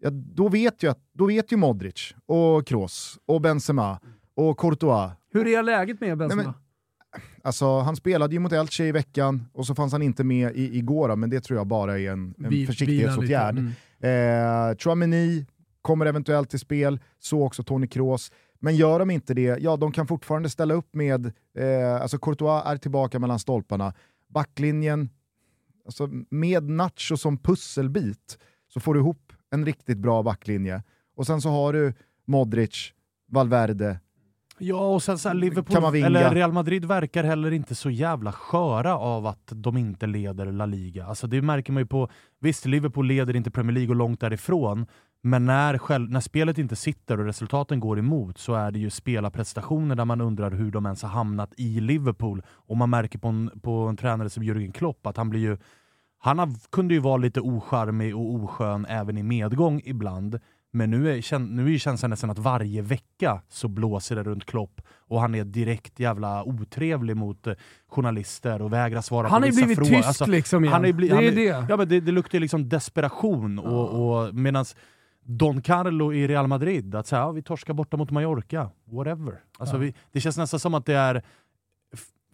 ja, 0.00 0.10
då, 0.10 0.48
vet 0.48 0.82
ju 0.82 0.90
att, 0.90 0.98
då 1.12 1.26
vet 1.26 1.52
ju 1.52 1.56
Modric, 1.56 2.14
och 2.26 2.66
Kroos, 2.66 3.18
och 3.26 3.40
Benzema, 3.40 4.00
och 4.34 4.58
Courtois. 4.58 5.12
Hur 5.32 5.46
är 5.46 5.62
läget 5.62 6.00
med 6.00 6.18
Benzema? 6.18 6.42
Nej, 6.42 6.52
men, 6.52 6.65
Alltså, 7.46 7.78
han 7.78 7.96
spelade 7.96 8.34
ju 8.34 8.38
mot 8.38 8.52
Elche 8.52 8.84
i 8.84 8.92
veckan 8.92 9.48
och 9.52 9.66
så 9.66 9.74
fanns 9.74 9.92
han 9.92 10.02
inte 10.02 10.24
med 10.24 10.56
i, 10.56 10.78
igår, 10.78 11.16
men 11.16 11.30
det 11.30 11.40
tror 11.40 11.58
jag 11.58 11.66
bara 11.66 11.98
är 11.98 12.10
en, 12.10 12.34
en 12.38 12.66
försiktighetsåtgärd. 12.66 13.58
Mm. 13.58 14.70
Eh, 14.70 14.76
Chouameni 14.76 15.46
kommer 15.82 16.06
eventuellt 16.06 16.50
till 16.50 16.58
spel, 16.58 17.00
så 17.18 17.42
också 17.42 17.62
Toni 17.62 17.86
Kroos. 17.86 18.32
Men 18.60 18.76
gör 18.76 18.98
de 18.98 19.10
inte 19.10 19.34
det, 19.34 19.58
ja 19.60 19.76
de 19.76 19.92
kan 19.92 20.06
fortfarande 20.06 20.50
ställa 20.50 20.74
upp 20.74 20.94
med, 20.94 21.26
eh, 21.58 22.02
alltså 22.02 22.18
Courtois 22.18 22.62
är 22.66 22.76
tillbaka 22.76 23.18
mellan 23.18 23.38
stolparna, 23.38 23.94
backlinjen, 24.28 25.10
alltså 25.84 26.08
med 26.30 26.70
Nacho 26.70 27.16
som 27.16 27.38
pusselbit 27.38 28.38
så 28.68 28.80
får 28.80 28.94
du 28.94 29.00
ihop 29.00 29.32
en 29.50 29.66
riktigt 29.66 29.98
bra 29.98 30.22
backlinje. 30.22 30.82
Och 31.16 31.26
sen 31.26 31.40
så 31.40 31.48
har 31.48 31.72
du 31.72 31.94
Modric, 32.24 32.92
Valverde, 33.28 33.98
Ja, 34.58 34.94
och 34.94 35.02
sen 35.02 35.18
så 35.18 35.28
här, 35.28 35.34
Liverpool, 35.34 35.94
eller 35.94 36.34
Real 36.34 36.52
Madrid 36.52 36.84
verkar 36.84 37.24
heller 37.24 37.50
inte 37.50 37.74
så 37.74 37.90
jävla 37.90 38.32
sköra 38.32 38.98
av 38.98 39.26
att 39.26 39.52
de 39.54 39.76
inte 39.76 40.06
leder 40.06 40.52
La 40.52 40.66
Liga. 40.66 41.06
Alltså 41.06 41.26
det 41.26 41.42
märker 41.42 41.72
man 41.72 41.80
ju 41.82 41.86
på, 41.86 42.08
visst 42.40 42.66
Liverpool 42.66 43.06
leder 43.06 43.36
inte 43.36 43.50
Premier 43.50 43.74
League 43.74 43.90
och 43.90 43.96
långt 43.96 44.20
därifrån, 44.20 44.86
men 45.22 45.46
när, 45.46 45.78
själv, 45.78 46.10
när 46.10 46.20
spelet 46.20 46.58
inte 46.58 46.76
sitter 46.76 47.20
och 47.20 47.26
resultaten 47.26 47.80
går 47.80 47.98
emot 47.98 48.38
så 48.38 48.54
är 48.54 48.70
det 48.70 48.78
ju 48.78 48.90
spelarprestationer 48.90 49.94
där 49.94 50.04
man 50.04 50.20
undrar 50.20 50.50
hur 50.50 50.70
de 50.70 50.86
ens 50.86 51.02
har 51.02 51.10
hamnat 51.10 51.52
i 51.56 51.80
Liverpool. 51.80 52.42
Och 52.48 52.76
man 52.76 52.90
märker 52.90 53.18
på 53.18 53.28
en, 53.28 53.50
på 53.62 53.70
en 53.70 53.96
tränare 53.96 54.30
som 54.30 54.42
Jürgen 54.42 54.72
Klopp 54.72 55.06
att 55.06 55.16
han 55.16 55.30
blir 55.30 55.40
ju 55.40 55.58
han 56.18 56.38
har, 56.38 56.70
kunde 56.70 56.94
ju 56.94 57.00
vara 57.00 57.16
lite 57.16 57.40
ocharmig 57.40 58.16
och 58.16 58.34
oskön 58.34 58.86
även 58.88 59.18
i 59.18 59.22
medgång 59.22 59.80
ibland. 59.84 60.40
Men 60.76 60.90
nu 60.90 61.10
är, 61.10 61.38
nu 61.38 61.74
är 61.74 61.78
känslan 61.78 62.10
nästan 62.10 62.30
att 62.30 62.38
varje 62.38 62.82
vecka 62.82 63.42
så 63.48 63.68
blåser 63.68 64.16
det 64.16 64.22
runt 64.22 64.46
Klopp 64.46 64.80
och 64.90 65.20
han 65.20 65.34
är 65.34 65.44
direkt 65.44 66.00
jävla 66.00 66.44
otrevlig 66.44 67.16
mot 67.16 67.46
eh, 67.46 67.54
journalister 67.88 68.62
och 68.62 68.72
vägrar 68.72 69.00
svara 69.00 69.28
han 69.28 69.42
på 69.42 69.46
vissa 69.46 69.60
frågor. 69.60 69.74
Han 69.74 69.84
har 69.84 69.88
blivit 69.88 69.98
tyst 69.98 70.08
alltså, 70.08 70.26
liksom 70.26 70.64
igen. 70.64 70.82
Det 70.82 70.88
är 71.08 71.32
det. 71.32 71.66
Ja, 71.68 71.76
men 71.76 71.88
det, 71.88 72.00
det 72.00 72.12
luktar 72.12 72.40
liksom 72.40 72.68
desperation. 72.68 73.58
Och, 73.58 74.26
och 74.26 74.34
medans 74.34 74.76
Don 75.22 75.62
Carlo 75.62 76.12
i 76.12 76.26
Real 76.26 76.46
Madrid, 76.46 76.94
att 76.94 77.06
säga 77.06 77.20
ja, 77.20 77.30
vi 77.30 77.42
torskar 77.42 77.74
borta 77.74 77.96
mot 77.96 78.10
Mallorca, 78.10 78.70
whatever. 78.84 79.34
Alltså, 79.58 79.76
ja. 79.76 79.80
vi, 79.80 79.94
det 80.12 80.20
känns 80.20 80.36
nästan 80.36 80.60
som 80.60 80.74
att 80.74 80.86
det 80.86 80.94
är 80.94 81.22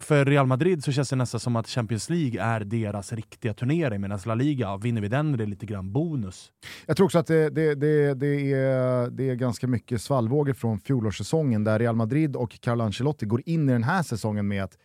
för 0.03 0.25
Real 0.25 0.47
Madrid 0.47 0.83
så 0.83 0.91
känns 0.91 1.09
det 1.09 1.15
nästan 1.15 1.39
som 1.39 1.55
att 1.55 1.67
Champions 1.67 2.09
League 2.09 2.41
är 2.41 2.59
deras 2.59 3.13
riktiga 3.13 3.53
turnering, 3.53 4.01
medan 4.01 4.19
La 4.25 4.35
Liga, 4.35 4.77
vinner 4.77 5.01
vi 5.01 5.07
den 5.07 5.33
är 5.33 5.37
det 5.37 5.45
lite 5.45 5.65
grann 5.65 5.91
bonus. 5.91 6.51
Jag 6.85 6.97
tror 6.97 7.05
också 7.05 7.19
att 7.19 7.27
det, 7.27 7.49
det, 7.49 7.75
det, 7.75 8.13
det, 8.13 8.53
är, 8.53 9.09
det 9.09 9.29
är 9.29 9.35
ganska 9.35 9.67
mycket 9.67 10.01
svallvågor 10.01 10.53
från 10.53 10.79
fjolårssäsongen 10.79 11.63
där 11.63 11.79
Real 11.79 11.95
Madrid 11.95 12.35
och 12.35 12.61
Carlo 12.61 12.83
Ancelotti 12.83 13.25
går 13.25 13.41
in 13.45 13.69
i 13.69 13.71
den 13.71 13.83
här 13.83 14.03
säsongen 14.03 14.47
med 14.47 14.63
att 14.63 14.77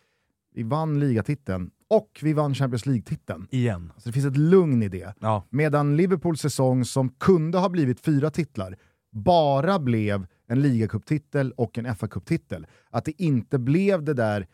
vi 0.53 0.63
vann 0.63 0.99
ligatiteln 0.99 1.71
och 1.89 2.19
vi 2.21 2.33
vann 2.33 2.55
Champions 2.55 2.85
League-titeln. 2.85 3.47
Igen. 3.51 3.91
Så 3.97 4.09
det 4.09 4.13
finns 4.13 4.25
ett 4.25 4.37
lugn 4.37 4.83
i 4.83 4.89
det. 4.89 5.13
Ja. 5.19 5.43
Medan 5.49 5.97
Liverpools 5.97 6.41
säsong, 6.41 6.85
som 6.85 7.09
kunde 7.09 7.57
ha 7.57 7.69
blivit 7.69 7.99
fyra 7.99 8.29
titlar, 8.29 8.77
bara 9.11 9.79
blev 9.79 10.27
en 10.47 10.61
ligacuptitel 10.61 11.51
och 11.51 11.77
en 11.77 11.85
FA-cuptitel. 11.85 12.65
Att 12.89 13.05
det 13.05 13.21
inte 13.21 13.59
blev 13.59 14.03
det 14.03 14.13
där 14.13 14.47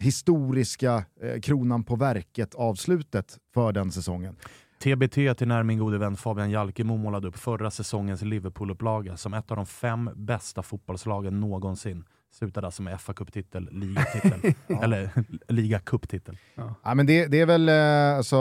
historiska 0.00 1.04
eh, 1.22 1.40
kronan 1.40 1.84
på 1.84 1.96
verket-avslutet 1.96 3.38
för 3.54 3.72
den 3.72 3.92
säsongen. 3.92 4.36
TBT 4.78 5.14
till 5.38 5.48
när 5.48 5.62
min 5.62 5.78
gode 5.78 5.98
vän 5.98 6.16
Fabian 6.16 6.50
Jalkemo 6.50 6.96
målade 6.96 7.28
upp 7.28 7.36
förra 7.36 7.70
säsongens 7.70 8.22
Liverpool-upplaga 8.22 9.16
som 9.16 9.34
ett 9.34 9.50
av 9.50 9.56
de 9.56 9.66
fem 9.66 10.10
bästa 10.14 10.62
fotbollslagen 10.62 11.40
någonsin. 11.40 12.04
Slutade 12.32 12.66
alltså 12.66 12.82
med 12.82 13.00
fa 13.00 13.12
Cup-titel, 13.12 13.68
ligatitel, 13.72 14.54
ja. 14.66 14.82
eller 14.82 15.10
liga-cup-titel. 15.48 16.38
Ja. 16.54 16.74
ja. 16.84 16.94
men 16.94 17.06
det, 17.06 17.26
det, 17.26 17.40
är 17.40 17.46
väl, 17.46 17.68
eh, 17.68 18.16
alltså, 18.16 18.36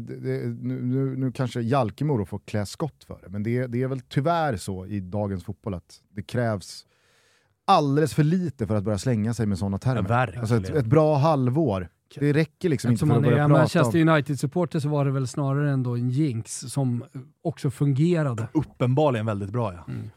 det, 0.00 0.46
nu, 0.46 0.82
nu, 0.82 1.16
nu, 1.16 1.32
kanske 1.32 1.60
Jalkemo 1.60 2.24
får 2.24 2.38
klä 2.38 2.66
skott 2.66 3.04
för 3.04 3.18
det, 3.22 3.28
men 3.28 3.42
det, 3.42 3.66
det 3.66 3.82
är 3.82 3.88
väl 3.88 4.00
tyvärr 4.00 4.56
så 4.56 4.86
i 4.86 5.00
dagens 5.00 5.44
fotboll 5.44 5.74
att 5.74 6.02
det 6.08 6.22
krävs 6.22 6.86
alldeles 7.66 8.14
för 8.14 8.24
lite 8.24 8.66
för 8.66 8.74
att 8.74 8.84
börja 8.84 8.98
slänga 8.98 9.34
sig 9.34 9.46
med 9.46 9.58
sådana 9.58 9.78
termer. 9.78 10.32
Ja, 10.34 10.40
alltså 10.40 10.56
ett, 10.56 10.70
ett, 10.70 10.86
bra 10.86 11.16
halvår. 11.16 11.88
Det 12.14 12.32
räcker 12.32 12.68
liksom 12.68 12.90
inte 12.90 13.06
för 13.06 13.16
att 13.16 13.22
börja 13.22 13.36
prata 13.36 13.44
om... 13.44 13.50
Manchester 13.52 14.08
United-supporter 14.08 14.80
så 14.80 14.88
var 14.88 15.04
det 15.04 15.10
väl 15.10 15.26
snarare 15.26 15.70
ändå 15.70 15.96
en 15.96 16.10
jinx 16.10 16.60
som 16.60 17.04
också 17.42 17.70
fungerade. 17.70 18.48
Uppenbarligen 18.52 19.26
väldigt 19.26 19.50
bra 19.50 19.74
ja. 19.74 19.92
Mm. 19.92 20.10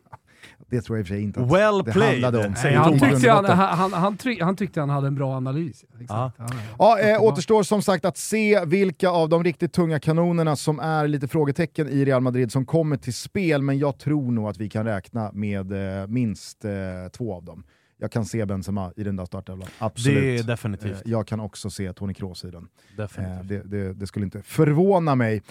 Det 0.69 0.82
tror 0.82 0.97
jag 0.97 1.01
i 1.01 1.03
och 1.03 1.08
för 1.08 1.15
sig 1.15 1.23
inte 1.23 1.41
att 1.41 1.51
well 1.51 1.84
det 1.86 1.91
played. 1.91 2.12
handlade 2.12 2.47
om. 2.47 2.55
Nej, 2.63 2.75
han, 2.75 2.99
tyckte 2.99 3.32
han, 3.32 3.45
han, 3.45 3.93
han, 3.93 4.17
tryck, 4.17 4.41
han, 4.41 4.55
tyckte 4.55 4.79
han 4.79 4.89
hade 4.89 5.08
en 5.08 5.15
bra 5.15 5.36
analys. 5.36 5.86
Ja. 6.08 6.32
Ja, 6.79 6.99
eh, 6.99 7.21
återstår 7.21 7.63
som 7.63 7.82
sagt 7.82 8.05
att 8.05 8.17
se 8.17 8.65
vilka 8.65 9.10
av 9.10 9.29
de 9.29 9.43
riktigt 9.43 9.73
tunga 9.73 9.99
kanonerna 9.99 10.55
som 10.55 10.79
är 10.79 11.08
lite 11.08 11.27
frågetecken 11.27 11.89
i 11.89 12.05
Real 12.05 12.21
Madrid 12.21 12.51
som 12.51 12.65
kommer 12.65 12.97
till 12.97 13.13
spel, 13.13 13.62
men 13.62 13.79
jag 13.79 13.97
tror 13.97 14.32
nog 14.32 14.49
att 14.49 14.58
vi 14.58 14.69
kan 14.69 14.86
räkna 14.86 15.32
med 15.34 15.71
eh, 16.01 16.08
minst 16.08 16.65
eh, 16.65 16.71
två 17.17 17.34
av 17.34 17.43
dem. 17.43 17.63
Jag 18.01 18.12
kan 18.12 18.25
se 18.25 18.45
Benzema 18.45 18.93
i 18.95 19.03
den 19.03 19.15
där 19.15 19.25
startelvan, 19.25 19.67
absolut. 19.79 20.17
Det 20.17 20.39
är 20.39 20.43
definitivt. 20.43 21.05
Eh, 21.05 21.12
jag 21.12 21.27
kan 21.27 21.39
också 21.39 21.69
se 21.69 21.93
Toni 21.93 22.13
Kroos 22.13 22.45
i 22.45 22.51
den. 22.51 22.67
Definitivt. 22.97 23.39
Eh, 23.39 23.45
det, 23.45 23.77
det, 23.77 23.93
det, 23.93 24.08
skulle 24.08 24.25
inte 24.25 24.41
förvåna 24.41 25.15
mig. 25.15 25.41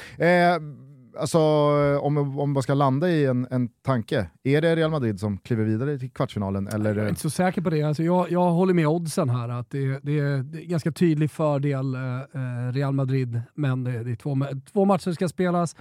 Eh, 1.19 1.21
alltså, 1.21 1.39
om, 1.99 2.39
om 2.39 2.53
man 2.53 2.63
ska 2.63 2.75
landa 2.75 3.09
i 3.09 3.27
en, 3.27 3.47
en 3.51 3.69
tanke, 3.69 4.31
är 4.43 4.61
det 4.61 4.77
Real 4.77 4.91
Madrid 4.91 5.21
som 5.21 5.39
kliver 5.39 5.65
vidare 5.65 5.99
till 5.99 6.11
kvartsfinalen? 6.11 6.69
Eller? 6.69 6.95
Jag 6.95 7.05
är 7.05 7.09
inte 7.09 7.21
så 7.21 7.31
säker 7.31 7.63
på 7.63 7.71
det. 7.71 7.83
Alltså, 7.83 8.03
jag, 8.03 8.31
jag 8.31 8.51
håller 8.51 8.75
med 8.75 8.87
oddsen 8.87 9.31
här, 9.31 9.49
att 9.49 9.71
det, 9.71 9.99
det 10.03 10.19
är, 10.19 10.43
det 10.43 10.59
är 10.59 10.67
ganska 10.67 10.93
tydlig 10.93 11.31
fördel 11.31 11.95
eh, 11.95 12.01
Real 12.73 12.93
Madrid, 12.93 13.41
men 13.55 13.85
det, 13.85 14.05
det 14.05 14.11
är 14.11 14.17
två, 14.17 14.37
två 14.73 14.85
matcher 14.85 15.13
ska 15.13 15.29
spelas. 15.29 15.77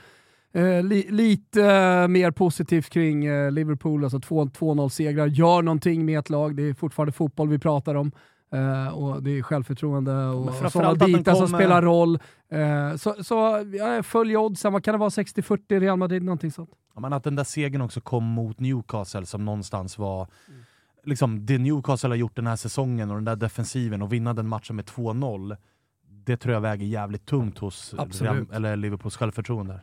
Eh, 0.54 0.84
li, 0.84 1.08
lite 1.10 1.63
eh, 1.63 2.08
mer 2.08 2.32
positivt 2.32 2.89
kring 2.89 3.26
eh, 3.26 3.52
Liverpool, 3.52 4.04
alltså 4.04 4.17
2-0-segrar. 4.17 5.28
Gör 5.28 5.62
någonting 5.62 6.06
med 6.06 6.19
ett 6.19 6.30
lag, 6.30 6.56
det 6.56 6.63
är 6.63 6.73
fortfarande 6.73 7.12
fotboll 7.12 7.50
vi 7.50 7.60
pratar 7.60 7.95
om. 7.95 8.12
Uh, 8.53 8.88
och 8.88 9.23
det 9.23 9.38
är 9.38 9.41
självförtroende 9.41 10.25
och 10.25 10.71
sådana 10.71 10.95
bitar 11.05 11.36
som 11.36 11.47
spelar 11.47 11.81
roll. 11.81 12.19
Uh, 12.53 12.95
så 12.95 13.23
så 13.23 13.65
ja, 13.73 14.03
följ 14.03 14.38
oddsen, 14.38 14.73
vad 14.73 14.83
kan 14.83 14.93
det 14.93 14.97
vara, 14.97 15.10
60-40 15.10 15.79
Real 15.79 15.97
Madrid, 15.97 16.23
någonting 16.23 16.51
sånt. 16.51 16.69
Ja, 16.95 17.01
men 17.01 17.13
att 17.13 17.23
den 17.23 17.36
där 17.36 17.43
segern 17.43 17.81
också 17.81 18.01
kom 18.01 18.23
mot 18.23 18.60
Newcastle 18.60 19.25
som 19.25 19.45
någonstans 19.45 19.97
var 19.97 20.27
mm. 20.47 20.62
liksom, 21.03 21.45
det 21.45 21.57
Newcastle 21.57 22.10
har 22.10 22.15
gjort 22.15 22.36
den 22.36 22.47
här 22.47 22.55
säsongen 22.55 23.09
och 23.09 23.15
den 23.15 23.26
där 23.26 23.36
defensiven 23.36 24.01
och 24.01 24.13
vinna 24.13 24.34
den 24.34 24.47
matchen 24.47 24.76
med 24.76 24.86
2-0 24.86 25.57
det 26.28 26.38
tror 26.38 26.53
jag 26.53 26.61
väger 26.61 26.86
jävligt 26.86 27.26
tungt 27.26 27.57
hos 27.57 27.93
Real, 27.93 28.47
eller 28.53 28.76
Liverpools 28.76 29.17
självförtroende. 29.17 29.82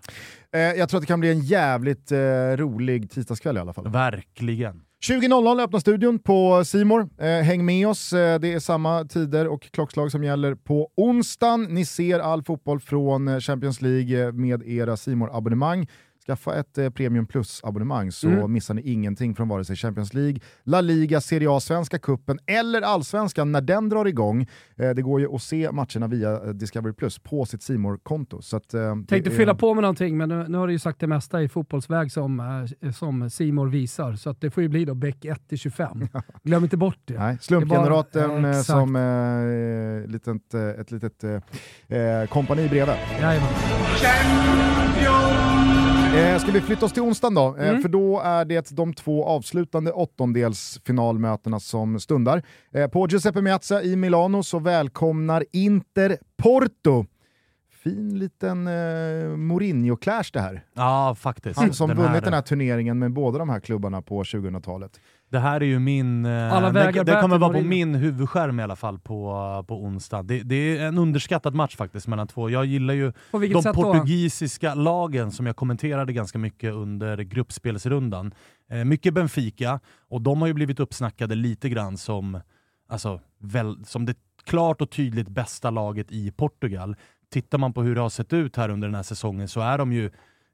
Eh, 0.53 0.61
jag 0.61 0.89
tror 0.89 0.99
att 0.99 1.03
det 1.03 1.07
kan 1.07 1.21
bli 1.21 1.31
en 1.31 1.41
jävligt 1.41 2.13
eh, 2.13 2.19
rolig 2.57 3.11
tisdagskväll 3.11 3.57
i 3.57 3.61
alla 3.61 3.73
fall. 3.73 3.89
Verkligen. 3.89 4.83
20.00 5.05 5.61
öppnar 5.61 5.81
studion 5.81 6.19
på 6.19 6.65
Simor. 6.65 7.09
Eh, 7.19 7.27
häng 7.29 7.65
med 7.65 7.89
oss, 7.89 8.13
eh, 8.13 8.41
det 8.41 8.53
är 8.53 8.61
samma 8.61 9.05
tider 9.05 9.49
och 9.49 9.63
klockslag 9.63 10.11
som 10.11 10.25
gäller 10.25 10.55
på 10.55 10.91
onsdagen. 10.97 11.65
Ni 11.65 11.85
ser 11.85 12.21
all 12.21 12.43
fotboll 12.43 12.81
från 12.81 13.29
eh, 13.29 13.39
Champions 13.41 13.83
League 13.83 14.27
eh, 14.27 14.33
med 14.33 14.63
era 14.69 14.97
simor 14.97 15.37
abonnemang 15.37 15.87
Skaffa 16.27 16.55
ett 16.55 16.79
eh, 16.79 16.91
Premium 16.91 17.27
Plus-abonnemang 17.27 18.13
så 18.13 18.29
mm. 18.29 18.53
missar 18.53 18.75
ni 18.75 18.83
ingenting 18.83 19.35
från 19.35 19.49
vare 19.49 19.65
sig 19.65 19.77
Champions 19.77 20.15
League, 20.15 20.41
La 20.63 20.81
Liga, 20.81 21.21
Serie 21.21 21.51
A, 21.51 21.61
Svenska 21.61 21.99
Kuppen 21.99 22.39
eller 22.47 22.83
Allsvenskan 22.83 23.53
när 23.53 23.61
den 23.61 23.89
drar 23.89 24.07
igång. 24.07 24.47
Eh, 24.77 24.91
det 24.91 25.03
går 25.03 25.21
ju 25.21 25.35
att 25.35 25.43
se 25.43 25.73
matcherna 25.73 26.07
via 26.07 26.33
eh, 26.33 26.49
Discovery 26.49 26.93
Plus 26.95 27.19
på 27.19 27.45
sitt 27.45 27.63
simor 27.63 27.99
konto 28.03 28.37
eh, 28.37 28.41
Tänkte 29.09 29.31
är... 29.31 29.37
fylla 29.37 29.55
på 29.55 29.75
med 29.75 29.83
någonting, 29.83 30.17
men 30.17 30.29
nu, 30.29 30.45
nu, 30.49 30.59
har 30.59 30.67
du 30.67 30.73
ju 30.73 30.79
sagt 30.79 31.01
det 31.01 31.07
mesta 31.07 31.43
i 31.43 31.49
fotbollsväg 31.49 32.13
som, 32.13 32.41
eh, 32.81 32.91
som 32.91 33.31
Simor 33.31 33.69
visar, 33.69 34.15
så 34.15 34.31
att 34.31 34.41
det 34.41 34.51
får 34.51 34.63
ju 34.63 34.69
bli 34.69 34.85
då 34.85 34.95
Beck 34.95 35.25
1 35.25 35.41
25. 35.57 36.09
Glöm 36.43 36.65
inte 36.65 36.77
bort 36.77 36.99
det. 37.05 37.19
Nej, 37.19 37.39
slumpgeneratorn 37.41 38.43
bara, 38.43 38.57
eh, 38.57 38.63
som 38.63 38.97
eh, 38.97 40.11
litet, 40.11 40.55
ett 40.55 40.91
litet 40.91 41.25
eh, 41.25 42.29
kompani 42.29 42.69
bredvid. 42.69 42.95
Jajamän. 43.21 43.49
Champion! 43.97 45.74
Eh, 46.15 46.39
ska 46.39 46.53
vi 46.53 46.61
flytta 46.61 46.87
oss 46.87 46.93
till 46.93 47.03
onsdagen 47.03 47.35
då? 47.35 47.57
Eh, 47.57 47.69
mm. 47.69 47.83
För 47.83 47.89
då 47.89 48.21
är 48.21 48.45
det 48.45 48.71
de 48.71 48.95
två 48.95 49.25
avslutande 49.25 49.93
åttondelsfinalmötena 49.93 51.61
som 51.61 52.01
stundar. 52.01 52.43
Eh, 52.73 52.89
på 52.89 53.07
Giuseppe 53.09 53.41
Meazza 53.41 53.83
i 53.83 53.97
Milano 53.97 54.43
så 54.43 54.59
välkomnar 54.59 55.45
Inter 55.53 56.19
Porto 56.37 57.07
fin 57.85 58.19
liten 58.19 58.67
eh, 58.67 59.37
Mourinho-clash 59.37 60.31
det 60.33 60.41
här. 60.41 60.65
Ja, 60.75 61.15
faktiskt. 61.19 61.61
Han 61.61 61.73
som 61.73 61.89
den 61.89 61.97
vunnit 61.97 62.15
här... 62.15 62.21
den 62.21 62.35
här 62.35 62.43
turneringen 62.43 62.99
med 62.99 63.13
båda 63.13 63.39
de 63.39 63.49
här 63.49 63.61
klubbarna 63.61 64.03
på 64.03 64.23
2000-talet. 64.23 65.01
Det 65.31 65.39
här 65.39 65.61
är 65.61 65.65
ju 65.65 65.79
min... 65.79 66.27
Eh, 66.27 66.53
Alla 66.53 66.71
vägar 66.71 67.05
det, 67.05 67.15
det 67.15 67.21
kommer 67.21 67.39
vara 67.39 67.53
på 67.53 67.61
min 67.61 67.95
huvudskärm 67.95 68.61
i 68.61 68.63
alla 68.63 68.77
fall 68.77 68.99
på, 68.99 69.65
på 69.69 69.83
onsdag. 69.83 70.23
Det, 70.23 70.43
det, 70.43 70.79
är 70.79 70.87
en 70.87 70.99
underskattad 70.99 71.55
match 71.55 71.77
faktiskt 71.77 72.07
mellan 72.07 72.27
två. 72.27 72.51
Jag 72.51 72.65
gillar 72.65 72.95
ju 72.95 73.13
de 73.33 73.63
portugisiska 73.75 74.75
då? 74.75 74.81
lagen 74.83 75.33
som 75.33 75.47
jag 75.47 75.57
kommenterade 75.57 76.13
ganska 76.13 76.39
mycket 76.39 76.73
under 76.73 77.19
gruppspelsrundan. 77.19 78.35
Eh, 78.71 78.85
mycket 78.85 79.15
Benfica, 79.15 79.81
och 80.09 80.21
de 80.21 80.41
har 80.41 80.49
ju 80.49 80.55
blivit 80.55 80.81
uppsnackade 80.81 81.35
lite 81.35 81.69
grann 81.69 81.97
som, 81.97 82.41
alltså, 82.89 83.21
väl, 83.39 83.85
som 83.85 84.07
det 84.07 84.15
klart 84.45 84.81
och 84.81 84.91
tydligt 84.91 85.29
bästa 85.29 85.71
laget 85.71 86.13
i 86.13 86.31
Portugal 86.31 86.97
tittar 87.33 87.59
man 87.59 87.73
på 87.73 87.83
hur 87.83 87.95
det 87.95 88.01
har 88.01 88.09
sett 88.09 88.33
ut 88.33 88.57
här 88.57 88.69
under 88.69 88.89
den 88.89 88.95
här 88.95 89.03
säsongen 89.03 89.49
så 89.49 89.61
är 89.61 89.79
de 89.79 89.93
ju 89.93 90.11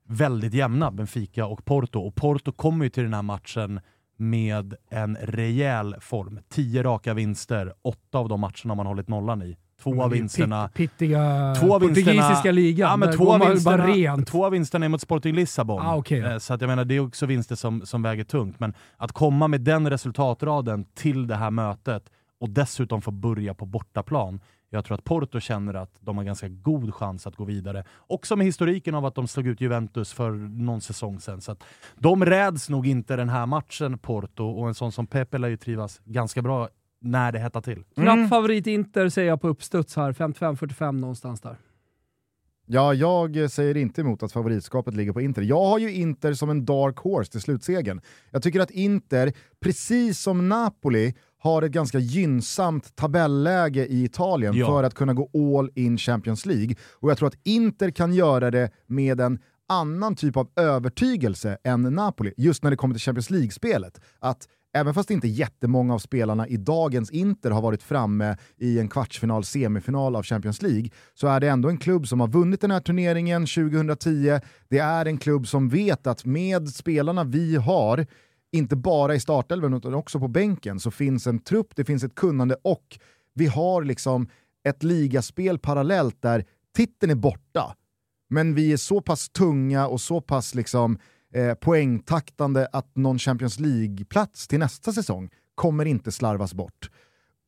väldigt 0.08 0.54
jämna, 0.54 0.90
Benfica 0.90 1.46
och 1.46 1.64
Porto. 1.64 2.00
Och 2.00 2.14
Porto 2.14 2.52
kommer 2.52 2.84
ju 2.84 2.90
till 2.90 3.02
den 3.02 3.14
här 3.14 3.22
matchen 3.22 3.80
med 4.20 4.74
en 4.90 5.16
rejäl 5.16 5.96
form. 6.00 6.40
Tio 6.48 6.82
raka 6.82 7.14
vinster, 7.14 7.72
åtta 7.82 8.18
av 8.18 8.28
de 8.28 8.40
matcherna 8.40 8.74
man 8.74 8.86
hållit 8.86 9.08
nollan 9.08 9.42
i. 9.42 9.56
Två 9.82 10.02
av 10.02 10.10
vinsterna... 10.10 10.68
Pittiga 10.68 11.54
två 11.60 11.74
av 11.74 11.80
portugisiska 11.80 12.52
ligan. 12.52 12.90
Ja, 12.90 12.96
men 12.96 13.16
två, 13.16 13.32
av 13.32 13.48
vinsterna, 13.48 14.24
två 14.24 14.46
av 14.46 14.52
vinsterna 14.52 14.84
är 14.84 14.88
mot 14.88 15.00
Sporting 15.00 15.34
Lissabon. 15.34 15.86
Ah, 15.86 15.96
okay. 15.96 16.20
Eh, 16.20 16.38
så 16.38 16.54
att 16.54 16.60
jag 16.60 16.68
menar, 16.68 16.84
det 16.84 16.94
är 16.94 17.00
också 17.00 17.26
vinster 17.26 17.56
som, 17.56 17.86
som 17.86 18.02
väger 18.02 18.24
tungt. 18.24 18.60
Men 18.60 18.74
att 18.96 19.12
komma 19.12 19.48
med 19.48 19.60
den 19.60 19.90
resultatraden 19.90 20.84
till 20.94 21.26
det 21.26 21.36
här 21.36 21.50
mötet 21.50 22.10
och 22.40 22.50
dessutom 22.50 23.02
få 23.02 23.10
börja 23.10 23.54
på 23.54 23.66
bortaplan 23.66 24.40
jag 24.70 24.84
tror 24.84 24.94
att 24.94 25.04
Porto 25.04 25.40
känner 25.40 25.74
att 25.74 25.96
de 26.00 26.16
har 26.16 26.24
ganska 26.24 26.48
god 26.48 26.94
chans 26.94 27.26
att 27.26 27.36
gå 27.36 27.44
vidare. 27.44 27.84
Också 27.96 28.36
med 28.36 28.46
historiken 28.46 28.94
av 28.94 29.06
att 29.06 29.14
de 29.14 29.28
slog 29.28 29.46
ut 29.46 29.60
Juventus 29.60 30.12
för 30.12 30.30
någon 30.30 30.80
säsong 30.80 31.20
sedan. 31.20 31.40
Så 31.40 31.56
de 31.98 32.24
räds 32.24 32.68
nog 32.68 32.86
inte 32.86 33.16
den 33.16 33.28
här 33.28 33.46
matchen, 33.46 33.98
Porto, 33.98 34.44
och 34.44 34.68
en 34.68 34.74
sån 34.74 34.92
som 34.92 35.06
Pepe 35.06 35.38
lär 35.38 35.48
ju 35.48 35.56
trivas 35.56 36.00
ganska 36.04 36.42
bra 36.42 36.68
när 37.00 37.32
det 37.32 37.38
hettar 37.38 37.60
till. 37.60 37.84
Knapp 37.94 38.16
mm. 38.16 38.28
favorit 38.28 38.66
Inter 38.66 39.08
säger 39.08 39.28
jag 39.28 39.40
på 39.40 39.48
uppstuds 39.48 39.96
här, 39.96 40.12
55-45 40.12 40.92
någonstans 40.92 41.40
där. 41.40 41.56
Ja, 42.72 42.94
jag 42.94 43.50
säger 43.50 43.76
inte 43.76 44.00
emot 44.00 44.22
att 44.22 44.32
favoritskapet 44.32 44.94
ligger 44.94 45.12
på 45.12 45.20
Inter. 45.20 45.42
Jag 45.42 45.66
har 45.66 45.78
ju 45.78 45.94
Inter 45.94 46.34
som 46.34 46.50
en 46.50 46.64
dark 46.64 46.98
horse 46.98 47.32
till 47.32 47.40
slutsegen. 47.40 48.00
Jag 48.30 48.42
tycker 48.42 48.60
att 48.60 48.70
Inter, 48.70 49.32
precis 49.60 50.20
som 50.20 50.48
Napoli, 50.48 51.14
har 51.40 51.62
ett 51.62 51.72
ganska 51.72 51.98
gynnsamt 51.98 52.96
tabelläge 52.96 53.86
i 53.86 54.04
Italien 54.04 54.56
ja. 54.56 54.66
för 54.66 54.84
att 54.84 54.94
kunna 54.94 55.14
gå 55.14 55.58
all 55.58 55.70
in 55.74 55.98
Champions 55.98 56.46
League. 56.46 56.74
Och 56.92 57.10
jag 57.10 57.18
tror 57.18 57.28
att 57.28 57.38
Inter 57.44 57.90
kan 57.90 58.12
göra 58.14 58.50
det 58.50 58.70
med 58.86 59.20
en 59.20 59.38
annan 59.68 60.16
typ 60.16 60.36
av 60.36 60.48
övertygelse 60.56 61.58
än 61.64 61.82
Napoli, 61.82 62.32
just 62.36 62.62
när 62.62 62.70
det 62.70 62.76
kommer 62.76 62.94
till 62.94 63.02
Champions 63.02 63.30
League-spelet. 63.30 64.00
Att 64.18 64.48
även 64.74 64.94
fast 64.94 65.10
inte 65.10 65.28
jättemånga 65.28 65.94
av 65.94 65.98
spelarna 65.98 66.48
i 66.48 66.56
dagens 66.56 67.10
Inter 67.10 67.50
har 67.50 67.62
varit 67.62 67.82
framme 67.82 68.36
i 68.56 68.78
en 68.78 68.88
kvartsfinal, 68.88 69.44
semifinal 69.44 70.16
av 70.16 70.22
Champions 70.22 70.62
League, 70.62 70.90
så 71.14 71.26
är 71.26 71.40
det 71.40 71.48
ändå 71.48 71.68
en 71.68 71.78
klubb 71.78 72.08
som 72.08 72.20
har 72.20 72.28
vunnit 72.28 72.60
den 72.60 72.70
här 72.70 72.80
turneringen 72.80 73.46
2010. 73.46 74.40
Det 74.68 74.78
är 74.78 75.06
en 75.06 75.18
klubb 75.18 75.46
som 75.46 75.68
vet 75.68 76.06
att 76.06 76.24
med 76.24 76.68
spelarna 76.68 77.24
vi 77.24 77.56
har 77.56 78.06
inte 78.52 78.76
bara 78.76 79.14
i 79.14 79.20
startelvan 79.20 79.74
utan 79.74 79.94
också 79.94 80.20
på 80.20 80.28
bänken, 80.28 80.80
så 80.80 80.90
finns 80.90 81.26
en 81.26 81.38
trupp, 81.38 81.76
det 81.76 81.84
finns 81.84 82.04
ett 82.04 82.14
kunnande 82.14 82.56
och 82.62 82.98
vi 83.34 83.46
har 83.46 83.84
liksom 83.84 84.28
ett 84.68 84.82
ligaspel 84.82 85.58
parallellt 85.58 86.22
där 86.22 86.44
titeln 86.76 87.10
är 87.10 87.16
borta, 87.16 87.76
men 88.30 88.54
vi 88.54 88.72
är 88.72 88.76
så 88.76 89.00
pass 89.00 89.28
tunga 89.28 89.86
och 89.86 90.00
så 90.00 90.20
pass 90.20 90.54
liksom, 90.54 90.98
eh, 91.34 91.54
poängtaktande 91.54 92.68
att 92.72 92.96
någon 92.96 93.18
Champions 93.18 93.60
League-plats 93.60 94.48
till 94.48 94.58
nästa 94.58 94.92
säsong 94.92 95.30
kommer 95.54 95.84
inte 95.84 96.12
slarvas 96.12 96.54
bort. 96.54 96.90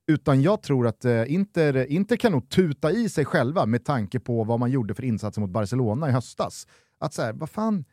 Utan 0.07 0.43
jag 0.43 0.63
tror 0.63 0.87
att 0.87 1.05
eh, 1.05 1.33
Inter, 1.33 1.87
Inter 1.93 2.17
kan 2.17 2.33
nog 2.33 2.49
tuta 2.49 2.91
i 2.91 3.09
sig 3.09 3.25
själva 3.25 3.67
med 3.67 3.85
tanke 3.85 4.21
på 4.21 4.45
vad 4.45 4.61
man 4.61 4.71
gjorde 4.71 4.95
för 4.95 5.05
insatser 5.05 5.41
mot 5.41 5.51
Barcelona 5.51 6.09
i 6.09 6.13
höstas. 6.13 6.67
Att 6.99 7.15
så 7.15 7.33
vad 7.35 7.51
fan, 7.51 7.85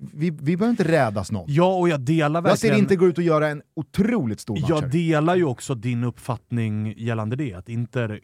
vi, 0.00 0.30
vi 0.30 0.56
behöver 0.56 0.70
inte 0.70 0.84
rädas 0.84 1.32
någon. 1.32 1.44
Ja, 1.48 1.74
och 1.74 1.88
jag 1.88 2.00
delar 2.00 2.42
verkligen... 2.42 2.72
Jag 2.72 2.76
ser 2.76 2.82
inte 2.82 2.96
gå 2.96 3.06
ut 3.06 3.18
och 3.18 3.24
göra 3.24 3.48
en 3.48 3.62
otroligt 3.76 4.40
stor 4.40 4.60
match 4.60 4.70
Jag 4.70 4.90
delar 4.90 5.36
ju 5.36 5.44
också 5.44 5.74
din 5.74 6.04
uppfattning 6.04 6.94
gällande 6.96 7.36
det, 7.36 7.54
att 7.54 7.68
Inter 7.68 8.20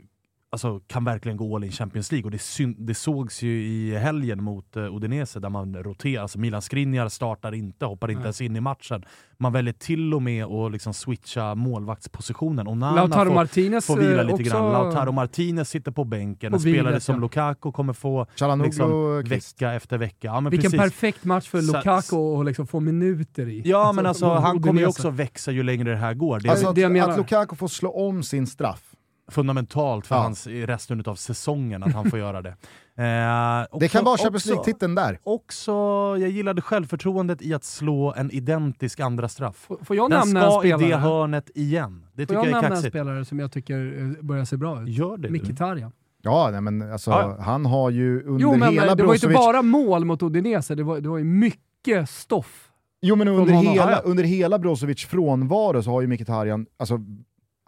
alltså, 0.50 0.80
kan 0.86 1.04
verkligen 1.04 1.36
gå 1.36 1.56
all 1.56 1.64
in 1.64 1.72
Champions 1.72 2.12
League. 2.12 2.24
Och 2.24 2.30
det, 2.30 2.40
det 2.78 2.94
sågs 2.94 3.42
ju 3.42 3.62
i 3.62 3.96
helgen 3.96 4.44
mot 4.44 4.76
uh, 4.76 4.96
Udinese 4.96 5.40
där 5.40 5.48
man 5.48 5.76
roterar. 5.76 6.22
Alltså 6.22 6.38
Milan 6.38 6.62
Skriniar 6.62 7.08
startar 7.08 7.54
inte, 7.54 7.86
hoppar 7.86 8.10
inte 8.10 8.18
Nej. 8.18 8.24
ens 8.24 8.40
in 8.40 8.56
i 8.56 8.60
matchen. 8.60 9.04
Man 9.38 9.52
väljer 9.52 9.72
till 9.72 10.14
och 10.14 10.22
med 10.22 10.44
att 10.44 10.72
liksom 10.72 10.94
switcha 10.94 11.54
målvaktspositionen. 11.54 12.66
Och 12.66 12.76
Lautaro 12.76 13.28
får, 13.28 13.34
Martinez 13.34 13.86
får 13.86 13.96
vila 13.96 14.22
lite 14.22 14.34
också... 14.34 14.44
grann. 14.44 14.72
Lautaro 14.72 15.12
Martinez 15.12 15.68
sitter 15.68 15.90
på 15.90 16.04
bänken. 16.04 16.54
En 16.54 16.60
spelare 16.60 17.00
som 17.00 17.20
Lukaku 17.20 17.72
kommer 17.72 17.92
få 17.92 18.26
liksom, 18.64 19.22
vecka 19.22 19.72
efter 19.72 19.98
vecka. 19.98 20.16
Ja, 20.26 20.40
Vilken 20.40 20.70
precis. 20.70 20.80
perfekt 20.80 21.24
match 21.24 21.48
för 21.48 21.62
Lukaku 21.62 22.40
att 22.40 22.46
liksom 22.46 22.66
få 22.66 22.80
minuter 22.80 23.48
i. 23.48 23.62
Ja, 23.64 23.78
alltså, 23.78 23.92
men 23.92 24.06
alltså, 24.06 24.28
han 24.28 24.62
kommer 24.62 24.80
ju 24.80 24.86
också 24.86 25.10
växa 25.10 25.52
ju 25.52 25.62
längre 25.62 25.90
det 25.90 25.96
här 25.96 26.14
går. 26.14 26.40
Det, 26.40 26.48
alltså, 26.48 26.68
att, 26.68 26.74
det 26.74 26.84
att 26.84 27.16
Lukaku 27.16 27.56
får 27.56 27.68
slå 27.68 27.90
om 27.90 28.22
sin 28.22 28.46
straff 28.46 28.90
fundamentalt 29.30 30.06
för 30.06 30.14
ja. 30.14 30.22
hans, 30.22 30.46
resten 30.46 31.02
av 31.06 31.14
säsongen 31.14 31.82
att 31.82 31.92
han 31.92 32.10
får 32.10 32.18
göra 32.18 32.42
det. 32.42 32.56
Eh, 32.96 33.62
också, 33.62 33.78
det 33.78 33.88
kan 33.88 34.04
vara 34.04 34.18
Champions 34.18 34.46
League-titeln 34.46 34.94
där. 34.94 35.18
Också, 35.22 35.72
jag 36.18 36.28
gillade 36.28 36.62
självförtroendet 36.62 37.42
i 37.42 37.54
att 37.54 37.64
slå 37.64 38.14
en 38.16 38.30
identisk 38.30 39.00
andra 39.00 39.28
straff. 39.28 39.56
Får, 39.56 39.78
får 39.84 39.96
jag 39.96 40.10
Den 40.10 40.18
nämna 40.18 40.50
ska 40.50 40.66
i 40.66 40.88
det 40.88 40.96
hörnet 40.96 41.50
igen. 41.54 42.06
Det 42.12 42.26
får 42.26 42.36
jag, 42.36 42.44
jag 42.44 42.48
är 42.48 42.62
nämna 42.62 42.76
en 42.76 42.82
spelare 42.82 43.24
som 43.24 43.38
jag 43.38 43.52
tycker 43.52 43.98
eh, 43.98 44.24
börjar 44.24 44.44
se 44.44 44.56
bra 44.56 44.82
ut? 44.82 44.88
Gör 44.88 45.16
det 45.16 45.30
Mkhitaryan. 45.30 45.92
Ja, 46.22 46.48
nej, 46.52 46.60
men 46.60 46.92
alltså, 46.92 47.10
ja. 47.10 47.36
han 47.40 47.66
har 47.66 47.90
ju 47.90 48.22
under 48.22 48.42
jo, 48.42 48.56
men, 48.56 48.72
hela 48.72 48.94
Det 48.94 49.02
var 49.02 49.14
ju 49.14 49.16
inte 49.16 49.28
bara 49.28 49.62
mål 49.62 50.04
mot 50.04 50.22
Udinese, 50.22 50.74
det 50.74 50.82
var, 50.82 51.00
det 51.00 51.08
var 51.08 51.18
ju 51.18 51.24
mycket 51.24 52.10
stoff. 52.10 52.66
Jo 53.02 53.16
men 53.16 53.28
under 53.28 53.54
hela, 53.54 53.98
under 53.98 54.24
hela 54.24 54.58
Brozovic 54.58 55.06
frånvaro 55.06 55.82
så 55.82 55.90
har 55.90 56.00
ju 56.00 56.06
Mkhitaryan 56.06 56.66
alltså, 56.78 56.98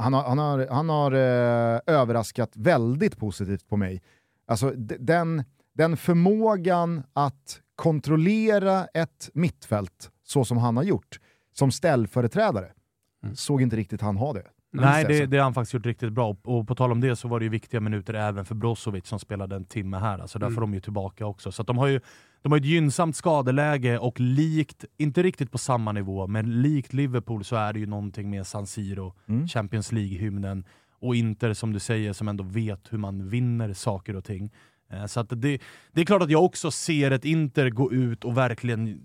han 0.03 0.13
har, 0.13 0.23
han 0.23 0.39
har, 0.39 0.67
han 0.71 0.89
har 0.89 1.13
eh, 1.13 1.81
överraskat 1.87 2.51
väldigt 2.55 3.19
positivt 3.19 3.69
på 3.69 3.77
mig. 3.77 4.03
Alltså 4.47 4.71
den, 4.77 5.45
den 5.75 5.97
förmågan 5.97 7.03
att 7.13 7.61
kontrollera 7.77 8.85
ett 8.85 9.31
mittfält 9.35 10.11
så 10.25 10.45
som 10.45 10.59
han 10.59 10.77
har 10.77 10.85
gjort, 10.85 11.21
som 11.53 11.71
ställföreträdare, 11.71 12.73
mm. 13.23 13.37
såg 13.37 13.63
inte 13.63 13.77
riktigt 13.77 14.01
han 14.01 14.17
ha 14.17 14.33
det. 14.33 14.47
Nej, 14.73 15.05
det, 15.05 15.27
det 15.27 15.37
har 15.37 15.45
han 15.45 15.55
faktiskt 15.55 15.75
gjort 15.75 15.87
riktigt 15.87 16.13
bra. 16.13 16.37
Och 16.45 16.69
på 16.69 16.75
tal 16.75 16.93
om 16.93 17.01
det 17.01 17.17
så 17.17 17.29
var 17.29 17.39
det 17.39 17.45
ju 17.45 17.49
viktiga 17.49 17.81
minuter 17.81 18.15
även 18.15 18.45
för 18.45 18.55
Brozovic 18.55 19.07
som 19.07 19.19
spelade 19.19 19.57
en 19.57 19.65
timme 19.65 19.97
här. 19.97 20.19
Alltså 20.19 20.39
där 20.39 20.47
mm. 20.47 20.55
får 20.55 20.61
de 20.61 20.75
ju 20.75 20.81
tillbaka 20.81 21.27
också. 21.27 21.53
Så 21.53 21.63
de 21.63 21.79
har 21.79 21.87
ju 21.87 22.01
de 22.43 22.53
har 22.53 22.59
ett 22.59 22.65
gynnsamt 22.65 23.17
skadeläge 23.17 23.99
och 23.99 24.21
likt, 24.21 24.85
inte 24.97 25.23
riktigt 25.23 25.51
på 25.51 25.59
samma 25.59 25.93
nivå, 25.93 26.27
men 26.27 26.63
likt 26.63 26.93
Liverpool 26.93 27.45
så 27.45 27.57
är 27.57 27.73
det 27.73 27.79
ju 27.79 27.87
någonting 27.87 28.31
med 28.31 28.47
San 28.47 28.67
Siro, 28.67 29.15
mm. 29.29 29.49
Champions 29.49 29.93
League-hymnen, 29.93 30.65
och 31.01 31.17
Inter 31.17 31.55
som 31.55 31.73
du 31.73 31.79
säger 31.79 32.13
som 32.13 32.29
ändå 32.29 32.45
vet 32.45 32.93
hur 32.93 32.99
man 32.99 33.29
vinner 33.29 33.73
saker 33.73 34.17
och 34.17 34.25
ting. 34.25 34.51
Eh, 34.93 35.07
så 35.07 35.21
att 35.21 35.29
det, 35.29 35.61
det 35.93 36.01
är 36.01 36.05
klart 36.05 36.23
att 36.23 36.31
jag 36.31 36.45
också 36.45 36.71
ser 36.71 37.11
ett 37.11 37.25
Inter 37.25 37.71
gå 37.71 37.93
ut 37.93 38.25
och 38.25 38.37
verkligen 38.37 39.01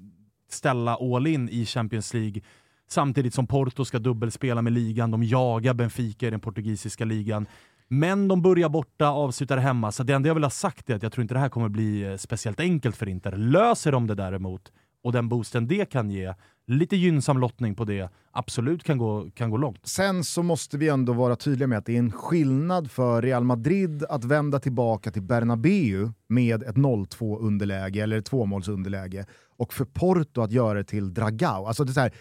ställa 0.50 0.96
all 0.96 1.28
in 1.28 1.50
i 1.50 1.66
Champions 1.66 2.14
League 2.14 2.42
samtidigt 2.88 3.34
som 3.34 3.48
Porto 3.48 3.86
ska 3.86 4.00
dubbelspela 4.00 4.62
med 4.62 4.74
ligan. 4.74 5.12
De 5.12 5.24
jagar 5.24 5.74
Benfica 5.74 6.28
i 6.28 6.30
den 6.30 6.40
portugisiska 6.40 7.06
ligan. 7.06 7.46
Men 7.88 8.28
de 8.28 8.42
börjar 8.42 8.70
borta, 8.70 9.08
avslutar 9.08 9.58
hemma, 9.58 9.92
så 9.92 10.04
det 10.04 10.14
enda 10.14 10.28
jag 10.28 10.34
vill 10.34 10.44
ha 10.44 10.50
sagt 10.50 10.90
är 10.90 10.96
att 10.96 11.04
jag 11.04 11.12
tror 11.12 11.22
inte 11.22 11.34
det 11.34 11.40
här 11.40 11.50
kommer 11.50 11.70
bli 11.70 12.04
eh, 12.04 12.16
speciellt 12.18 12.60
enkelt 12.60 12.96
för 12.96 13.10
Inter. 13.10 13.32
Löser 13.32 13.92
de 13.92 14.08
det 14.08 14.16
däremot, 14.16 14.72
och 15.04 15.12
den 15.12 15.30
boosten 15.30 15.68
det 15.68 15.90
kan 15.92 16.10
ge, 16.10 16.34
lite 16.68 16.96
gynnsam 16.96 17.40
lottning 17.40 17.76
på 17.76 17.86
det, 17.86 18.10
absolut 18.32 18.84
kan 18.84 18.98
gå, 18.98 19.30
kan 19.34 19.50
gå 19.50 19.58
långt. 19.58 19.88
Sen 19.88 20.24
så 20.24 20.44
måste 20.44 20.78
vi 20.78 20.90
ändå 20.90 21.14
vara 21.14 21.36
tydliga 21.36 21.68
med 21.68 21.78
att 21.78 21.86
det 21.86 21.96
är 21.96 22.00
en 22.00 22.12
skillnad 22.12 22.92
för 22.92 23.22
Real 23.22 23.44
Madrid 23.44 24.04
att 24.10 24.24
vända 24.24 24.60
tillbaka 24.60 25.12
till 25.12 25.22
Bernabeu 25.22 26.12
med 26.28 26.64
ett 26.64 26.76
0-2 26.76 27.40
underläge 27.40 28.04
eller 28.04 28.18
ett 28.18 28.26
tvåmålsunderläge 28.26 29.26
och 29.58 29.74
för 29.74 29.86
Porto 29.86 30.42
att 30.42 30.52
göra 30.52 30.78
det 30.78 30.84
till 30.84 31.14
Dragao. 31.14 31.66
Alltså 31.66 31.84
det 31.84 31.92
är 31.92 31.94
så 31.94 32.00
här, 32.00 32.14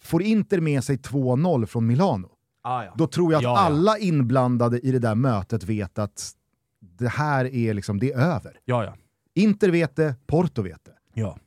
får 0.00 0.22
Inter 0.22 0.60
med 0.60 0.84
sig 0.84 0.96
2-0 0.96 1.66
från 1.66 1.86
Milano, 1.86 2.28
ah, 2.66 2.84
ja. 2.84 2.94
då 2.96 3.06
tror 3.06 3.32
jag 3.32 3.38
att 3.38 3.42
ja, 3.42 3.58
alla 3.58 3.98
inblandade 3.98 4.78
i 4.78 4.92
det 4.92 4.98
där 4.98 5.14
mötet 5.14 5.64
vet 5.64 5.98
att 5.98 6.30
det 6.80 7.08
här 7.08 7.54
är 7.54 7.74
liksom, 7.74 7.98
det 8.00 8.12
är 8.12 8.18
över. 8.18 8.58
Ja, 8.64 8.84
ja. 8.84 8.94
Inter 9.34 9.68
vet 9.68 9.96
det, 9.96 10.14
Porto 10.26 10.62
vet 10.62 10.84
det. 10.84 10.92
Ja 11.14 11.38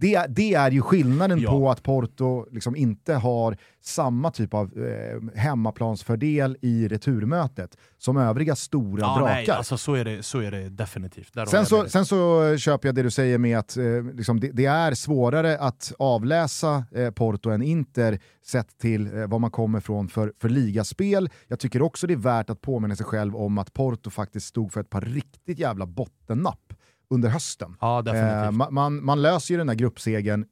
det, 0.00 0.26
det 0.28 0.54
är 0.54 0.70
ju 0.70 0.82
skillnaden 0.82 1.40
ja. 1.40 1.50
på 1.50 1.70
att 1.70 1.82
Porto 1.82 2.46
liksom 2.50 2.76
inte 2.76 3.14
har 3.14 3.56
samma 3.80 4.30
typ 4.30 4.54
av 4.54 4.72
eh, 4.78 5.38
hemmaplansfördel 5.40 6.56
i 6.62 6.88
returmötet 6.88 7.76
som 7.98 8.16
övriga 8.16 8.56
stora 8.56 9.00
ja, 9.00 9.18
drakar. 9.18 9.34
Nej, 9.34 9.50
alltså 9.50 9.78
så 9.78 9.94
är 9.94 10.04
det, 10.04 10.22
så 10.22 10.40
är 10.40 10.50
det 10.50 10.68
definitivt. 10.68 11.34
sen 11.48 11.66
så, 11.66 11.88
sen 11.88 12.06
så 12.06 12.56
köper 12.56 12.88
jag 12.88 12.94
det 12.94 13.02
du 13.02 13.10
säger 13.10 13.38
med 13.38 13.58
att 13.58 13.76
eh, 13.76 13.84
liksom 14.14 14.40
det, 14.40 14.50
det, 14.52 14.66
är 14.66 14.94
svårare 14.94 15.58
att 15.58 15.92
avläsa 15.98 16.84
eh, 16.94 17.10
Porto 17.10 17.50
än 17.50 17.62
Inter 17.62 18.18
sett 18.46 18.78
till 18.78 19.16
eh, 19.16 19.26
vad 19.26 19.40
man 19.40 19.50
kommer 19.50 19.80
från 19.80 20.08
för, 20.08 20.32
för 20.40 20.48
ligaspel. 20.48 21.30
Jag 21.48 21.58
tycker 21.60 21.82
också 21.82 22.06
det 22.06 22.14
är 22.14 22.16
värt 22.16 22.50
att 22.50 22.60
påminna 22.60 22.96
sig 22.96 23.06
själv 23.06 23.36
om 23.36 23.58
att 23.58 23.72
Porto 23.72 24.10
faktiskt 24.10 24.46
stod 24.46 24.72
för 24.72 24.80
ett 24.80 24.90
par 24.90 25.00
riktigt 25.00 25.58
jävla 25.58 25.86
bottennapp 25.86 26.72
under 27.10 27.28
hösten. 27.28 27.76
Ja, 27.80 28.14
eh, 28.14 28.50
man, 28.50 29.04
man, 29.04 29.22
löser 29.22 29.54
ju 29.54 29.58
den 29.58 29.66
där 29.66 29.74
gruppsegen 29.74 30.46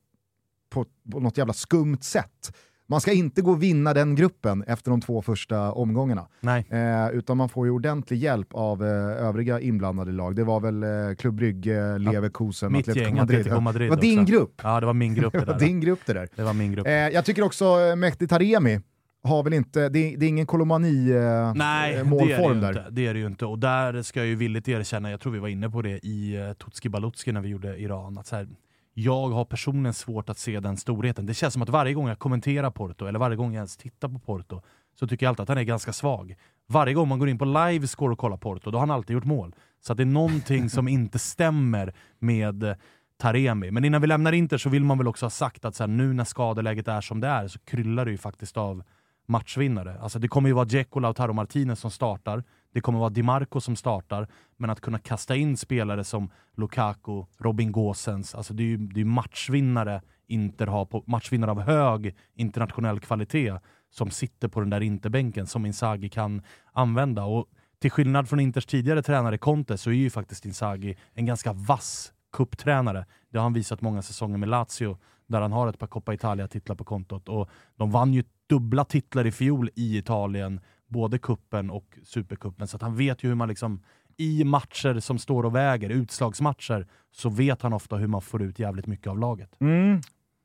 på, 0.70 0.84
på 1.12 1.20
något 1.20 1.38
jävla 1.38 1.52
skumt 1.52 1.98
sätt. 2.00 2.56
Man 2.88 3.00
ska 3.00 3.12
inte 3.12 3.42
gå 3.42 3.50
och 3.50 3.62
vinna 3.62 3.94
den 3.94 4.14
gruppen 4.14 4.62
efter 4.62 4.90
de 4.90 5.00
två 5.00 5.22
första 5.22 5.72
omgångarna. 5.72 6.28
Eh, 6.68 7.10
utan 7.12 7.36
man 7.36 7.48
får 7.48 7.66
ju 7.66 7.72
ordentlig 7.72 8.18
hjälp 8.18 8.48
av 8.52 8.84
eh, 8.84 9.26
övriga 9.26 9.60
inblandade 9.60 10.12
lag. 10.12 10.36
Det 10.36 10.44
var 10.44 10.60
väl 10.60 10.82
eh, 10.82 11.14
Club 11.18 11.34
Brygge, 11.34 11.98
Leverkusen, 11.98 12.72
ja, 12.72 12.80
Atletico 12.80 13.04
gäng, 13.04 13.16
Madrid. 13.16 13.40
Atletico 13.40 13.60
Madrid. 13.60 13.90
Det 13.90 13.94
var 13.94 14.02
din 14.02 14.24
grupp. 14.24 14.60
Ja, 14.62 14.80
det 14.80 14.86
var 14.86 14.94
min 14.94 15.14
grupp 15.14 15.32
det 15.32 15.38
där. 15.38 15.46
det 15.46 15.52
var 15.52 15.60
din 15.60 15.80
grupp 15.80 16.00
det 16.06 16.12
där. 16.12 16.28
Det 16.36 16.42
var 16.42 16.54
min 16.54 16.72
grupp. 16.72 16.86
Eh, 16.86 16.92
jag 16.92 17.24
tycker 17.24 17.42
också 17.42 17.64
eh, 17.64 17.96
Mehdi 17.96 18.28
Taremi 18.28 18.80
har 19.26 19.42
väl 19.42 19.52
inte, 19.52 19.88
det, 19.88 20.16
det 20.16 20.26
är 20.26 20.28
ingen 20.28 20.46
kolomani-målform 20.46 22.56
eh, 22.56 22.60
där. 22.60 22.86
det 22.90 23.06
är 23.06 23.14
det 23.14 23.20
ju 23.20 23.26
inte. 23.26 23.46
Och 23.46 23.58
där 23.58 24.02
ska 24.02 24.20
jag 24.20 24.26
ju 24.26 24.34
villigt 24.34 24.68
erkänna, 24.68 25.10
jag 25.10 25.20
tror 25.20 25.32
vi 25.32 25.38
var 25.38 25.48
inne 25.48 25.70
på 25.70 25.82
det 25.82 26.06
i 26.06 26.54
Tutski 26.64 26.88
Balutski 26.88 27.32
när 27.32 27.40
vi 27.40 27.48
gjorde 27.48 27.78
Iran, 27.78 28.18
att 28.18 28.26
så 28.26 28.36
här, 28.36 28.48
jag 28.94 29.28
har 29.28 29.44
personligen 29.44 29.94
svårt 29.94 30.28
att 30.28 30.38
se 30.38 30.60
den 30.60 30.76
storheten. 30.76 31.26
Det 31.26 31.34
känns 31.34 31.52
som 31.52 31.62
att 31.62 31.68
varje 31.68 31.94
gång 31.94 32.08
jag 32.08 32.18
kommenterar 32.18 32.70
Porto, 32.70 33.06
eller 33.06 33.18
varje 33.18 33.36
gång 33.36 33.52
jag 33.52 33.56
ens 33.56 33.76
tittar 33.76 34.08
på 34.08 34.18
Porto, 34.18 34.62
så 34.98 35.06
tycker 35.06 35.26
jag 35.26 35.30
alltid 35.30 35.42
att 35.42 35.48
han 35.48 35.58
är 35.58 35.62
ganska 35.62 35.92
svag. 35.92 36.34
Varje 36.68 36.94
gång 36.94 37.08
man 37.08 37.18
går 37.18 37.28
in 37.28 37.38
på 37.38 37.44
livescore 37.44 38.12
och 38.12 38.18
kollar 38.18 38.36
Porto, 38.36 38.70
då 38.70 38.78
har 38.78 38.80
han 38.80 38.90
alltid 38.90 39.14
gjort 39.14 39.24
mål. 39.24 39.54
Så 39.80 39.94
det 39.94 40.02
är 40.02 40.04
någonting 40.04 40.70
som 40.70 40.88
inte 40.88 41.18
stämmer 41.18 41.94
med 42.18 42.76
Taremi. 43.18 43.70
Men 43.70 43.84
innan 43.84 44.00
vi 44.00 44.06
lämnar 44.06 44.32
Inter 44.32 44.58
så 44.58 44.68
vill 44.68 44.84
man 44.84 44.98
väl 44.98 45.08
också 45.08 45.24
ha 45.24 45.30
sagt 45.30 45.64
att 45.64 45.74
så 45.74 45.82
här, 45.82 45.88
nu 45.88 46.12
när 46.12 46.24
skadeläget 46.24 46.88
är 46.88 47.00
som 47.00 47.20
det 47.20 47.28
är 47.28 47.48
så 47.48 47.58
kryllar 47.58 48.04
det 48.04 48.10
ju 48.10 48.18
faktiskt 48.18 48.56
av 48.56 48.82
matchvinnare. 49.26 49.98
Alltså 50.00 50.18
det 50.18 50.28
kommer 50.28 50.48
ju 50.48 50.54
vara 50.54 50.64
Dzeko, 50.64 51.00
Lautaro 51.00 51.32
Martinez 51.32 51.80
som 51.80 51.90
startar. 51.90 52.44
Det 52.72 52.80
kommer 52.80 52.98
vara 52.98 53.10
Dimarco 53.10 53.60
som 53.60 53.76
startar. 53.76 54.28
Men 54.56 54.70
att 54.70 54.80
kunna 54.80 54.98
kasta 54.98 55.36
in 55.36 55.56
spelare 55.56 56.04
som 56.04 56.30
Lukaku, 56.56 57.24
Robin 57.38 57.72
Gosens, 57.72 58.34
alltså 58.34 58.54
det 58.54 58.62
är 58.62 58.66
ju 58.66 58.76
det 58.76 59.00
är 59.00 59.04
matchvinnare 59.04 60.02
Inter 60.28 60.66
har, 60.66 60.84
på, 60.84 61.04
matchvinnare 61.06 61.50
av 61.50 61.60
hög 61.60 62.16
internationell 62.34 63.00
kvalitet 63.00 63.58
som 63.90 64.10
sitter 64.10 64.48
på 64.48 64.60
den 64.60 64.70
där 64.70 64.80
Interbänken 64.80 65.46
som 65.46 65.66
Inzaghi 65.66 66.08
kan 66.08 66.42
använda. 66.72 67.24
Och 67.24 67.46
till 67.78 67.90
skillnad 67.90 68.28
från 68.28 68.40
Inters 68.40 68.66
tidigare 68.66 69.02
tränare 69.02 69.38
Conte 69.38 69.78
så 69.78 69.90
är 69.90 69.94
ju 69.94 70.10
faktiskt 70.10 70.44
Inzaghi 70.44 70.96
en 71.14 71.26
ganska 71.26 71.52
vass 71.52 72.12
kupptränare. 72.32 73.06
Det 73.30 73.38
har 73.38 73.42
han 73.42 73.52
visat 73.52 73.80
många 73.80 74.02
säsonger 74.02 74.38
med 74.38 74.48
Lazio 74.48 74.98
där 75.26 75.40
han 75.40 75.52
har 75.52 75.68
ett 75.68 75.78
par 75.78 75.86
Coppa 75.86 76.14
Italia-titlar 76.14 76.76
på 76.76 76.84
kontot. 76.84 77.28
Och 77.28 77.50
de 77.76 77.90
vann 77.90 78.12
ju 78.14 78.24
dubbla 78.46 78.84
titlar 78.84 79.26
i 79.26 79.32
fjol 79.32 79.70
i 79.74 79.98
Italien, 79.98 80.60
både 80.88 81.18
kuppen 81.18 81.70
och 81.70 81.98
superkuppen. 82.04 82.68
Så 82.68 82.78
han 82.80 82.96
vet 82.96 83.24
ju 83.24 83.28
hur 83.28 83.34
man 83.34 83.48
liksom 83.48 83.82
i 84.16 84.44
matcher 84.44 85.00
som 85.00 85.18
står 85.18 85.44
och 85.44 85.54
väger, 85.54 85.90
utslagsmatcher, 85.90 86.86
så 87.12 87.28
vet 87.28 87.62
han 87.62 87.72
ofta 87.72 87.96
hur 87.96 88.06
man 88.06 88.22
får 88.22 88.42
ut 88.42 88.58
jävligt 88.58 88.86
mycket 88.86 89.06
av 89.06 89.18
laget. 89.18 89.60
Mm. 89.60 90.00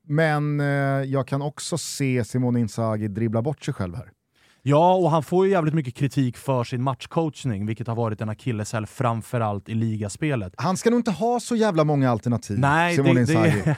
Men 0.08 0.60
eh, 0.60 0.66
jag 1.12 1.28
kan 1.28 1.42
också 1.42 1.78
se 1.78 2.24
Simone 2.24 2.60
Inzaghi 2.60 3.08
dribbla 3.08 3.42
bort 3.42 3.64
sig 3.64 3.74
själv 3.74 3.96
här. 3.96 4.12
Ja, 4.64 4.96
och 4.96 5.12
han 5.12 5.24
får 5.24 5.46
ju 5.46 5.52
jävligt 5.52 5.74
mycket 5.74 5.96
kritik 5.96 6.38
för 6.38 6.64
sin 6.64 6.84
matchcoachning, 6.84 7.66
vilket 7.66 7.88
har 7.88 7.96
varit 7.96 8.22
en 8.22 8.30
akilleshäl 8.30 8.86
framförallt 8.86 9.70
i 9.70 9.74
ligaspelet. 9.74 10.54
Han 10.58 10.78
ska 10.78 10.90
nog 10.90 11.00
inte 11.00 11.12
ha 11.12 11.40
så 11.40 11.56
jävla 11.56 11.84
många 11.84 12.12
alternativ, 12.12 12.60
Nej, 12.60 12.96
Simone 12.96 13.14
det, 13.14 13.20
Inzaghi. 13.20 13.62
Det, 13.66 13.76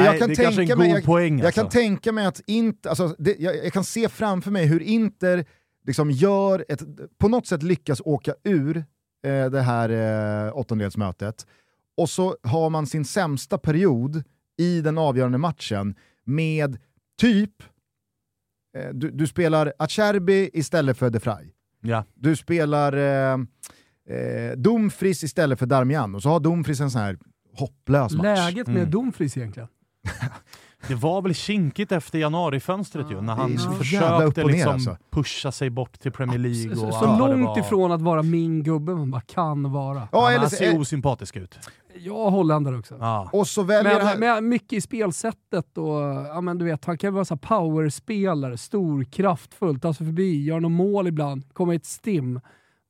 Nej, 0.00 0.04
jag 0.04 0.18
kan 0.18 0.28
det 0.28 0.32
är 0.32 0.52
tänka 0.52 0.72
en 0.72 0.78
mig, 0.78 0.88
god 0.88 0.98
jag, 0.98 1.04
poäng. 1.04 1.38
Jag 1.38 1.46
alltså. 1.46 1.60
kan 1.60 1.70
tänka 1.70 2.12
mig 2.12 2.26
att 2.26 2.40
inte, 2.46 2.88
alltså, 2.88 3.14
det, 3.18 3.36
jag, 3.38 3.56
jag, 3.56 3.72
kan 3.72 3.84
se 3.84 4.08
framför 4.08 4.50
mig 4.50 4.66
hur 4.66 4.82
Inter 4.82 5.44
liksom 5.86 6.10
gör 6.10 6.64
ett, 6.68 6.82
på 7.18 7.28
något 7.28 7.46
sätt 7.46 7.62
lyckas 7.62 8.00
åka 8.04 8.34
ur 8.44 8.76
eh, 8.76 9.50
det 9.50 9.60
här 9.60 9.88
eh, 10.46 10.56
åttondelsmötet, 10.56 11.46
och 11.96 12.10
så 12.10 12.36
har 12.42 12.70
man 12.70 12.86
sin 12.86 13.04
sämsta 13.04 13.58
period 13.58 14.22
i 14.58 14.80
den 14.80 14.98
avgörande 14.98 15.38
matchen 15.38 15.94
med 16.24 16.78
typ 17.20 17.62
du, 18.92 19.10
du, 19.10 19.26
spelar 19.26 19.72
Acerbi 19.78 20.50
istället 20.52 20.98
för 20.98 21.10
De 21.10 21.20
Frey. 21.20 21.50
Ja. 21.80 22.04
Du 22.14 22.36
spelar 22.36 22.92
eh, 22.92 23.38
eh, 24.08 24.56
Dumfries 24.56 25.24
istället 25.24 25.58
för 25.58 25.66
Darmian, 25.66 26.14
och 26.14 26.22
så 26.22 26.28
har 26.28 26.40
Dumfries 26.40 26.80
en 26.80 26.90
sån 26.90 27.00
här 27.00 27.18
hopplös 27.56 28.12
match. 28.12 28.24
Läget 28.24 28.66
med 28.66 28.76
mm. 28.76 28.90
Dumfries 28.90 29.36
egentligen? 29.36 29.68
Det 30.88 30.94
var 30.94 31.22
väl 31.22 31.34
kinkigt 31.34 31.92
efter 31.92 32.18
januarifönstret 32.18 33.10
ju, 33.10 33.20
när 33.20 33.34
han 33.34 33.54
ja. 33.54 33.72
försökte 33.72 34.44
liksom 34.44 34.72
alltså. 34.72 34.96
pusha 35.10 35.52
sig 35.52 35.70
bort 35.70 36.00
till 36.00 36.12
Premier 36.12 36.38
League. 36.38 36.76
Så, 36.76 36.86
och 36.86 36.94
så 36.94 37.18
långt 37.18 37.58
ifrån 37.58 37.92
att 37.92 38.02
vara 38.02 38.22
min 38.22 38.62
gubbe 38.62 38.94
man 38.94 39.10
bara 39.10 39.20
kan 39.20 39.72
vara. 39.72 40.08
Ja, 40.12 40.38
han 40.38 40.50
ser 40.50 40.80
osympatisk 40.80 41.36
ut. 41.36 41.58
Ja, 41.96 42.28
holländare 42.28 42.78
också. 42.78 42.96
Ja. 43.00 43.30
Och 43.32 43.46
så 43.46 43.62
väljer 43.62 43.98
men, 43.98 44.06
han... 44.06 44.20
men 44.20 44.48
mycket 44.48 44.72
i 44.72 44.80
spelsättet 44.80 45.78
och, 45.78 46.00
ja 46.28 46.40
men 46.40 46.58
du 46.58 46.64
vet, 46.64 46.84
han 46.84 46.98
kan 46.98 47.14
vara 47.14 47.24
så 47.24 47.36
powerspelare, 47.36 48.56
stor, 48.56 49.04
kraftfull, 49.04 49.80
ta 49.80 49.94
sig 49.94 50.06
förbi, 50.06 50.44
göra 50.44 50.60
något 50.60 50.72
mål 50.72 51.06
ibland, 51.06 51.54
komma 51.54 51.72
i 51.72 51.76
ett 51.76 51.86
stim. 51.86 52.40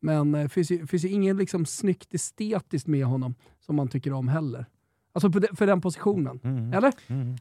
Men 0.01 0.33
det 0.33 0.41
eh, 0.41 0.49
finns 0.49 0.71
ju, 0.71 0.87
finns 0.87 1.05
ju 1.05 1.09
inget 1.09 1.37
liksom 1.37 1.67
snyggt 1.67 2.15
estetiskt 2.15 2.87
med 2.87 3.07
honom 3.07 3.35
som 3.61 3.77
man 3.77 3.89
tycker 3.89 4.13
om 4.13 4.29
heller. 4.29 4.67
Alltså 5.13 5.33
för 5.33 5.67
den 5.67 5.81
positionen. 5.81 6.41
Mm. 6.45 6.73
Eller? 6.73 6.93
Mm. 7.07 7.37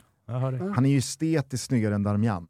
Han 0.76 0.86
är 0.86 0.90
ju 0.90 0.98
estetiskt 0.98 1.68
snyggare 1.68 1.96
än 1.96 2.04
Darmian. 2.04 2.48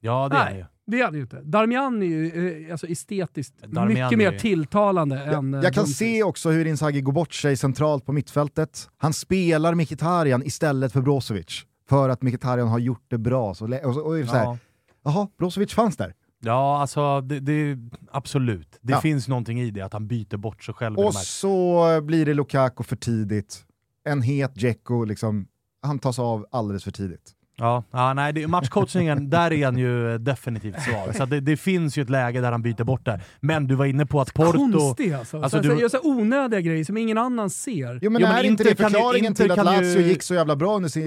Ja, 0.00 0.28
det 0.28 0.34
Nej. 0.34 0.58
är 0.58 0.62
han 0.62 0.71
det 0.86 1.00
är 1.00 1.10
det 1.10 1.16
ju 1.16 1.22
inte. 1.22 1.40
Darmian 1.42 2.02
är 2.02 2.06
ju 2.06 2.66
eh, 2.66 2.72
alltså 2.72 2.86
estetiskt 2.86 3.62
Darmian 3.62 4.04
mycket 4.04 4.18
mer 4.18 4.38
tilltalande 4.38 5.24
jag, 5.26 5.34
än 5.34 5.52
Jag 5.52 5.74
kan 5.74 5.86
se 5.86 6.22
också 6.22 6.50
hur 6.50 6.66
Inzaghi 6.66 7.00
går 7.00 7.12
bort 7.12 7.34
sig 7.34 7.56
centralt 7.56 8.06
på 8.06 8.12
mittfältet. 8.12 8.88
Han 8.96 9.12
spelar 9.12 9.74
Mkhitaryan 9.74 10.42
istället 10.42 10.92
för 10.92 11.00
Brozovic. 11.00 11.66
För 11.88 12.08
att 12.08 12.22
Mkhitaryan 12.22 12.68
har 12.68 12.78
gjort 12.78 13.04
det 13.08 13.18
bra. 13.18 13.54
Så, 13.54 13.64
och, 13.64 13.96
och, 13.96 13.96
och 13.96 14.28
så 14.28 14.36
här, 14.36 14.44
ja. 14.44 14.58
Jaha, 15.04 15.28
Brozovic 15.38 15.74
fanns 15.74 15.96
där. 15.96 16.14
Ja, 16.44 16.80
alltså 16.80 17.20
det, 17.20 17.40
det 17.40 17.78
absolut. 18.10 18.78
Det 18.80 18.92
ja. 18.92 19.00
finns 19.00 19.28
någonting 19.28 19.60
i 19.60 19.70
det, 19.70 19.80
att 19.80 19.92
han 19.92 20.08
byter 20.08 20.36
bort 20.36 20.64
sig 20.64 20.74
själv. 20.74 20.98
Och 20.98 21.14
så 21.14 22.00
blir 22.00 22.26
det 22.26 22.34
Lukaku 22.34 22.82
för 22.82 22.96
tidigt. 22.96 23.64
En 24.04 24.22
het 24.22 24.54
Dzeko, 24.54 25.04
liksom, 25.04 25.46
han 25.82 25.98
tas 25.98 26.18
av 26.18 26.46
alldeles 26.50 26.84
för 26.84 26.90
tidigt. 26.90 27.32
Ja, 27.62 27.84
ja 27.90 28.14
nej, 28.14 28.32
det, 28.32 28.46
matchcoachningen, 28.46 29.30
där 29.30 29.52
är 29.52 29.64
han 29.64 29.78
ju 29.78 30.18
definitivt 30.18 30.82
svag. 30.82 31.16
Så 31.16 31.26
det, 31.26 31.40
det, 31.40 31.56
finns 31.56 31.98
ju 31.98 32.02
ett 32.02 32.10
läge 32.10 32.40
där 32.40 32.52
han 32.52 32.62
byter 32.62 32.84
bort 32.84 33.04
där. 33.04 33.22
Men 33.40 33.66
du 33.66 33.74
var 33.74 33.84
inne 33.84 34.06
på 34.06 34.20
att 34.20 34.34
Porto... 34.34 34.52
Konstig 34.52 35.12
alltså. 35.12 35.42
alltså 35.42 35.62
så, 35.62 35.68
du... 35.68 35.80
Gör 35.80 35.88
så 35.88 35.98
onödiga 36.02 36.60
grejer 36.60 36.84
som 36.84 36.96
ingen 36.96 37.18
annan 37.18 37.50
ser. 37.50 37.98
Jo 38.02 38.10
men 38.10 38.22
jo, 38.22 38.28
är 38.28 38.44
inte 38.44 38.64
det 38.64 38.76
förklaringen 38.76 39.34
till 39.34 39.50
att 39.50 39.64
Lazio 39.64 40.00
ju... 40.00 40.08
gick 40.08 40.22
så 40.22 40.34
jävla 40.34 40.56
bra 40.56 40.76
under 40.76 40.98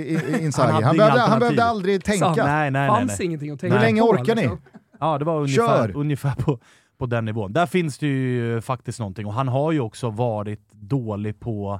Inzaghi? 0.41 0.71
Han, 0.71 0.83
han, 0.83 0.97
behövde, 0.97 1.21
han 1.21 1.39
behövde 1.39 1.63
aldrig 1.63 2.03
tänka. 2.03 2.35
Så, 2.35 2.45
nej, 2.45 2.71
nej, 2.71 2.89
fanns 2.89 3.19
nej, 3.19 3.25
ingenting 3.25 3.51
att 3.51 3.59
tänka 3.59 3.75
Hur 3.75 3.81
länge 3.81 4.01
orkar 4.01 4.35
ni? 4.35 4.41
Liksom. 4.41 4.61
Ja, 4.99 5.17
det 5.17 5.25
var 5.25 5.41
ungefär, 5.41 5.97
ungefär 5.97 6.35
på, 6.35 6.59
på 6.97 7.05
den 7.05 7.25
nivån. 7.25 7.53
Där 7.53 7.65
finns 7.65 7.97
det 7.97 8.07
ju 8.07 8.61
faktiskt 8.61 8.99
någonting. 8.99 9.25
Och 9.25 9.33
han 9.33 9.47
har 9.47 9.71
ju 9.71 9.79
också 9.79 10.09
varit 10.09 10.71
dålig 10.71 11.39
på 11.39 11.79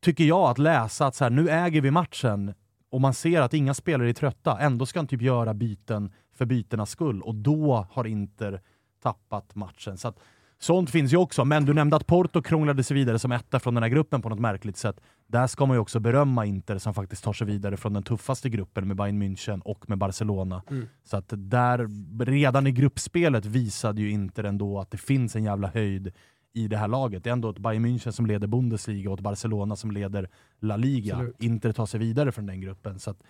tycker 0.00 0.24
jag, 0.24 0.50
att 0.50 0.58
läsa 0.58 1.06
att 1.06 1.14
så 1.14 1.24
här, 1.24 1.30
nu 1.30 1.50
äger 1.50 1.80
vi 1.80 1.90
matchen 1.90 2.54
och 2.90 3.00
man 3.00 3.14
ser 3.14 3.40
att 3.40 3.54
inga 3.54 3.74
spelare 3.74 4.08
är 4.08 4.12
trötta, 4.12 4.58
ändå 4.58 4.86
ska 4.86 4.98
han 4.98 5.06
typ 5.06 5.22
göra 5.22 5.54
byten 5.54 6.12
för 6.34 6.44
bytenas 6.44 6.90
skull 6.90 7.22
och 7.22 7.34
då 7.34 7.86
har 7.90 8.06
Inter 8.06 8.60
tappat 9.02 9.54
matchen. 9.54 9.98
Så 9.98 10.08
att, 10.08 10.18
sånt 10.58 10.90
finns 10.90 11.12
ju 11.12 11.16
också, 11.16 11.44
men 11.44 11.64
du 11.64 11.74
nämnde 11.74 11.96
att 11.96 12.06
Porto 12.06 12.42
krånglade 12.42 12.84
sig 12.84 12.94
vidare 12.94 13.18
som 13.18 13.32
etta 13.32 13.60
från 13.60 13.74
den 13.74 13.82
här 13.82 13.90
gruppen 13.90 14.22
på 14.22 14.28
något 14.28 14.38
märkligt 14.38 14.76
sätt. 14.76 15.00
Där 15.26 15.46
ska 15.46 15.66
man 15.66 15.76
ju 15.76 15.80
också 15.80 16.00
berömma 16.00 16.46
Inter 16.46 16.78
som 16.78 16.94
faktiskt 16.94 17.24
tar 17.24 17.32
sig 17.32 17.46
vidare 17.46 17.76
från 17.76 17.92
den 17.92 18.02
tuffaste 18.02 18.48
gruppen 18.48 18.88
med 18.88 18.96
Bayern 18.96 19.22
München 19.22 19.60
och 19.60 19.88
med 19.88 19.98
Barcelona. 19.98 20.62
Mm. 20.70 20.88
Så 21.04 21.16
att 21.16 21.32
där, 21.36 21.88
redan 22.24 22.66
i 22.66 22.72
gruppspelet 22.72 23.44
visade 23.44 24.00
ju 24.00 24.10
Inter 24.10 24.44
ändå 24.44 24.80
att 24.80 24.90
det 24.90 24.98
finns 24.98 25.36
en 25.36 25.44
jävla 25.44 25.68
höjd 25.68 26.12
i 26.58 26.68
det 26.68 26.76
här 26.76 26.88
laget. 26.88 27.24
Det 27.24 27.30
är 27.30 27.32
ändå 27.32 27.50
ett 27.50 27.58
Bayern 27.58 27.86
München 27.86 28.10
som 28.10 28.26
leder 28.26 28.46
Bundesliga 28.46 29.10
och 29.10 29.18
ett 29.18 29.24
Barcelona 29.24 29.76
som 29.76 29.90
leder 29.90 30.28
La 30.60 30.76
Liga. 30.76 31.14
Absolut. 31.14 31.42
Inter 31.42 31.72
tar 31.72 31.86
sig 31.86 32.00
vidare 32.00 32.32
från 32.32 32.46
den 32.46 32.60
gruppen. 32.60 32.98
Så 32.98 33.10
att, 33.10 33.22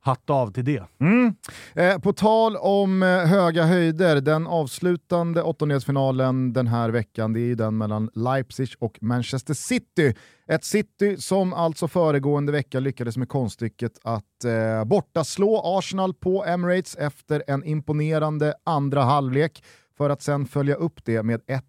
hatt 0.00 0.30
av 0.30 0.52
till 0.52 0.64
det. 0.64 0.82
Mm. 1.00 1.34
Eh, 1.74 1.98
på 1.98 2.12
tal 2.12 2.56
om 2.56 3.02
eh, 3.02 3.08
höga 3.08 3.64
höjder, 3.64 4.20
den 4.20 4.46
avslutande 4.46 5.42
åttondelsfinalen 5.42 6.52
den 6.52 6.66
här 6.66 6.90
veckan, 6.90 7.32
det 7.32 7.40
är 7.40 7.54
den 7.54 7.78
mellan 7.78 8.10
Leipzig 8.14 8.68
och 8.78 8.98
Manchester 9.00 9.54
City. 9.54 10.14
Ett 10.46 10.64
City 10.64 11.16
som 11.16 11.52
alltså 11.52 11.88
föregående 11.88 12.52
vecka 12.52 12.80
lyckades 12.80 13.16
med 13.16 13.28
konststycket 13.28 13.92
att 14.02 14.44
eh, 14.44 14.84
borta 14.84 15.24
slå 15.24 15.60
Arsenal 15.64 16.14
på 16.14 16.44
Emirates 16.44 16.96
efter 16.96 17.42
en 17.46 17.64
imponerande 17.64 18.54
andra 18.64 19.02
halvlek 19.02 19.64
för 19.96 20.10
att 20.10 20.22
sen 20.22 20.46
följa 20.46 20.74
upp 20.74 21.04
det 21.04 21.22
med 21.22 21.40
1 21.46 21.50
1 21.56 21.64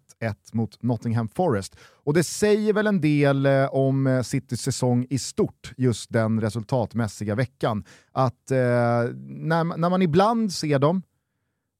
mot 0.52 0.82
Nottingham 0.82 1.28
Forest. 1.28 1.76
Och 1.82 2.14
det 2.14 2.24
säger 2.24 2.72
väl 2.72 2.86
en 2.86 3.00
del 3.00 3.46
eh, 3.46 3.74
om 3.74 4.06
eh, 4.06 4.22
Citys 4.22 4.62
säsong 4.62 5.06
i 5.10 5.18
stort, 5.18 5.72
just 5.76 6.12
den 6.12 6.40
resultatmässiga 6.40 7.34
veckan. 7.34 7.84
Att 8.12 8.50
eh, 8.50 8.58
när, 8.58 9.76
när 9.76 9.90
man 9.90 10.02
ibland 10.02 10.52
ser 10.52 10.78
dem 10.78 11.02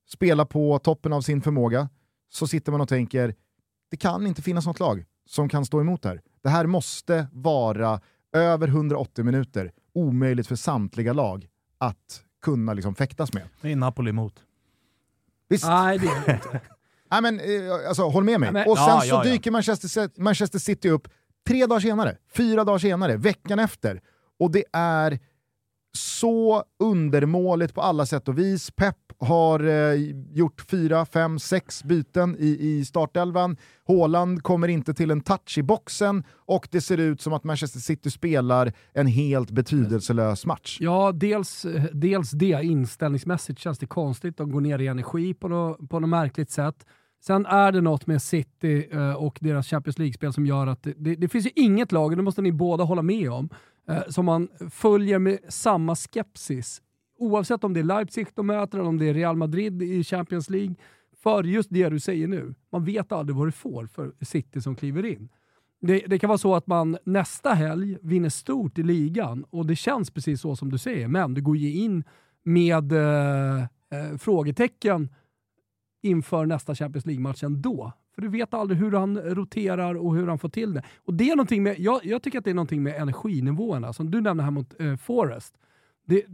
spela 0.08 0.46
på 0.46 0.78
toppen 0.78 1.12
av 1.12 1.20
sin 1.20 1.42
förmåga 1.42 1.88
så 2.28 2.46
sitter 2.46 2.72
man 2.72 2.80
och 2.80 2.88
tänker, 2.88 3.34
det 3.90 3.96
kan 3.96 4.26
inte 4.26 4.42
finnas 4.42 4.66
något 4.66 4.80
lag 4.80 5.04
som 5.26 5.48
kan 5.48 5.64
stå 5.64 5.80
emot 5.80 6.02
det 6.02 6.08
här. 6.08 6.20
Det 6.42 6.48
här 6.48 6.66
måste 6.66 7.26
vara 7.32 8.00
över 8.32 8.68
180 8.68 9.24
minuter, 9.24 9.72
omöjligt 9.92 10.46
för 10.46 10.56
samtliga 10.56 11.12
lag 11.12 11.48
att 11.78 12.24
kunna 12.42 12.74
liksom 12.74 12.94
fäktas 12.94 13.32
med. 13.32 13.42
Det 13.60 13.72
är 13.72 13.76
Napoli 13.76 14.10
emot. 14.10 14.34
Visst. 15.48 15.64
Nej, 15.64 15.98
det 15.98 16.06
är 16.06 16.34
inte. 16.34 16.60
Nej, 17.12 17.22
men, 17.22 17.40
eh, 17.40 17.88
alltså, 17.88 18.02
håll 18.02 18.24
med 18.24 18.40
mig. 18.40 18.52
men- 18.52 18.68
och 18.68 18.78
sen 18.78 18.86
Ja, 18.88 19.00
så 19.00 19.06
ja, 19.08 19.24
ja. 19.24 19.30
dyker 19.32 19.50
Manchester, 19.50 20.20
Manchester 20.20 20.58
City 20.58 20.88
upp 20.88 21.08
tre 21.48 21.66
dagar 21.66 21.80
senare, 21.80 22.16
fyra 22.36 22.64
dagar 22.64 22.78
senare, 22.78 23.16
veckan 23.16 23.58
efter. 23.58 24.00
Och 24.40 24.50
det 24.50 24.64
är 24.72 25.18
så 25.98 26.64
undermåligt 26.78 27.74
på 27.74 27.80
alla 27.80 28.06
sätt 28.06 28.28
och 28.28 28.38
vis. 28.38 28.70
Pep 28.70 28.96
har 29.18 29.60
eh, 29.68 29.94
gjort 30.32 30.60
fyra, 30.70 31.06
fem, 31.06 31.38
sex 31.38 31.84
byten 31.84 32.36
i, 32.38 32.46
i 32.60 32.84
startelvan. 32.84 33.56
Haaland 33.88 34.42
kommer 34.42 34.68
inte 34.68 34.94
till 34.94 35.10
en 35.10 35.20
touch 35.20 35.58
i 35.58 35.62
boxen 35.62 36.24
och 36.36 36.68
det 36.70 36.80
ser 36.80 36.98
ut 36.98 37.20
som 37.20 37.32
att 37.32 37.44
Manchester 37.44 37.80
City 37.80 38.10
spelar 38.10 38.72
en 38.92 39.06
helt 39.06 39.50
betydelselös 39.50 40.46
match. 40.46 40.76
Ja, 40.80 41.12
dels, 41.14 41.66
dels 41.92 42.30
det. 42.30 42.60
Inställningsmässigt 42.62 43.58
känns 43.58 43.78
det 43.78 43.86
konstigt. 43.86 44.36
De 44.36 44.50
går 44.52 44.60
ner 44.60 44.78
i 44.78 44.86
energi 44.86 45.34
på 45.34 45.48
något, 45.48 45.88
på 45.90 46.00
något 46.00 46.10
märkligt 46.10 46.50
sätt. 46.50 46.86
Sen 47.26 47.46
är 47.46 47.72
det 47.72 47.80
något 47.80 48.06
med 48.06 48.22
City 48.22 48.88
eh, 48.90 49.14
och 49.14 49.38
deras 49.40 49.66
Champions 49.68 49.98
League-spel 49.98 50.32
som 50.32 50.46
gör 50.46 50.66
att 50.66 50.82
det, 50.82 50.94
det, 50.96 51.14
det 51.14 51.28
finns 51.28 51.46
ju 51.46 51.50
inget 51.54 51.92
lag, 51.92 52.10
och 52.10 52.16
det 52.16 52.22
måste 52.22 52.42
ni 52.42 52.52
båda 52.52 52.84
hålla 52.84 53.02
med 53.02 53.30
om, 53.30 53.48
eh, 53.88 54.02
som 54.08 54.24
man 54.24 54.48
följer 54.70 55.18
med 55.18 55.38
samma 55.48 55.96
skepsis. 55.96 56.82
Oavsett 57.18 57.64
om 57.64 57.74
det 57.74 57.80
är 57.80 57.84
Leipzig 57.84 58.26
de 58.34 58.46
möter 58.46 58.78
eller 58.78 58.88
om 58.88 58.98
det 58.98 59.08
är 59.08 59.14
Real 59.14 59.36
Madrid 59.36 59.82
i 59.82 60.04
Champions 60.04 60.50
League. 60.50 60.74
För 61.22 61.44
just 61.44 61.70
det 61.70 61.88
du 61.88 62.00
säger 62.00 62.28
nu, 62.28 62.54
man 62.72 62.84
vet 62.84 63.12
aldrig 63.12 63.36
vad 63.36 63.46
du 63.46 63.52
får 63.52 63.86
för 63.86 64.12
City 64.20 64.60
som 64.60 64.76
kliver 64.76 65.06
in. 65.06 65.28
Det, 65.80 65.98
det 66.06 66.18
kan 66.18 66.28
vara 66.28 66.38
så 66.38 66.54
att 66.54 66.66
man 66.66 66.98
nästa 67.04 67.50
helg 67.54 67.98
vinner 68.02 68.28
stort 68.28 68.78
i 68.78 68.82
ligan 68.82 69.44
och 69.50 69.66
det 69.66 69.76
känns 69.76 70.10
precis 70.10 70.40
så 70.40 70.56
som 70.56 70.70
du 70.70 70.78
säger, 70.78 71.08
men 71.08 71.34
du 71.34 71.42
går 71.42 71.56
ju 71.56 71.72
in 71.72 72.04
med 72.42 72.92
eh, 72.92 73.62
eh, 73.62 74.16
frågetecken 74.18 75.08
inför 76.02 76.46
nästa 76.46 76.74
Champions 76.74 77.06
League-match 77.06 77.42
ändå. 77.42 77.92
För 78.14 78.22
du 78.22 78.28
vet 78.28 78.54
aldrig 78.54 78.80
hur 78.80 78.92
han 78.92 79.18
roterar 79.18 79.94
och 79.94 80.14
hur 80.16 80.26
han 80.26 80.38
får 80.38 80.48
till 80.48 80.74
det. 80.74 80.82
Och 80.96 81.14
det 81.14 81.30
är 81.30 81.36
någonting 81.36 81.62
med, 81.62 81.78
jag, 81.78 82.04
jag 82.04 82.22
tycker 82.22 82.38
att 82.38 82.44
det 82.44 82.50
är 82.50 82.54
någonting 82.54 82.82
med 82.82 83.02
energinivåerna, 83.02 83.92
som 83.92 84.10
du 84.10 84.20
nämnde 84.20 84.42
här 84.42 84.50
mot 84.50 84.80
eh, 84.80 84.96
Forest. 84.96 85.54
Det, 86.06 86.24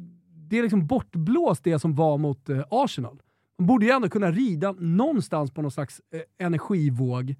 det 0.49 0.59
är 0.59 0.63
liksom 0.63 0.87
bortblåst 0.87 1.65
det 1.65 1.79
som 1.79 1.95
var 1.95 2.19
mot 2.19 2.49
eh, 2.49 2.65
Arsenal. 2.71 3.19
Man 3.59 3.67
borde 3.67 3.87
ju 3.87 3.93
ändå 3.93 4.09
kunna 4.09 4.31
rida 4.31 4.73
någonstans 4.73 5.51
på 5.51 5.63
någon 5.63 5.71
slags 5.71 6.01
eh, 6.13 6.47
energivåg 6.47 7.35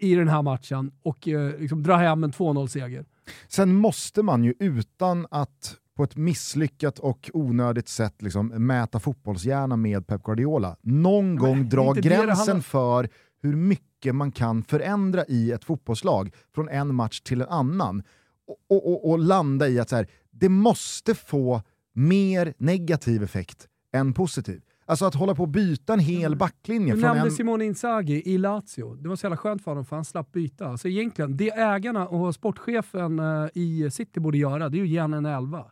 i 0.00 0.14
den 0.14 0.28
här 0.28 0.42
matchen 0.42 0.92
och 1.02 1.28
eh, 1.28 1.60
liksom 1.60 1.82
dra 1.82 1.96
hem 1.96 2.24
en 2.24 2.32
2-0-seger. 2.32 3.04
Sen 3.48 3.74
måste 3.74 4.22
man 4.22 4.44
ju 4.44 4.54
utan 4.58 5.26
att 5.30 5.76
på 5.98 6.04
ett 6.04 6.16
misslyckat 6.16 6.98
och 6.98 7.30
onödigt 7.34 7.88
sätt 7.88 8.22
liksom 8.22 8.46
mäta 8.46 9.00
fotbollshjärna 9.00 9.76
med 9.76 10.06
Pep 10.06 10.22
Guardiola, 10.22 10.76
någon 10.82 11.36
gång 11.36 11.68
dra 11.68 11.92
gränsen 11.92 12.28
handlar- 12.28 12.60
för 12.60 13.08
hur 13.42 13.56
mycket 13.56 14.14
man 14.14 14.32
kan 14.32 14.62
förändra 14.62 15.24
i 15.28 15.52
ett 15.52 15.64
fotbollslag 15.64 16.34
från 16.54 16.68
en 16.68 16.94
match 16.94 17.20
till 17.20 17.40
en 17.40 17.48
annan. 17.48 18.02
Och, 18.46 18.76
och, 18.76 18.92
och, 18.92 19.10
och 19.10 19.18
landa 19.18 19.68
i 19.68 19.78
att 19.78 19.88
så 19.88 19.96
här, 19.96 20.06
det 20.30 20.48
måste 20.48 21.14
få 21.14 21.62
mer 21.92 22.54
negativ 22.58 23.22
effekt 23.22 23.68
än 23.92 24.12
positiv. 24.12 24.62
Alltså 24.86 25.04
att 25.04 25.14
hålla 25.14 25.34
på 25.34 25.42
och 25.42 25.48
byta 25.48 25.92
en 25.92 25.98
hel 25.98 26.36
backlinje 26.36 26.94
Du 26.94 27.00
nämnde 27.00 27.22
en... 27.22 27.30
Simone 27.30 27.64
Inzaghi 27.64 28.22
i 28.24 28.38
Lazio. 28.38 28.94
Det 28.94 29.08
var 29.08 29.16
så 29.16 29.24
jävla 29.24 29.36
skönt 29.36 29.64
för 29.64 29.70
honom 29.70 29.84
för 29.84 29.96
han 29.96 30.04
slapp 30.04 30.32
byta. 30.32 30.66
Alltså 30.66 30.88
egentligen, 30.88 31.36
det 31.36 31.50
ägarna 31.50 32.08
och 32.08 32.34
sportchefen 32.34 33.18
eh, 33.18 33.48
i 33.54 33.90
City 33.90 34.20
borde 34.20 34.38
göra, 34.38 34.68
det 34.68 34.76
är 34.78 34.84
ju 34.84 34.86
ge 34.86 34.98
en 34.98 35.26
elva. 35.26 35.64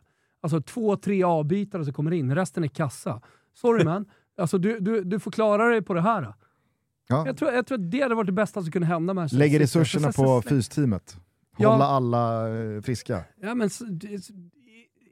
Alltså 0.55 0.61
två, 0.73 0.95
tre 0.95 1.23
avbytare 1.23 1.83
som 1.85 1.93
kommer 1.93 2.13
in, 2.13 2.35
resten 2.35 2.63
är 2.63 2.67
kassa. 2.67 3.21
Sorry 3.53 3.83
man, 3.85 4.05
alltså 4.37 4.57
du, 4.57 4.79
du, 4.79 5.03
du 5.03 5.19
får 5.19 5.31
klara 5.31 5.67
dig 5.67 5.81
på 5.81 5.93
det 5.93 6.01
här. 6.01 6.33
Ja, 7.07 7.23
Jag 7.25 7.37
tror, 7.37 7.51
jag 7.51 7.67
tror 7.67 7.77
att 7.77 7.91
det 7.91 8.01
hade 8.01 8.15
varit 8.15 8.27
det 8.27 8.33
bästa 8.33 8.61
som 8.61 8.71
kunde 8.71 8.87
hända 8.87 9.13
Manchester 9.13 9.37
lägger 9.37 9.59
resurserna 9.59 10.11
på 10.11 10.41
fysteamet. 10.41 11.17
Ja. 11.57 11.71
Hålla 11.71 11.85
alla 11.85 12.49
eh, 12.49 12.81
friska. 12.81 13.23
Ja, 13.41 13.55
men 13.55 13.69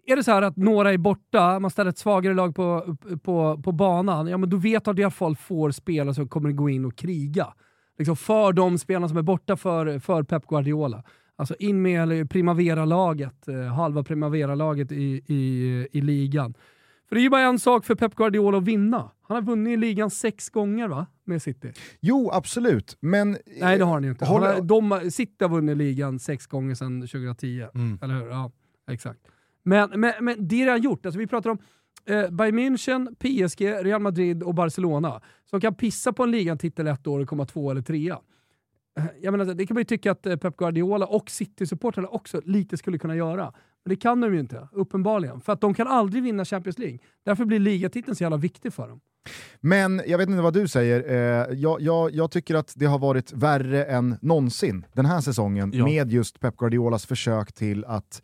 är 0.08 0.16
det 0.16 0.24
så 0.24 0.32
här 0.32 0.42
att 0.42 0.58
några 0.58 0.94
är 0.94 0.98
borta, 0.98 1.60
man 1.60 1.72
ställer 1.72 1.90
ett 1.90 1.98
svagare 1.98 2.34
lag 2.34 2.56
på, 2.56 2.98
på, 3.24 3.62
på 3.64 3.72
banan, 3.72 4.28
ja 4.28 4.38
men 4.38 4.50
då 4.50 4.58
vet 4.58 4.86
du 4.86 4.92
att 4.92 5.00
i 5.00 5.04
alla 5.04 5.12
fall 5.12 5.36
får 5.36 5.72
spelare 5.72 6.16
som 6.16 6.28
kommer 6.28 6.52
gå 6.52 6.70
in 6.70 6.86
och 6.86 6.96
kriga. 6.96 7.54
Liksom 7.98 8.16
för 8.16 8.54
de 8.54 8.78
spelarna 8.78 9.08
som 9.08 9.18
är 9.18 9.22
borta 9.22 9.58
för, 9.58 10.00
för 10.00 10.24
Pep 10.24 10.48
Guardiola. 10.48 11.04
Alltså 11.38 11.56
in 11.60 11.82
med 11.82 12.30
Primavera-laget, 12.30 13.48
eh, 13.48 13.56
halva 13.64 14.04
Primavera-laget 14.04 14.92
i, 14.92 15.22
i, 15.28 15.88
i 15.92 16.02
ligan. 16.02 16.54
För 17.10 17.16
det 17.16 17.22
är 17.22 17.24
ju 17.24 17.30
bara 17.30 17.42
en 17.42 17.60
sak 17.60 17.86
för 17.86 17.96
Pep 17.96 18.16
Guardiola 18.16 18.58
att 18.58 18.64
vinna. 18.64 19.12
Han 19.22 19.36
har 19.36 19.42
vunnit 19.42 19.80
ligan 19.80 20.10
sex 20.10 20.50
gånger 20.50 20.88
va, 20.88 21.06
med 21.24 21.42
City. 21.42 21.74
Jo, 22.00 22.30
absolut, 22.34 22.98
men... 23.00 23.38
Nej 23.62 23.78
det 23.78 23.84
har 23.84 23.94
han 23.94 24.04
ju 24.04 24.10
inte. 24.10 24.26
Han 24.26 24.34
Håller- 24.34 24.54
har, 24.54 25.02
de, 25.02 25.12
City 25.12 25.36
har 25.44 25.50
vunnit 25.50 25.78
ligan 25.78 26.20
sex 26.20 26.48
gånger 26.48 26.76
sedan 26.76 27.02
2010. 27.02 27.66
Mm. 27.76 28.00
Eller 28.02 28.14
hur? 28.14 28.28
Ja, 28.28 28.52
exakt. 28.92 29.20
Men, 29.64 29.90
men, 30.00 30.14
men 30.22 30.48
det 30.48 30.62
är 30.62 30.66
redan 30.66 30.82
gjort. 30.82 31.06
Alltså, 31.06 31.20
vi 31.20 31.28
pratar 31.28 31.50
om 31.50 31.58
eh, 32.06 32.30
Bayern 32.30 32.60
München, 32.60 33.16
PSG, 33.16 33.62
Real 33.86 34.02
Madrid 34.02 34.44
och 34.44 34.56
Barcelona 34.56 35.22
som 35.50 35.62
kan 35.62 35.76
pissa 35.76 36.14
på 36.14 36.24
en 36.24 36.32
ligatitel 36.32 36.88
ett 36.88 37.08
år 37.08 37.20
och 37.20 37.28
komma 37.30 37.46
två 37.46 37.72
eller 37.72 37.82
trea. 37.82 38.20
Eh, 38.98 39.04
Jag 39.22 39.32
menar, 39.32 39.54
det 39.54 39.66
kan 39.66 39.76
man 39.76 39.82
ju 39.82 39.86
tycka 39.86 40.12
att 40.12 40.26
eh, 40.26 40.36
Pep 40.36 40.58
Guardiola 40.58 41.06
och 41.06 41.30
City-supportrarna 41.30 42.08
också 42.08 42.42
lite 42.46 42.78
skulle 42.78 42.98
kunna 42.98 43.16
göra. 43.16 43.54
Men 43.86 43.90
det 43.90 43.96
kan 43.96 44.22
de 44.22 44.34
ju 44.34 44.40
inte, 44.40 44.68
uppenbarligen. 44.72 45.42
För 45.42 45.54
att 45.54 45.62
de 45.62 45.74
kan 45.74 45.88
aldrig 45.88 46.24
vinna 46.24 46.46
Champions 46.46 46.78
League. 46.80 47.00
Därför 47.26 47.46
blir 47.46 47.60
ligatiteln 47.60 48.16
så 48.16 48.24
jävla 48.24 48.38
viktig 48.38 48.74
för 48.74 48.88
dem. 48.88 49.00
Men 49.62 50.02
jag 50.08 50.18
vet 50.18 50.30
inte 50.30 50.42
vad 50.42 50.54
du 50.54 50.68
säger, 50.68 51.10
eh, 51.10 51.54
jag, 51.60 51.82
jag, 51.82 52.12
jag 52.12 52.32
tycker 52.32 52.56
att 52.56 52.74
det 52.76 52.86
har 52.86 53.00
varit 53.00 53.34
värre 53.34 53.86
än 53.86 54.16
någonsin 54.22 54.86
den 54.94 55.06
här 55.06 55.22
säsongen 55.22 55.72
Ja. 55.74 55.86
med 55.86 56.12
just 56.12 56.40
Pep 56.40 56.58
Guardiolas 56.58 57.06
försök 57.06 57.54
till 57.54 57.86
att... 57.86 58.22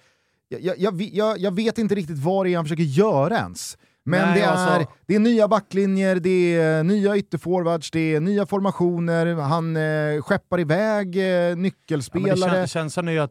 Jag, 0.49 0.61
jag, 0.61 0.77
jag, 0.77 1.01
jag, 1.01 1.37
jag 1.39 1.55
vet 1.55 1.77
inte 1.77 1.95
riktigt 1.95 2.17
vad 2.17 2.45
det 2.45 2.49
är 2.53 2.55
han 2.55 2.65
försöker 2.65 2.83
göra 2.83 3.37
ens. 3.37 3.77
Men 4.03 4.27
Nej, 4.27 4.39
det, 4.39 4.45
är, 4.45 4.51
alltså- 4.51 4.91
det 5.07 5.15
är 5.15 5.19
nya 5.19 5.47
backlinjer, 5.47 6.15
det 6.15 6.55
är 6.55 6.83
nya 6.83 7.17
ytterforwards, 7.17 7.91
det 7.91 8.15
är 8.15 8.19
nya 8.19 8.45
formationer, 8.45 9.35
han 9.35 9.75
eh, 9.77 10.21
skeppar 10.21 10.59
iväg 10.59 11.15
eh, 11.15 11.23
Ja, 11.23 11.55
nyckelspelare, 11.55 12.67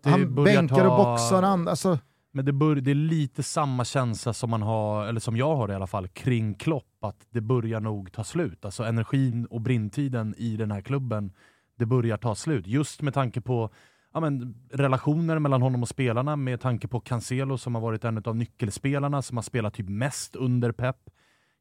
det 0.04 0.10
han 0.10 0.44
bänkar 0.44 0.76
ta... 0.76 0.90
och 0.90 0.96
boxar 0.96 1.42
andra. 1.42 1.70
Alltså, 1.70 1.98
Men 2.32 2.44
det, 2.44 2.52
bör, 2.52 2.74
det 2.74 2.90
är 2.90 2.94
lite 2.94 3.42
samma 3.42 3.84
känsla 3.84 4.32
som 4.32 4.50
man 4.50 4.62
har, 4.62 5.06
eller 5.06 5.20
som 5.20 5.36
jag 5.36 5.56
har 5.56 5.70
i 5.70 5.74
alla 5.74 5.86
fall, 5.86 6.08
kring 6.08 6.54
Klopp. 6.54 6.84
Att 7.02 7.16
det 7.30 7.40
börjar 7.40 7.80
nog 7.80 8.12
ta 8.12 8.24
slut. 8.24 8.64
Alltså 8.64 8.82
energin 8.84 9.46
och 9.46 9.60
brintiden 9.60 10.34
i 10.38 10.56
den 10.56 10.70
här 10.70 10.80
klubben, 10.80 11.32
det 11.78 11.86
börjar 11.86 12.16
ta 12.16 12.34
slut. 12.34 12.66
Just 12.66 13.02
med 13.02 13.14
tanke 13.14 13.40
på 13.40 13.70
ja, 14.14 14.20
men, 14.20 14.54
relationer 14.70 15.38
mellan 15.38 15.62
honom 15.62 15.82
och 15.82 15.88
spelarna, 15.88 16.36
med 16.36 16.60
tanke 16.60 16.88
på 16.88 17.00
Cancelo 17.00 17.58
som 17.58 17.74
har 17.74 17.82
varit 17.82 18.04
en 18.04 18.22
av 18.24 18.36
nyckelspelarna 18.36 19.22
som 19.22 19.36
har 19.36 19.42
spelat 19.42 19.74
typ 19.74 19.88
mest 19.88 20.36
under 20.36 20.72
Pep. 20.72 20.96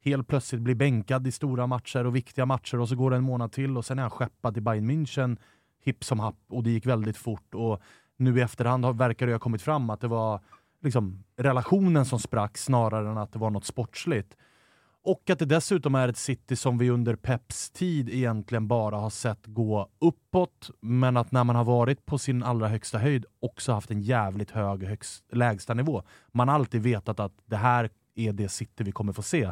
Helt 0.02 0.28
plötsligt 0.28 0.62
blir 0.62 0.76
bänkad 0.76 1.28
i 1.28 1.32
stora 1.32 1.68
matcher 1.68 2.06
och 2.06 2.16
viktiga 2.16 2.46
matcher 2.46 2.80
och 2.80 2.90
så 2.90 2.96
går 2.96 3.12
det 3.12 3.18
en 3.18 3.24
månad 3.24 3.52
till 3.52 3.78
och 3.78 3.86
sen 3.86 4.00
är 4.00 4.02
han 4.02 4.12
skeppad 4.12 4.54
till 4.54 4.64
Bayern 4.64 4.92
München 4.92 5.38
hipp 5.84 6.04
som 6.04 6.20
happ 6.20 6.40
och 6.50 6.64
det 6.64 6.70
gick 6.70 6.86
väldigt 6.86 7.18
fort. 7.18 7.56
Och 7.56 7.82
nu 8.18 8.38
i 8.38 8.42
efterhand 8.42 8.86
har, 8.86 8.94
verkar 8.94 9.28
det 9.28 9.34
ha 9.34 9.40
kommit 9.40 9.62
fram 9.62 9.90
att 9.90 10.02
det 10.02 10.08
var 10.08 10.40
liksom 10.82 11.24
relationen 11.38 12.06
som 12.06 12.20
sprack 12.20 12.58
snarare 12.58 13.10
än 13.10 13.18
att 13.18 13.34
det 13.34 13.40
var 13.40 13.50
något 13.50 13.66
sportsligt. 13.66 14.36
Och 15.04 15.30
att 15.30 15.40
det 15.40 15.46
dessutom 15.46 15.96
är 15.96 16.08
ett 16.08 16.18
City 16.18 16.56
som 16.56 16.78
vi 16.78 16.90
under 16.90 17.16
Peps 17.16 17.70
tid 17.70 18.10
egentligen 18.10 18.68
bara 18.68 18.98
har 18.98 19.10
sett 19.10 19.46
gå 19.46 19.90
uppåt, 20.00 20.70
men 20.82 21.18
att 21.18 21.32
när 21.32 21.44
man 21.44 21.56
har 21.56 21.64
varit 21.64 22.06
på 22.06 22.18
sin 22.18 22.44
allra 22.44 22.68
högsta 22.68 22.98
höjd 22.98 23.26
också 23.40 23.74
haft 23.74 23.92
en 23.92 24.02
jävligt 24.02 24.52
hög 24.52 24.84
högst, 24.84 25.24
lägsta 25.32 25.74
nivå. 25.74 26.04
Man 26.32 26.48
har 26.48 26.56
alltid 26.56 26.82
vetat 26.82 27.20
att 27.20 27.34
det 27.46 27.56
här 27.56 27.90
är 28.16 28.34
det 28.34 28.50
City 28.50 28.84
vi 28.84 28.92
kommer 28.92 29.14
få 29.14 29.22
se. 29.22 29.52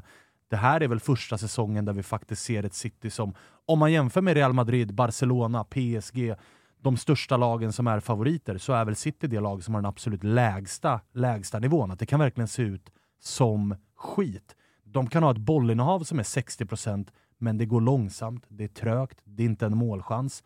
Det 0.49 0.55
här 0.55 0.81
är 0.81 0.87
väl 0.87 0.99
första 0.99 1.37
säsongen 1.37 1.85
där 1.85 1.93
vi 1.93 2.03
faktiskt 2.03 2.43
ser 2.43 2.63
ett 2.63 2.73
City 2.73 3.09
som, 3.09 3.33
om 3.65 3.79
man 3.79 3.91
jämför 3.91 4.21
med 4.21 4.33
Real 4.33 4.53
Madrid, 4.53 4.93
Barcelona, 4.93 5.63
PSG, 5.63 6.35
de 6.81 6.97
största 6.97 7.37
lagen 7.37 7.73
som 7.73 7.87
är 7.87 7.99
favoriter, 7.99 8.57
så 8.57 8.73
är 8.73 8.85
väl 8.85 8.95
City 8.95 9.27
det 9.27 9.39
lag 9.39 9.63
som 9.63 9.73
har 9.73 9.81
den 9.81 9.89
absolut 9.89 10.23
lägsta, 10.23 11.01
lägsta 11.13 11.59
nivån. 11.59 11.91
Att 11.91 11.99
det 11.99 12.05
kan 12.05 12.19
verkligen 12.19 12.47
se 12.47 12.61
ut 12.61 12.91
som 13.19 13.75
skit. 13.95 14.55
De 14.91 15.09
kan 15.09 15.23
ha 15.23 15.31
ett 15.31 15.38
bollinnehav 15.38 15.99
som 15.99 16.19
är 16.19 16.23
60% 16.23 17.07
men 17.38 17.57
det 17.57 17.65
går 17.65 17.81
långsamt, 17.81 18.45
det 18.47 18.63
är 18.63 18.67
trögt, 18.67 19.21
det 19.23 19.43
är 19.43 19.47
inte 19.47 19.65
en 19.65 19.77
målchans. 19.77 20.43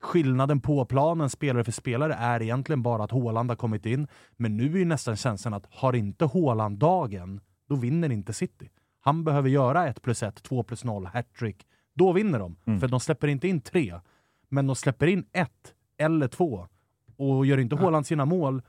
Skillnaden 0.00 0.60
på 0.60 0.84
planen 0.84 1.30
spelare 1.30 1.64
för 1.64 1.72
spelare 1.72 2.14
är 2.14 2.42
egentligen 2.42 2.82
bara 2.82 3.04
att 3.04 3.10
Håland 3.10 3.50
har 3.50 3.56
kommit 3.56 3.86
in, 3.86 4.08
men 4.36 4.56
nu 4.56 4.72
är 4.74 4.78
ju 4.78 4.84
nästan 4.84 5.16
känslan 5.16 5.54
att 5.54 5.66
har 5.70 5.92
inte 5.92 6.24
Håland 6.24 6.78
dagen, 6.78 7.40
då 7.68 7.74
vinner 7.74 8.12
inte 8.12 8.32
City. 8.32 8.70
Han 9.00 9.24
behöver 9.24 9.48
göra 9.48 9.88
1 9.88 10.02
plus 10.02 10.22
1, 10.22 10.42
2 10.42 10.62
plus 10.62 10.84
0, 10.84 11.06
hattrick. 11.06 11.66
Då 11.94 12.12
vinner 12.12 12.38
de. 12.38 12.56
Mm. 12.64 12.80
För 12.80 12.88
de 12.88 13.00
släpper 13.00 13.28
inte 13.28 13.48
in 13.48 13.60
tre, 13.60 14.00
men 14.48 14.66
de 14.66 14.76
släpper 14.76 15.06
in 15.06 15.26
ett 15.32 15.74
eller 15.96 16.28
två. 16.28 16.68
Och 17.16 17.46
gör 17.46 17.58
inte 17.58 17.76
Håland 17.76 18.06
sina 18.06 18.24
mål, 18.24 18.62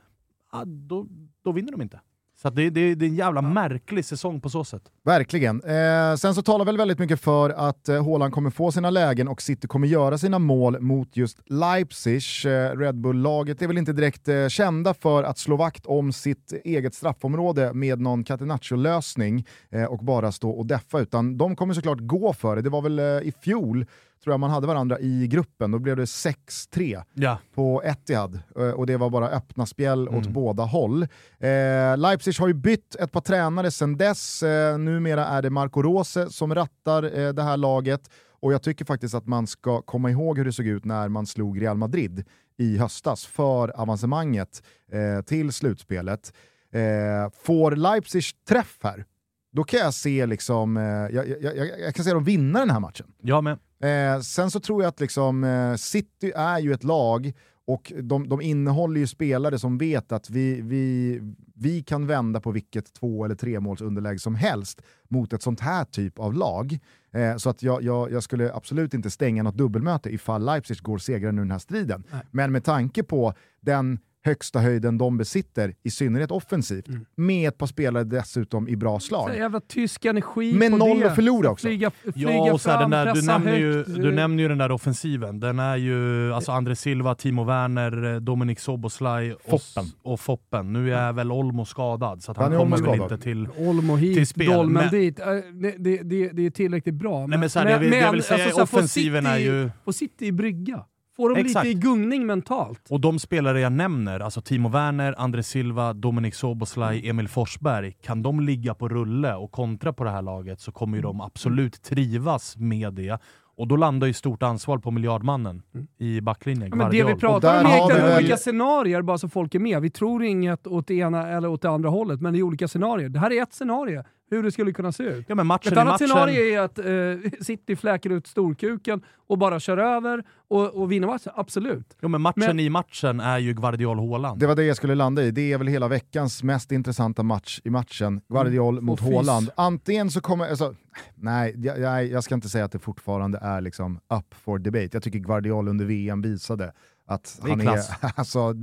då, 0.66 1.06
då 1.42 1.52
vinner 1.52 1.72
de 1.72 1.82
inte. 1.82 2.00
Så 2.42 2.50
det, 2.50 2.70
det, 2.70 2.94
det, 2.94 3.06
är 3.06 3.08
en 3.08 3.14
jävla 3.14 3.42
märklig 3.42 4.04
säsong 4.04 4.40
på 4.40 4.50
så 4.50 4.64
sätt. 4.64 4.82
Verkligen. 5.04 5.62
Eh, 5.62 6.14
sen 6.16 6.34
så 6.34 6.42
talar 6.42 6.64
väl 6.64 6.76
väldigt 6.76 6.98
mycket 6.98 7.20
för 7.20 7.50
att 7.50 7.88
eh, 7.88 8.04
Haaland 8.04 8.32
kommer 8.32 8.50
få 8.50 8.72
sina 8.72 8.90
lägen 8.90 9.28
och 9.28 9.42
City 9.42 9.68
kommer 9.68 9.88
göra 9.88 10.18
sina 10.18 10.38
mål 10.38 10.80
mot 10.80 11.16
just 11.16 11.38
Leipzig. 11.46 12.22
Eh, 12.44 12.78
Red 12.78 12.94
Bull-laget 12.94 13.62
är 13.62 13.66
väl 13.66 13.78
inte 13.78 13.92
direkt 13.92 14.28
eh, 14.28 14.48
kända 14.48 14.94
för 14.94 15.22
att 15.22 15.38
slå 15.38 15.56
vakt 15.56 15.86
om 15.86 16.12
sitt 16.12 16.52
eget 16.64 16.94
straffområde 16.94 17.72
med 17.72 18.00
någon 18.00 18.24
Catenaccio-lösning 18.24 19.46
eh, 19.70 19.84
och 19.84 19.98
bara 19.98 20.32
stå 20.32 20.50
och 20.50 20.66
deffa, 20.66 21.00
utan 21.00 21.38
de 21.38 21.56
kommer 21.56 21.74
såklart 21.74 21.98
gå 22.00 22.32
för 22.32 22.56
det. 22.56 22.62
Det 22.62 22.70
var 22.70 22.82
väl 22.82 22.98
eh, 22.98 23.04
i 23.04 23.32
fjol 23.42 23.86
tror 24.24 24.32
jag 24.32 24.40
man 24.40 24.50
hade 24.50 24.66
varandra 24.66 25.00
i 25.00 25.26
gruppen, 25.26 25.70
då 25.70 25.78
blev 25.78 25.96
det 25.96 26.04
6-3 26.04 27.02
ja. 27.14 27.38
på 27.54 27.82
Etihad 27.84 28.40
eh, 28.56 28.70
och 28.70 28.86
det 28.86 28.96
var 28.96 29.10
bara 29.10 29.28
öppna 29.28 29.66
spjäll 29.66 30.08
mm. 30.08 30.20
åt 30.20 30.28
båda 30.28 30.62
håll. 30.62 31.02
Eh, 31.38 31.96
Leipzig 31.96 32.34
har 32.38 32.48
ju 32.48 32.54
bytt 32.54 32.94
ett 32.94 33.12
par 33.12 33.20
tränare 33.20 33.70
sedan 33.70 33.96
dess, 33.96 34.42
eh, 34.42 34.78
numera 34.78 35.26
är 35.26 35.42
det 35.42 35.50
Marco 35.50 35.82
Rose 35.82 36.30
som 36.30 36.54
rattar 36.54 37.18
eh, 37.18 37.32
det 37.32 37.42
här 37.42 37.56
laget 37.56 38.10
och 38.40 38.52
jag 38.52 38.62
tycker 38.62 38.84
faktiskt 38.84 39.14
att 39.14 39.26
man 39.26 39.46
ska 39.46 39.82
komma 39.82 40.10
ihåg 40.10 40.38
hur 40.38 40.44
det 40.44 40.52
såg 40.52 40.66
ut 40.66 40.84
när 40.84 41.08
man 41.08 41.26
slog 41.26 41.62
Real 41.62 41.76
Madrid 41.76 42.24
i 42.58 42.78
höstas 42.78 43.26
för 43.26 43.80
avancemanget 43.80 44.62
eh, 44.92 45.24
till 45.24 45.52
slutspelet. 45.52 46.32
Eh, 46.72 47.30
får 47.42 47.76
Leipzig 47.76 48.24
träff 48.48 48.78
här, 48.82 49.04
då 49.52 49.64
kan 49.64 49.80
jag 49.80 49.94
se 49.94 50.26
liksom, 50.26 50.76
jag, 50.76 51.28
jag, 51.28 51.56
jag, 51.56 51.80
jag 51.80 51.94
kan 51.94 52.04
se 52.04 52.12
dem 52.12 52.24
vinna 52.24 52.58
den 52.58 52.70
här 52.70 52.80
matchen. 52.80 53.06
Jag 53.22 53.44
med. 53.44 53.58
Eh, 53.80 54.20
sen 54.20 54.50
så 54.50 54.60
tror 54.60 54.82
jag 54.82 54.88
att 54.88 55.00
liksom, 55.00 55.44
eh, 55.44 55.74
City 55.74 56.32
är 56.36 56.58
ju 56.58 56.72
ett 56.72 56.84
lag 56.84 57.32
och 57.66 57.92
de, 58.02 58.28
de 58.28 58.40
innehåller 58.40 59.00
ju 59.00 59.06
spelare 59.06 59.58
som 59.58 59.78
vet 59.78 60.12
att 60.12 60.30
vi, 60.30 60.60
vi, 60.60 61.20
vi 61.54 61.82
kan 61.82 62.06
vända 62.06 62.40
på 62.40 62.50
vilket 62.50 62.94
två 62.94 63.24
eller 63.24 63.34
tre 63.34 63.60
målsunderläge 63.60 64.18
som 64.18 64.34
helst 64.34 64.82
mot 65.08 65.32
ett 65.32 65.42
sånt 65.42 65.60
här 65.60 65.84
typ 65.84 66.18
av 66.18 66.34
lag. 66.34 66.78
Eh, 67.12 67.36
så 67.36 67.50
att 67.50 67.62
jag, 67.62 67.82
jag, 67.82 68.12
jag, 68.12 68.22
skulle 68.22 68.52
absolut 68.54 68.94
inte 68.94 69.10
stänga 69.10 69.42
något 69.42 69.56
dubbelmöte 69.56 70.10
ifall 70.10 70.44
Leipzig 70.44 70.82
går 70.82 70.98
segrande 70.98 71.40
ur 71.40 71.44
den 71.44 71.50
här 71.50 71.58
striden. 71.58 72.04
Nej. 72.12 72.20
Men 72.30 72.52
med 72.52 72.64
tanke 72.64 73.02
på 73.02 73.34
den 73.60 73.98
högsta 74.26 74.58
höjden 74.58 74.98
de 74.98 75.16
besitter, 75.16 75.74
i 75.82 75.90
synnerhet 75.90 76.30
offensivt, 76.30 76.88
mm. 76.88 77.06
med 77.16 77.48
ett 77.48 77.58
par 77.58 77.66
spelare 77.66 78.04
dessutom 78.04 78.68
i 78.68 78.76
bra 78.76 79.00
slag. 79.00 79.30
Så 79.30 79.36
jävla 79.36 79.60
tysk 79.60 80.04
energi 80.04 80.52
Med 80.52 80.70
på 80.70 80.76
noll 80.76 81.00
det. 81.00 81.06
att 81.06 81.14
förlora 81.14 81.50
också. 81.50 81.66
Flyga, 81.66 81.90
flyga 81.90 82.30
ja, 82.30 82.52
och 82.52 82.60
så 82.60 82.70
fram, 82.70 82.80
den 82.80 82.90
där, 82.90 83.14
du, 83.14 83.22
nämner 83.22 83.50
högt. 83.50 83.88
ju, 83.88 83.94
du 83.94 84.12
nämner 84.12 84.42
ju 84.42 84.48
den 84.48 84.58
där 84.58 84.70
offensiven. 84.70 85.40
Den 85.40 85.58
är 85.58 85.76
ju 85.76 86.32
alltså 86.32 86.52
André 86.52 86.76
Silva, 86.76 87.14
Timo 87.14 87.44
Werner, 87.44 88.20
Dominik 88.20 88.60
Soboslaj 88.60 89.32
och 89.32 89.40
Foppen. 89.50 89.84
och 90.02 90.20
Foppen. 90.20 90.72
Nu 90.72 90.94
är 90.94 91.12
väl 91.12 91.32
Olmo 91.32 91.64
skadad, 91.64 92.22
så 92.22 92.30
att 92.30 92.38
han, 92.38 92.52
han 92.52 92.60
kommer 92.60 92.76
väl 92.76 93.00
inte 93.00 93.18
till, 93.18 93.48
Olmo 93.58 93.96
hit, 93.96 94.16
till 94.16 94.26
spel. 94.26 94.46
Dolmen 94.46 94.82
men, 94.82 94.90
dit. 94.90 95.20
Äh, 95.20 95.26
det, 95.26 95.74
det, 95.78 96.02
det, 96.02 96.28
det 96.28 96.46
är 96.46 96.50
tillräckligt 96.50 96.94
bra. 96.94 97.26
Nej, 97.26 97.38
men, 97.38 97.50
så 97.50 97.58
här, 97.58 97.66
men, 97.66 97.78
det, 97.78 97.84
jag 97.84 97.90
vill, 97.90 98.00
jag 98.00 98.12
vill 98.12 98.22
säga 98.22 98.44
alltså, 98.44 98.62
offensiven 98.62 99.24
City, 99.24 99.34
är 99.34 99.38
ju... 99.38 99.70
Och 99.84 99.94
City 99.94 100.26
i 100.26 100.32
brygga. 100.32 100.84
Får 101.16 101.34
de 101.34 101.40
Exakt. 101.40 101.66
lite 101.66 101.78
i 101.78 101.80
gungning 101.80 102.26
mentalt. 102.26 102.80
Och 102.90 103.00
de 103.00 103.18
spelare 103.18 103.60
jag 103.60 103.72
nämner, 103.72 104.20
alltså 104.20 104.40
Timo 104.40 104.68
Werner, 104.68 105.14
André 105.18 105.42
Silva, 105.42 105.92
Dominik 105.92 106.34
Soboslaj. 106.34 107.08
Emil 107.08 107.28
Forsberg, 107.28 107.92
kan 108.02 108.22
de 108.22 108.40
ligga 108.40 108.74
på 108.74 108.88
rulle 108.88 109.34
och 109.34 109.50
kontra 109.50 109.92
på 109.92 110.04
det 110.04 110.10
här 110.10 110.22
laget 110.22 110.60
så 110.60 110.72
kommer 110.72 110.96
ju 110.96 111.02
de 111.02 111.20
absolut 111.20 111.82
trivas 111.82 112.56
med 112.56 112.94
det. 112.94 113.18
Och 113.56 113.68
då 113.68 113.76
landar 113.76 114.06
ju 114.06 114.12
stort 114.12 114.42
ansvar 114.42 114.78
på 114.78 114.90
miljardmannen 114.90 115.62
mm. 115.74 115.86
i 115.98 116.20
backlinjen. 116.20 116.68
Ja, 116.68 116.76
men 116.76 116.90
det 116.90 117.04
vi 117.04 117.14
pratar 117.14 117.64
om 117.64 117.70
är 117.70 117.88
väl... 117.88 118.18
olika 118.18 118.36
scenarier, 118.36 119.02
bara 119.02 119.18
så 119.18 119.28
folk 119.28 119.54
är 119.54 119.58
med. 119.58 119.82
Vi 119.82 119.90
tror 119.90 120.24
inget 120.24 120.66
åt 120.66 120.86
det 120.86 120.94
ena 120.94 121.28
eller 121.28 121.48
åt 121.48 121.62
det 121.62 121.70
andra 121.70 121.88
hållet, 121.88 122.20
men 122.20 122.32
det 122.32 122.38
är 122.38 122.42
olika 122.42 122.68
scenarier. 122.68 123.08
Det 123.08 123.18
här 123.18 123.32
är 123.32 123.42
ett 123.42 123.54
scenario 123.54 124.02
hur 124.30 124.42
det 124.42 124.52
skulle 124.52 124.72
kunna 124.72 124.92
se 124.92 125.02
ut. 125.02 125.24
Ja, 125.28 125.34
men 125.34 125.46
matchen 125.46 125.72
Ett 125.72 125.78
annat 125.78 126.00
matchen... 126.00 126.08
scenario 126.08 126.42
är 126.42 126.60
att 126.60 126.78
eh, 126.78 127.30
City 127.40 127.76
fläker 127.76 128.10
ut 128.10 128.26
storkuken 128.26 129.02
och 129.26 129.38
bara 129.38 129.60
kör 129.60 129.78
över 129.78 130.24
och, 130.48 130.74
och 130.74 130.92
vinner 130.92 131.06
matchen, 131.06 131.32
absolut. 131.36 131.96
Ja, 132.00 132.08
men 132.08 132.20
matchen 132.20 132.42
men... 132.46 132.60
i 132.60 132.70
matchen 132.70 133.20
är 133.20 133.38
ju 133.38 133.54
Guardiol 133.54 133.98
Håland. 133.98 134.40
Det 134.40 134.46
var 134.46 134.54
det 134.54 134.64
jag 134.64 134.76
skulle 134.76 134.94
landa 134.94 135.22
i. 135.22 135.30
Det 135.30 135.52
är 135.52 135.58
väl 135.58 135.66
hela 135.66 135.88
veckans 135.88 136.42
mest 136.42 136.72
intressanta 136.72 137.22
match 137.22 137.60
i 137.64 137.70
matchen. 137.70 138.20
Guardiol 138.28 138.74
mm. 138.74 138.84
mot 138.84 139.00
Håland. 139.00 139.50
Antingen 139.56 140.10
så 140.10 140.20
kommer... 140.20 140.48
Alltså, 140.48 140.74
nej, 141.14 141.54
jag, 141.56 142.06
jag, 142.06 142.24
ska 142.24 142.34
inte 142.34 142.48
säga 142.48 142.64
att 142.64 142.72
det 142.72 142.78
fortfarande 142.78 143.38
är 143.38 143.60
liksom 143.60 143.96
up 143.96 144.34
for 144.34 144.58
debate. 144.58 144.88
Jag 144.92 145.02
tycker 145.02 145.18
Guardiol 145.18 145.68
under 145.68 145.84
VM 145.84 146.22
visade 146.22 146.72
att 147.06 147.40
är 147.44 147.48
han 147.48 147.60
klass. 147.60 147.90
är... 147.90 148.12
Alltså, 148.16 148.54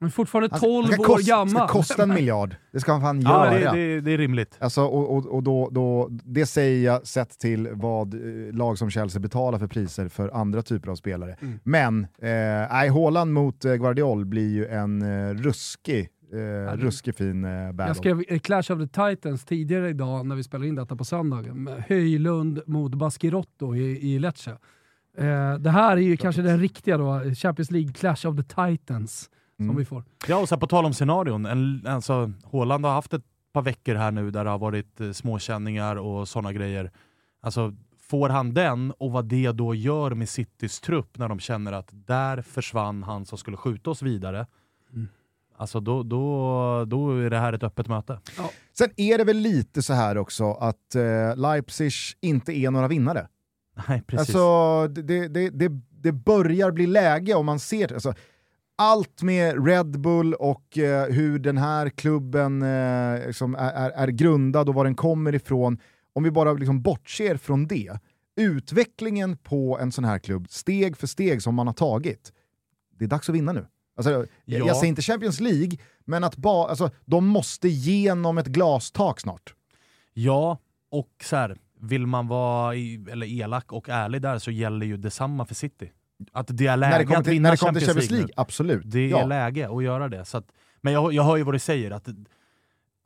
men 0.00 0.10
fortfarande 0.10 0.58
12 0.58 0.84
alltså, 0.84 1.00
år 1.00 1.04
kost, 1.04 1.28
gammal. 1.28 1.46
Det 1.46 1.50
ska 1.50 1.66
kosta 1.66 2.02
en 2.02 2.08
miljard. 2.14 2.56
Det 2.72 2.80
ska 2.80 2.92
han 2.92 3.00
fan 3.00 3.20
ja, 3.20 3.54
göra. 3.54 3.72
Det, 3.72 3.94
det, 3.94 4.00
det, 4.00 4.12
är 4.12 4.18
rimligt. 4.18 4.56
Alltså, 4.60 4.82
och, 4.82 5.16
och, 5.16 5.26
och 5.26 5.42
då, 5.42 5.68
då, 5.72 6.08
det 6.10 6.46
säger 6.46 6.84
jag 6.84 7.06
sett 7.06 7.38
till 7.38 7.68
vad 7.72 8.14
eh, 8.14 8.54
lag 8.54 8.78
som 8.78 8.90
Chelsea 8.90 9.20
betalar 9.20 9.58
för 9.58 9.66
priser 9.66 10.08
för 10.08 10.28
andra 10.28 10.62
typer 10.62 10.90
av 10.90 10.96
spelare. 10.96 11.36
Mm. 11.40 11.60
Men, 11.62 12.06
eh, 12.22 12.92
Haaland 12.92 13.32
mot 13.32 13.64
eh, 13.64 13.74
Guardiol 13.74 14.24
blir 14.24 14.48
ju 14.48 14.66
en 14.66 15.02
eh, 15.02 15.34
ruskig 15.34 16.08
Eh, 16.32 16.76
ruskig 16.76 17.14
fin 17.14 17.44
eh, 17.44 17.72
battle. 17.72 17.86
Jag 17.86 17.96
skrev 17.96 18.38
Clash 18.38 18.72
of 18.72 18.78
the 18.78 18.86
Titans 18.86 19.44
tidigare 19.44 19.88
idag 19.88 20.26
när 20.26 20.36
vi 20.36 20.42
spelade 20.42 20.68
in 20.68 20.74
detta 20.74 20.96
på 20.96 21.04
söndagen. 21.04 21.70
Höjlund 21.88 22.60
mot 22.66 22.94
Baskirotto 22.94 23.76
i, 23.76 24.14
i 24.14 24.18
Lecce. 24.18 24.50
Eh, 25.18 25.54
det 25.54 25.70
här 25.70 25.96
är 25.96 26.00
ju 26.00 26.16
kanske 26.16 26.42
den 26.42 26.60
riktiga 26.60 26.98
då, 26.98 27.22
Champions 27.34 27.70
League 27.70 27.92
Clash 27.92 28.26
of 28.26 28.36
the 28.36 28.42
Titans 28.42 29.30
mm. 29.58 29.68
som 29.68 29.76
vi 29.76 29.84
får. 29.84 30.04
Ja, 30.26 30.36
och 30.36 30.48
så 30.48 30.56
på 30.56 30.66
tal 30.66 30.84
om 30.84 30.94
scenarion. 30.94 31.46
En, 31.46 31.86
alltså, 31.86 32.32
Håland 32.44 32.84
har 32.84 32.92
haft 32.92 33.14
ett 33.14 33.24
par 33.52 33.62
veckor 33.62 33.94
här 33.94 34.10
nu 34.10 34.30
där 34.30 34.44
det 34.44 34.50
har 34.50 34.58
varit 34.58 35.00
eh, 35.00 35.10
småkänningar 35.10 35.96
och 35.96 36.28
sådana 36.28 36.52
grejer. 36.52 36.90
Alltså, 37.40 37.74
får 38.00 38.28
han 38.28 38.54
den 38.54 38.90
och 38.90 39.12
vad 39.12 39.24
det 39.24 39.52
då 39.52 39.74
gör 39.74 40.14
med 40.14 40.28
Citys 40.28 40.80
trupp 40.80 41.18
när 41.18 41.28
de 41.28 41.40
känner 41.40 41.72
att 41.72 41.88
där 41.92 42.42
försvann 42.42 43.02
han 43.02 43.26
som 43.26 43.38
skulle 43.38 43.56
skjuta 43.56 43.90
oss 43.90 44.02
vidare. 44.02 44.46
Mm. 44.92 45.08
Alltså 45.56 45.80
då, 45.80 46.02
då, 46.02 46.84
då 46.84 47.10
är 47.10 47.30
det 47.30 47.38
här 47.38 47.52
ett 47.52 47.62
öppet 47.62 47.88
möte. 47.88 48.20
Ja. 48.36 48.50
Sen 48.78 48.90
är 48.96 49.18
det 49.18 49.24
väl 49.24 49.36
lite 49.36 49.82
så 49.82 49.92
här 49.92 50.18
också 50.18 50.52
att 50.52 50.94
eh, 50.94 51.36
Leipzig 51.36 51.92
inte 52.20 52.52
är 52.52 52.70
några 52.70 52.88
vinnare. 52.88 53.28
Nej, 53.88 54.02
precis. 54.06 54.34
Alltså, 54.34 54.88
det, 54.88 55.28
det, 55.28 55.50
det, 55.50 55.72
det 55.90 56.12
börjar 56.12 56.70
bli 56.70 56.86
läge 56.86 57.34
om 57.34 57.46
man 57.46 57.58
ser... 57.58 57.92
Alltså, 57.92 58.14
allt 58.78 59.22
med 59.22 59.66
Red 59.66 60.00
Bull 60.00 60.34
och 60.34 60.78
eh, 60.78 61.12
hur 61.12 61.38
den 61.38 61.58
här 61.58 61.90
klubben 61.90 62.62
eh, 62.62 63.26
liksom 63.26 63.54
är, 63.54 63.72
är, 63.72 63.90
är, 63.90 64.08
grundad 64.08 64.68
och 64.68 64.74
var 64.74 64.84
den 64.84 64.94
kommer 64.94 65.34
ifrån, 65.34 65.78
om 66.12 66.22
vi 66.22 66.30
bara 66.30 66.52
liksom 66.52 66.82
bortser 66.82 67.36
från 67.36 67.66
det, 67.66 67.98
utvecklingen 68.36 69.36
på 69.36 69.78
en 69.80 69.92
sån 69.92 70.04
här 70.04 70.18
klubb, 70.18 70.46
steg 70.50 70.96
för 70.96 71.06
steg 71.06 71.42
som 71.42 71.54
man 71.54 71.66
har 71.66 71.74
tagit, 71.74 72.32
det 72.98 73.04
är 73.04 73.08
dags 73.08 73.28
att 73.28 73.34
vinna 73.34 73.52
nu. 73.52 73.66
Alltså, 73.96 74.26
ja. 74.44 74.58
Jag 74.58 74.76
säger 74.76 74.88
inte 74.88 75.02
Champions 75.02 75.40
League, 75.40 75.78
men 76.04 76.24
att 76.24 76.36
ba, 76.36 76.68
alltså, 76.68 76.90
de 77.04 77.26
måste 77.26 77.68
genom 77.68 78.38
ett 78.38 78.46
glastak 78.46 79.20
snart. 79.20 79.54
Ja, 80.12 80.58
och 80.90 81.10
så 81.22 81.36
här, 81.36 81.56
vill 81.80 82.06
man 82.06 82.28
vara 82.28 82.74
i, 82.74 83.06
eller 83.10 83.26
elak 83.26 83.72
och 83.72 83.88
ärlig 83.88 84.22
där 84.22 84.38
så 84.38 84.50
gäller 84.50 84.86
ju 84.86 84.96
detsamma 84.96 85.44
för 85.44 85.54
City. 85.54 85.92
Att 86.32 86.46
det 86.50 86.66
är 86.66 86.76
läge 86.76 86.90
när 86.90 86.98
det 86.98 87.04
kommer 87.04 87.22
till, 87.22 87.42
när 87.42 87.50
det 87.50 87.56
kommer 87.56 87.80
till 87.80 87.88
Champions 87.88 88.10
League, 88.10 88.28
absolut. 88.36 88.82
Det 88.84 88.98
är 88.98 89.08
ja. 89.08 89.26
läge 89.26 89.68
att 89.68 89.84
göra 89.84 90.08
det. 90.08 90.24
Så 90.24 90.38
att, 90.38 90.46
men 90.80 90.92
jag, 90.92 91.12
jag 91.12 91.22
hör 91.22 91.36
ju 91.36 91.42
vad 91.42 91.54
du 91.54 91.58
säger, 91.58 91.90
att 91.90 92.08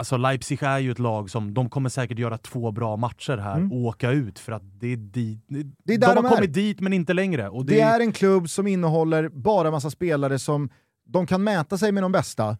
Alltså 0.02 0.16
Leipzig 0.16 0.62
är 0.62 0.78
ju 0.78 0.90
ett 0.90 0.98
lag 0.98 1.30
som, 1.30 1.54
de 1.54 1.70
kommer 1.70 1.88
säkert 1.88 2.18
göra 2.18 2.38
två 2.38 2.70
bra 2.70 2.96
matcher 2.96 3.36
här 3.36 3.56
mm. 3.56 3.72
och 3.72 3.78
åka 3.78 4.10
ut 4.10 4.38
för 4.38 4.52
att 4.52 4.62
det 4.80 4.86
är 4.86 4.96
dit, 4.96 5.44
det 5.84 5.94
är 5.94 5.98
de 5.98 6.06
har 6.06 6.14
de 6.14 6.24
kommit 6.24 6.54
dit 6.54 6.80
men 6.80 6.92
inte 6.92 7.12
längre. 7.12 7.48
Och 7.48 7.66
det, 7.66 7.74
det 7.74 7.80
är 7.80 8.00
en 8.00 8.12
klubb 8.12 8.50
som 8.50 8.66
innehåller 8.66 9.28
bara 9.28 9.70
massa 9.70 9.90
spelare 9.90 10.38
som 10.38 10.70
de 11.04 11.26
kan 11.26 11.44
mäta 11.44 11.78
sig 11.78 11.92
med 11.92 12.02
de 12.02 12.12
bästa 12.12 12.58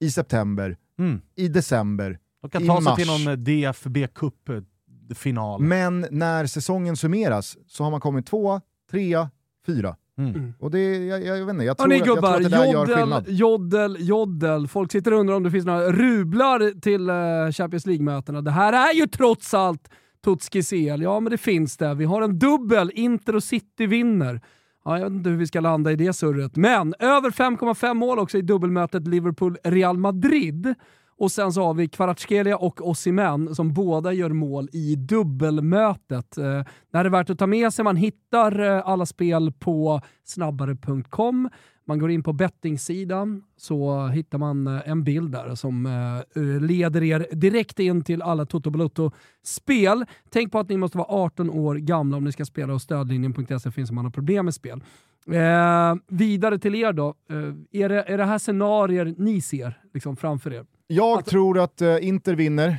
i 0.00 0.10
september, 0.10 0.76
mm. 0.98 1.20
i 1.36 1.48
december, 1.48 2.18
De 2.42 2.50
kan 2.50 2.66
ta 2.66 2.82
sig 2.82 2.96
till 2.96 3.06
någon 3.06 3.28
eh, 3.28 3.72
DFB 3.72 4.06
Cup-final. 4.14 5.60
Eh, 5.62 5.66
men 5.66 6.06
när 6.10 6.46
säsongen 6.46 6.96
summeras 6.96 7.56
så 7.66 7.84
har 7.84 7.90
man 7.90 8.00
kommit 8.00 8.26
tvåa, 8.26 8.60
trea, 8.90 9.30
fyra. 9.66 9.96
Mm. 10.18 10.34
mm. 10.34 10.54
Och 10.58 10.70
det, 10.70 11.06
jag, 11.06 11.24
jag, 11.24 11.46
vet 11.46 11.52
inte, 11.52 11.64
jag 11.64 11.78
tror, 11.78 11.88
Hörrni, 11.88 12.04
gubbar, 12.04 12.14
jag 12.14 12.22
tror 12.22 12.46
att 12.46 12.50
det 12.52 12.56
där 12.58 12.72
joddel, 12.72 12.90
gör 12.90 12.96
skillnad. 12.96 13.24
Joddel, 13.28 13.96
joddel. 14.00 14.68
Folk 14.68 14.92
sitter 14.92 15.12
och 15.12 15.20
undrar 15.20 15.34
om 15.34 15.42
det 15.42 15.50
finns 15.50 15.66
några 15.66 15.92
rublar 15.92 16.80
till 16.80 17.10
uh, 17.10 17.52
Champions 17.52 17.86
League-mötena. 17.86 18.42
Det 18.42 18.50
här 18.50 18.72
är 18.72 18.94
ju 18.94 19.06
trots 19.06 19.54
allt 19.54 19.88
Tutski 20.24 20.62
CL. 20.62 21.02
Ja, 21.02 21.20
men 21.20 21.30
det 21.30 21.38
finns 21.38 21.76
det. 21.76 21.94
Vi 21.94 22.04
har 22.04 22.22
en 22.22 22.38
dubbel. 22.38 22.90
Inter 22.94 23.36
och 23.36 23.44
City 23.44 23.86
vinner. 23.86 24.40
Ja, 24.84 24.98
jag 24.98 25.04
vet 25.04 25.12
inte 25.12 25.30
hur 25.30 25.36
vi 25.36 25.46
ska 25.46 25.60
landa 25.60 25.92
i 25.92 25.96
det 25.96 26.12
surret. 26.12 26.56
Men 26.56 26.94
över 26.98 27.30
5,5 27.30 27.94
mål 27.94 28.18
också 28.18 28.38
i 28.38 28.42
dubbelmötet 28.42 29.02
Liverpool-Real 29.02 29.96
Madrid. 29.96 30.74
Och 31.16 31.32
sen 31.32 31.52
så 31.52 31.64
har 31.64 31.74
vi 31.74 31.88
Kvaratskhelia 31.88 32.56
och 32.56 32.88
Osimhen 32.88 33.54
som 33.54 33.72
båda 33.72 34.12
gör 34.12 34.30
mål 34.30 34.68
i 34.72 34.96
dubbelmötet. 34.96 36.38
Eh, 36.38 36.44
det 36.90 36.98
här 36.98 37.04
är 37.04 37.10
värt 37.10 37.30
att 37.30 37.38
ta 37.38 37.46
med 37.46 37.72
sig. 37.72 37.84
Man 37.84 37.96
hittar 37.96 38.60
eh, 38.60 38.88
alla 38.88 39.06
spel 39.06 39.52
på 39.52 40.00
snabbare.com. 40.24 41.48
Man 41.86 41.98
går 41.98 42.10
in 42.10 42.22
på 42.22 42.32
bettingsidan 42.32 43.42
så 43.56 44.06
hittar 44.06 44.38
man 44.38 44.66
eh, 44.66 44.88
en 44.88 45.04
bild 45.04 45.32
där 45.32 45.54
som 45.54 45.86
eh, 45.86 46.42
eh, 46.42 46.60
leder 46.60 47.02
er 47.02 47.26
direkt 47.32 47.78
in 47.78 48.04
till 48.04 48.22
alla 48.22 48.46
Toto 48.46 48.70
Balotto-spel. 48.70 50.04
Tänk 50.30 50.52
på 50.52 50.58
att 50.58 50.68
ni 50.68 50.76
måste 50.76 50.98
vara 50.98 51.08
18 51.08 51.50
år 51.50 51.74
gamla 51.74 52.16
om 52.16 52.24
ni 52.24 52.32
ska 52.32 52.44
spela 52.44 52.74
och 52.74 52.82
stödlinjen.se 52.82 53.70
finns 53.70 53.90
om 53.90 53.96
man 53.96 54.04
har 54.04 54.12
problem 54.12 54.44
med 54.44 54.54
spel. 54.54 54.82
Eh, 55.26 55.94
vidare 56.08 56.58
till 56.58 56.74
er 56.74 56.92
då. 56.92 57.14
Eh, 57.30 57.82
är, 57.82 57.88
det, 57.88 58.02
är 58.02 58.18
det 58.18 58.24
här 58.24 58.38
scenarier 58.38 59.14
ni 59.18 59.40
ser 59.40 59.80
liksom, 59.94 60.16
framför 60.16 60.52
er? 60.52 60.66
Jag 60.86 61.18
att... 61.18 61.26
tror 61.26 61.58
att 61.58 61.80
Inter 62.00 62.34
vinner 62.34 62.76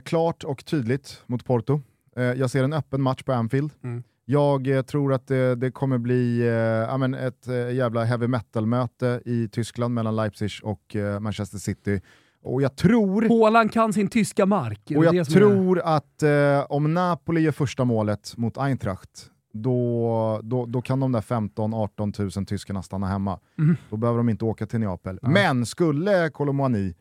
klart 0.00 0.44
och 0.44 0.64
tydligt 0.64 1.22
mot 1.26 1.44
Porto. 1.44 1.80
jag 2.14 2.50
ser 2.50 2.64
en 2.64 2.72
öppen 2.72 3.02
match 3.02 3.22
på 3.22 3.32
Anfield. 3.32 3.72
Mm. 3.84 4.02
Jag 4.30 4.66
eh, 4.66 4.82
tror 4.82 5.12
att 5.12 5.26
det, 5.26 5.54
det 5.54 5.70
kommer 5.70 5.98
bli 5.98 6.48
eh, 6.88 6.98
men 6.98 7.14
ett 7.14 7.48
eh, 7.48 7.74
jävla 7.74 8.04
heavy 8.04 8.26
metal-möte 8.26 9.22
i 9.24 9.48
Tyskland 9.48 9.94
mellan 9.94 10.16
Leipzig 10.16 10.50
och 10.62 10.96
eh, 10.96 11.20
Manchester 11.20 11.58
City. 11.58 12.00
Och 12.42 12.62
jag 12.62 12.76
tror... 12.76 13.28
Håland 13.28 13.72
kan 13.72 13.92
sin 13.92 14.08
tyska 14.08 14.46
mark. 14.46 14.92
Och 14.96 15.04
jag 15.04 15.26
tror 15.26 15.78
är... 15.78 15.96
att 15.96 16.22
eh, 16.22 16.66
om 16.68 16.94
Napoli 16.94 17.40
gör 17.40 17.52
första 17.52 17.84
målet 17.84 18.36
mot 18.36 18.58
Eintracht, 18.58 19.30
då, 19.52 20.40
då, 20.42 20.66
då 20.66 20.82
kan 20.82 21.00
de 21.00 21.12
där 21.12 21.20
15-18 21.20 22.38
000 22.38 22.46
tyskarna 22.46 22.82
stanna 22.82 23.06
hemma. 23.06 23.40
Mm. 23.58 23.76
Då 23.90 23.96
behöver 23.96 24.18
de 24.18 24.28
inte 24.28 24.44
åka 24.44 24.66
till 24.66 24.80
Neapel. 24.80 25.18
Ja. 25.22 25.28
Men 25.28 25.66
skulle 25.66 26.30
Colomboani 26.30 26.94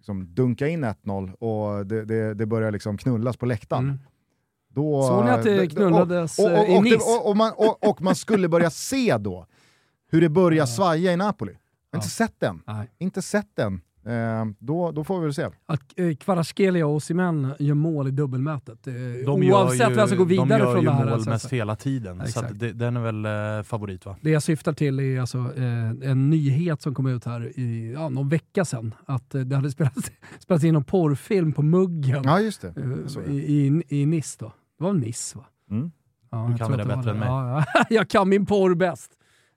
liksom 0.00 0.34
dunka 0.34 0.68
in 0.68 0.84
1-0 0.84 1.32
och 1.32 1.86
det, 1.86 2.04
det, 2.04 2.34
det, 2.34 2.46
börjar 2.46 2.70
liksom 2.70 2.98
knullas 2.98 3.36
på 3.36 3.46
läktaren, 3.46 3.84
mm. 3.84 3.98
Då, 4.74 5.02
Såg 5.02 5.24
ni 5.24 5.30
att 5.30 5.42
det 5.42 5.66
knullades 5.66 6.38
och, 6.38 6.44
och, 6.44 6.60
och, 6.60 6.68
i 6.68 6.80
Nice? 6.80 7.04
Och, 7.24 7.36
man, 7.36 7.52
och, 7.80 8.02
man 8.02 8.14
skulle 8.14 8.48
börja 8.48 8.70
se 8.70 9.16
då 9.18 9.46
hur 10.10 10.20
det 10.20 10.28
börjar 10.28 10.66
svaja 10.76 11.12
i 11.12 11.16
Napoli. 11.16 11.52
Har 11.92 11.98
inte 11.98 12.08
sett 12.08 12.40
den. 12.40 12.62
Nej. 12.66 12.90
Inte 12.98 13.22
sett 13.22 13.56
den. 13.56 13.80
Eh, 14.04 14.44
då, 14.58 14.90
då 14.90 15.04
får 15.04 15.18
vi 15.18 15.24
väl 15.24 15.34
se. 15.34 15.48
Att 15.66 15.82
eh, 15.96 16.14
Kvaratskhelia 16.14 16.86
och 16.86 16.94
Osimhen 16.94 17.52
gör 17.58 17.74
mål 17.74 18.08
i 18.08 18.10
dubbelmötet. 18.10 18.86
Eh, 18.86 18.94
de 19.26 19.52
oavsett 19.52 19.96
vem 19.96 20.08
som 20.08 20.18
går 20.18 20.24
vidare 20.24 20.62
från 20.72 20.84
det 20.84 20.90
här. 20.90 20.98
De 20.98 21.08
gör 21.08 21.16
ju 21.16 21.18
mål 21.18 21.28
mest 21.28 21.52
hela 21.52 21.76
tiden, 21.76 22.26
så 22.26 22.40
det, 22.40 22.72
den 22.72 22.96
är 22.96 23.00
väl 23.00 23.58
eh, 23.58 23.62
favorit 23.62 24.06
va? 24.06 24.16
Det 24.20 24.30
jag 24.30 24.42
syftar 24.42 24.72
till 24.72 25.00
är 25.00 25.20
alltså, 25.20 25.38
eh, 25.38 26.10
en 26.10 26.30
nyhet 26.30 26.82
som 26.82 26.94
kom 26.94 27.06
ut 27.06 27.24
här 27.24 27.58
i 27.58 27.92
ja, 27.92 28.08
någon 28.08 28.28
vecka 28.28 28.64
sedan. 28.64 28.94
Att 29.06 29.34
eh, 29.34 29.40
det 29.40 29.56
hade 29.56 29.70
spelats, 29.70 30.12
spelats 30.38 30.64
in 30.64 30.76
en 30.76 30.84
porrfilm 30.84 31.52
på 31.52 31.62
muggen 31.62 32.22
ja, 32.24 32.40
just 32.40 32.60
det. 32.60 32.74
Eh, 33.26 33.34
i, 33.34 33.82
i, 33.88 34.00
i 34.00 34.06
Nice. 34.06 34.36
Då. 34.40 34.52
Det 34.78 34.84
var 34.84 34.92
Nice 34.92 35.38
va? 35.38 35.44
Mm. 35.70 35.90
Ja, 36.30 36.48
du 36.52 36.58
kan 36.58 36.78
det 36.78 36.84
bättre 36.84 37.10
än 37.10 37.18
mig. 37.18 37.28
Ja, 37.28 37.64
ja. 37.74 37.84
jag 37.90 38.08
kan 38.08 38.28
min 38.28 38.46
porr 38.46 38.74
bäst. 38.74 39.10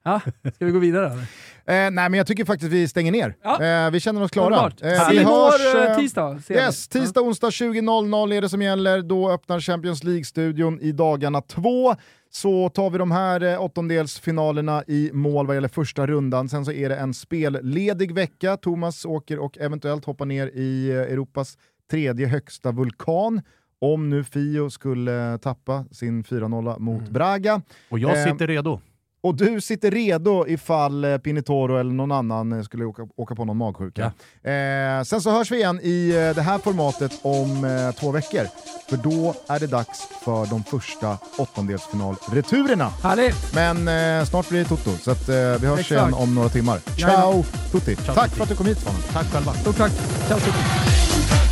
Ja, 0.03 0.21
ska 0.55 0.65
vi 0.65 0.71
gå 0.71 0.79
vidare 0.79 1.05
eller? 1.05 1.21
Eh, 1.65 1.91
nej 1.91 2.09
men 2.09 2.13
jag 2.13 2.27
tycker 2.27 2.45
faktiskt 2.45 2.71
vi 2.71 2.87
stänger 2.87 3.11
ner. 3.11 3.35
Ja. 3.43 3.63
Eh, 3.63 3.91
vi 3.91 3.99
känner 3.99 4.23
oss 4.23 4.31
klara. 4.31 4.71
Eh, 4.81 5.09
vi 5.09 5.23
hörs 5.23 5.75
eh, 5.75 5.97
tisdag. 5.97 6.39
Yes, 6.49 6.87
tisdag, 6.87 7.21
onsdag 7.21 7.49
20.00 7.49 8.33
är 8.33 8.41
det 8.41 8.49
som 8.49 8.61
gäller. 8.61 9.01
Då 9.01 9.31
öppnar 9.31 9.59
Champions 9.59 10.03
League-studion 10.03 10.79
i 10.81 10.91
dagarna 10.91 11.41
två. 11.41 11.95
Så 12.29 12.69
tar 12.69 12.89
vi 12.89 12.97
de 12.97 13.11
här 13.11 13.43
eh, 13.43 13.63
åttondelsfinalerna 13.63 14.83
i 14.87 15.09
mål 15.13 15.47
vad 15.47 15.55
gäller 15.55 15.67
första 15.67 16.07
rundan. 16.07 16.49
Sen 16.49 16.65
så 16.65 16.71
är 16.71 16.89
det 16.89 16.95
en 16.95 17.13
spelledig 17.13 18.13
vecka. 18.13 18.57
Thomas 18.57 19.05
åker 19.05 19.39
och 19.39 19.57
eventuellt 19.57 20.05
hoppar 20.05 20.25
ner 20.25 20.47
i 20.47 20.89
eh, 20.89 20.97
Europas 20.97 21.57
tredje 21.91 22.27
högsta 22.27 22.71
vulkan 22.71 23.41
om 23.81 24.09
nu 24.09 24.23
Fio 24.23 24.69
skulle 24.69 25.37
tappa 25.37 25.85
sin 25.91 26.23
4-0 26.23 26.79
mot 26.79 27.01
mm. 27.01 27.13
Braga. 27.13 27.61
Och 27.89 27.99
jag 27.99 28.17
eh, 28.17 28.31
sitter 28.31 28.47
redo. 28.47 28.81
Och 29.23 29.35
du 29.35 29.61
sitter 29.61 29.91
redo 29.91 30.47
ifall 30.47 31.05
eh, 31.05 31.17
Pinitoro 31.17 31.77
eller 31.77 31.91
någon 31.93 32.11
annan 32.11 32.51
eh, 32.53 32.63
skulle 32.63 32.85
åka, 32.85 33.07
åka 33.15 33.35
på 33.35 33.45
någon 33.45 33.57
magsjuka. 33.57 34.11
Ja. 34.41 34.49
Eh, 34.51 35.03
sen 35.03 35.21
så 35.21 35.31
hörs 35.31 35.51
vi 35.51 35.57
igen 35.57 35.79
i 35.83 36.09
eh, 36.09 36.35
det 36.35 36.41
här 36.41 36.57
formatet 36.57 37.11
om 37.21 37.65
eh, 37.65 37.91
två 37.99 38.11
veckor. 38.11 38.47
För 38.89 38.97
då 38.97 39.35
är 39.47 39.59
det 39.59 39.67
dags 39.67 40.07
för 40.25 40.45
de 40.45 40.63
första 40.63 41.17
åttondelsfinalreturerna. 41.37 42.89
Härligt! 43.03 43.53
Men 43.55 43.87
eh, 44.19 44.25
snart 44.25 44.49
blir 44.49 44.59
det 44.59 44.65
Toto, 44.65 44.97
så 44.97 45.11
att, 45.11 45.29
vi 45.29 45.67
hörs 45.67 45.79
Exakt. 45.79 45.91
igen 45.91 46.13
om 46.13 46.35
några 46.35 46.49
timmar. 46.49 46.79
Ciao 46.97 47.43
Tutti! 47.71 47.95
Ciao, 47.95 48.15
tack 48.15 48.25
tutti. 48.25 48.35
för 48.35 48.43
att 48.43 48.49
du 48.49 48.55
kom 48.55 48.65
hit 48.65 48.77
Svanen. 48.77 49.01
Tack 49.13 49.25
själva. 49.25 49.53
Stort 49.53 49.77
tack! 49.77 49.91
Ciao 50.27 50.39
Tutti! 50.39 51.42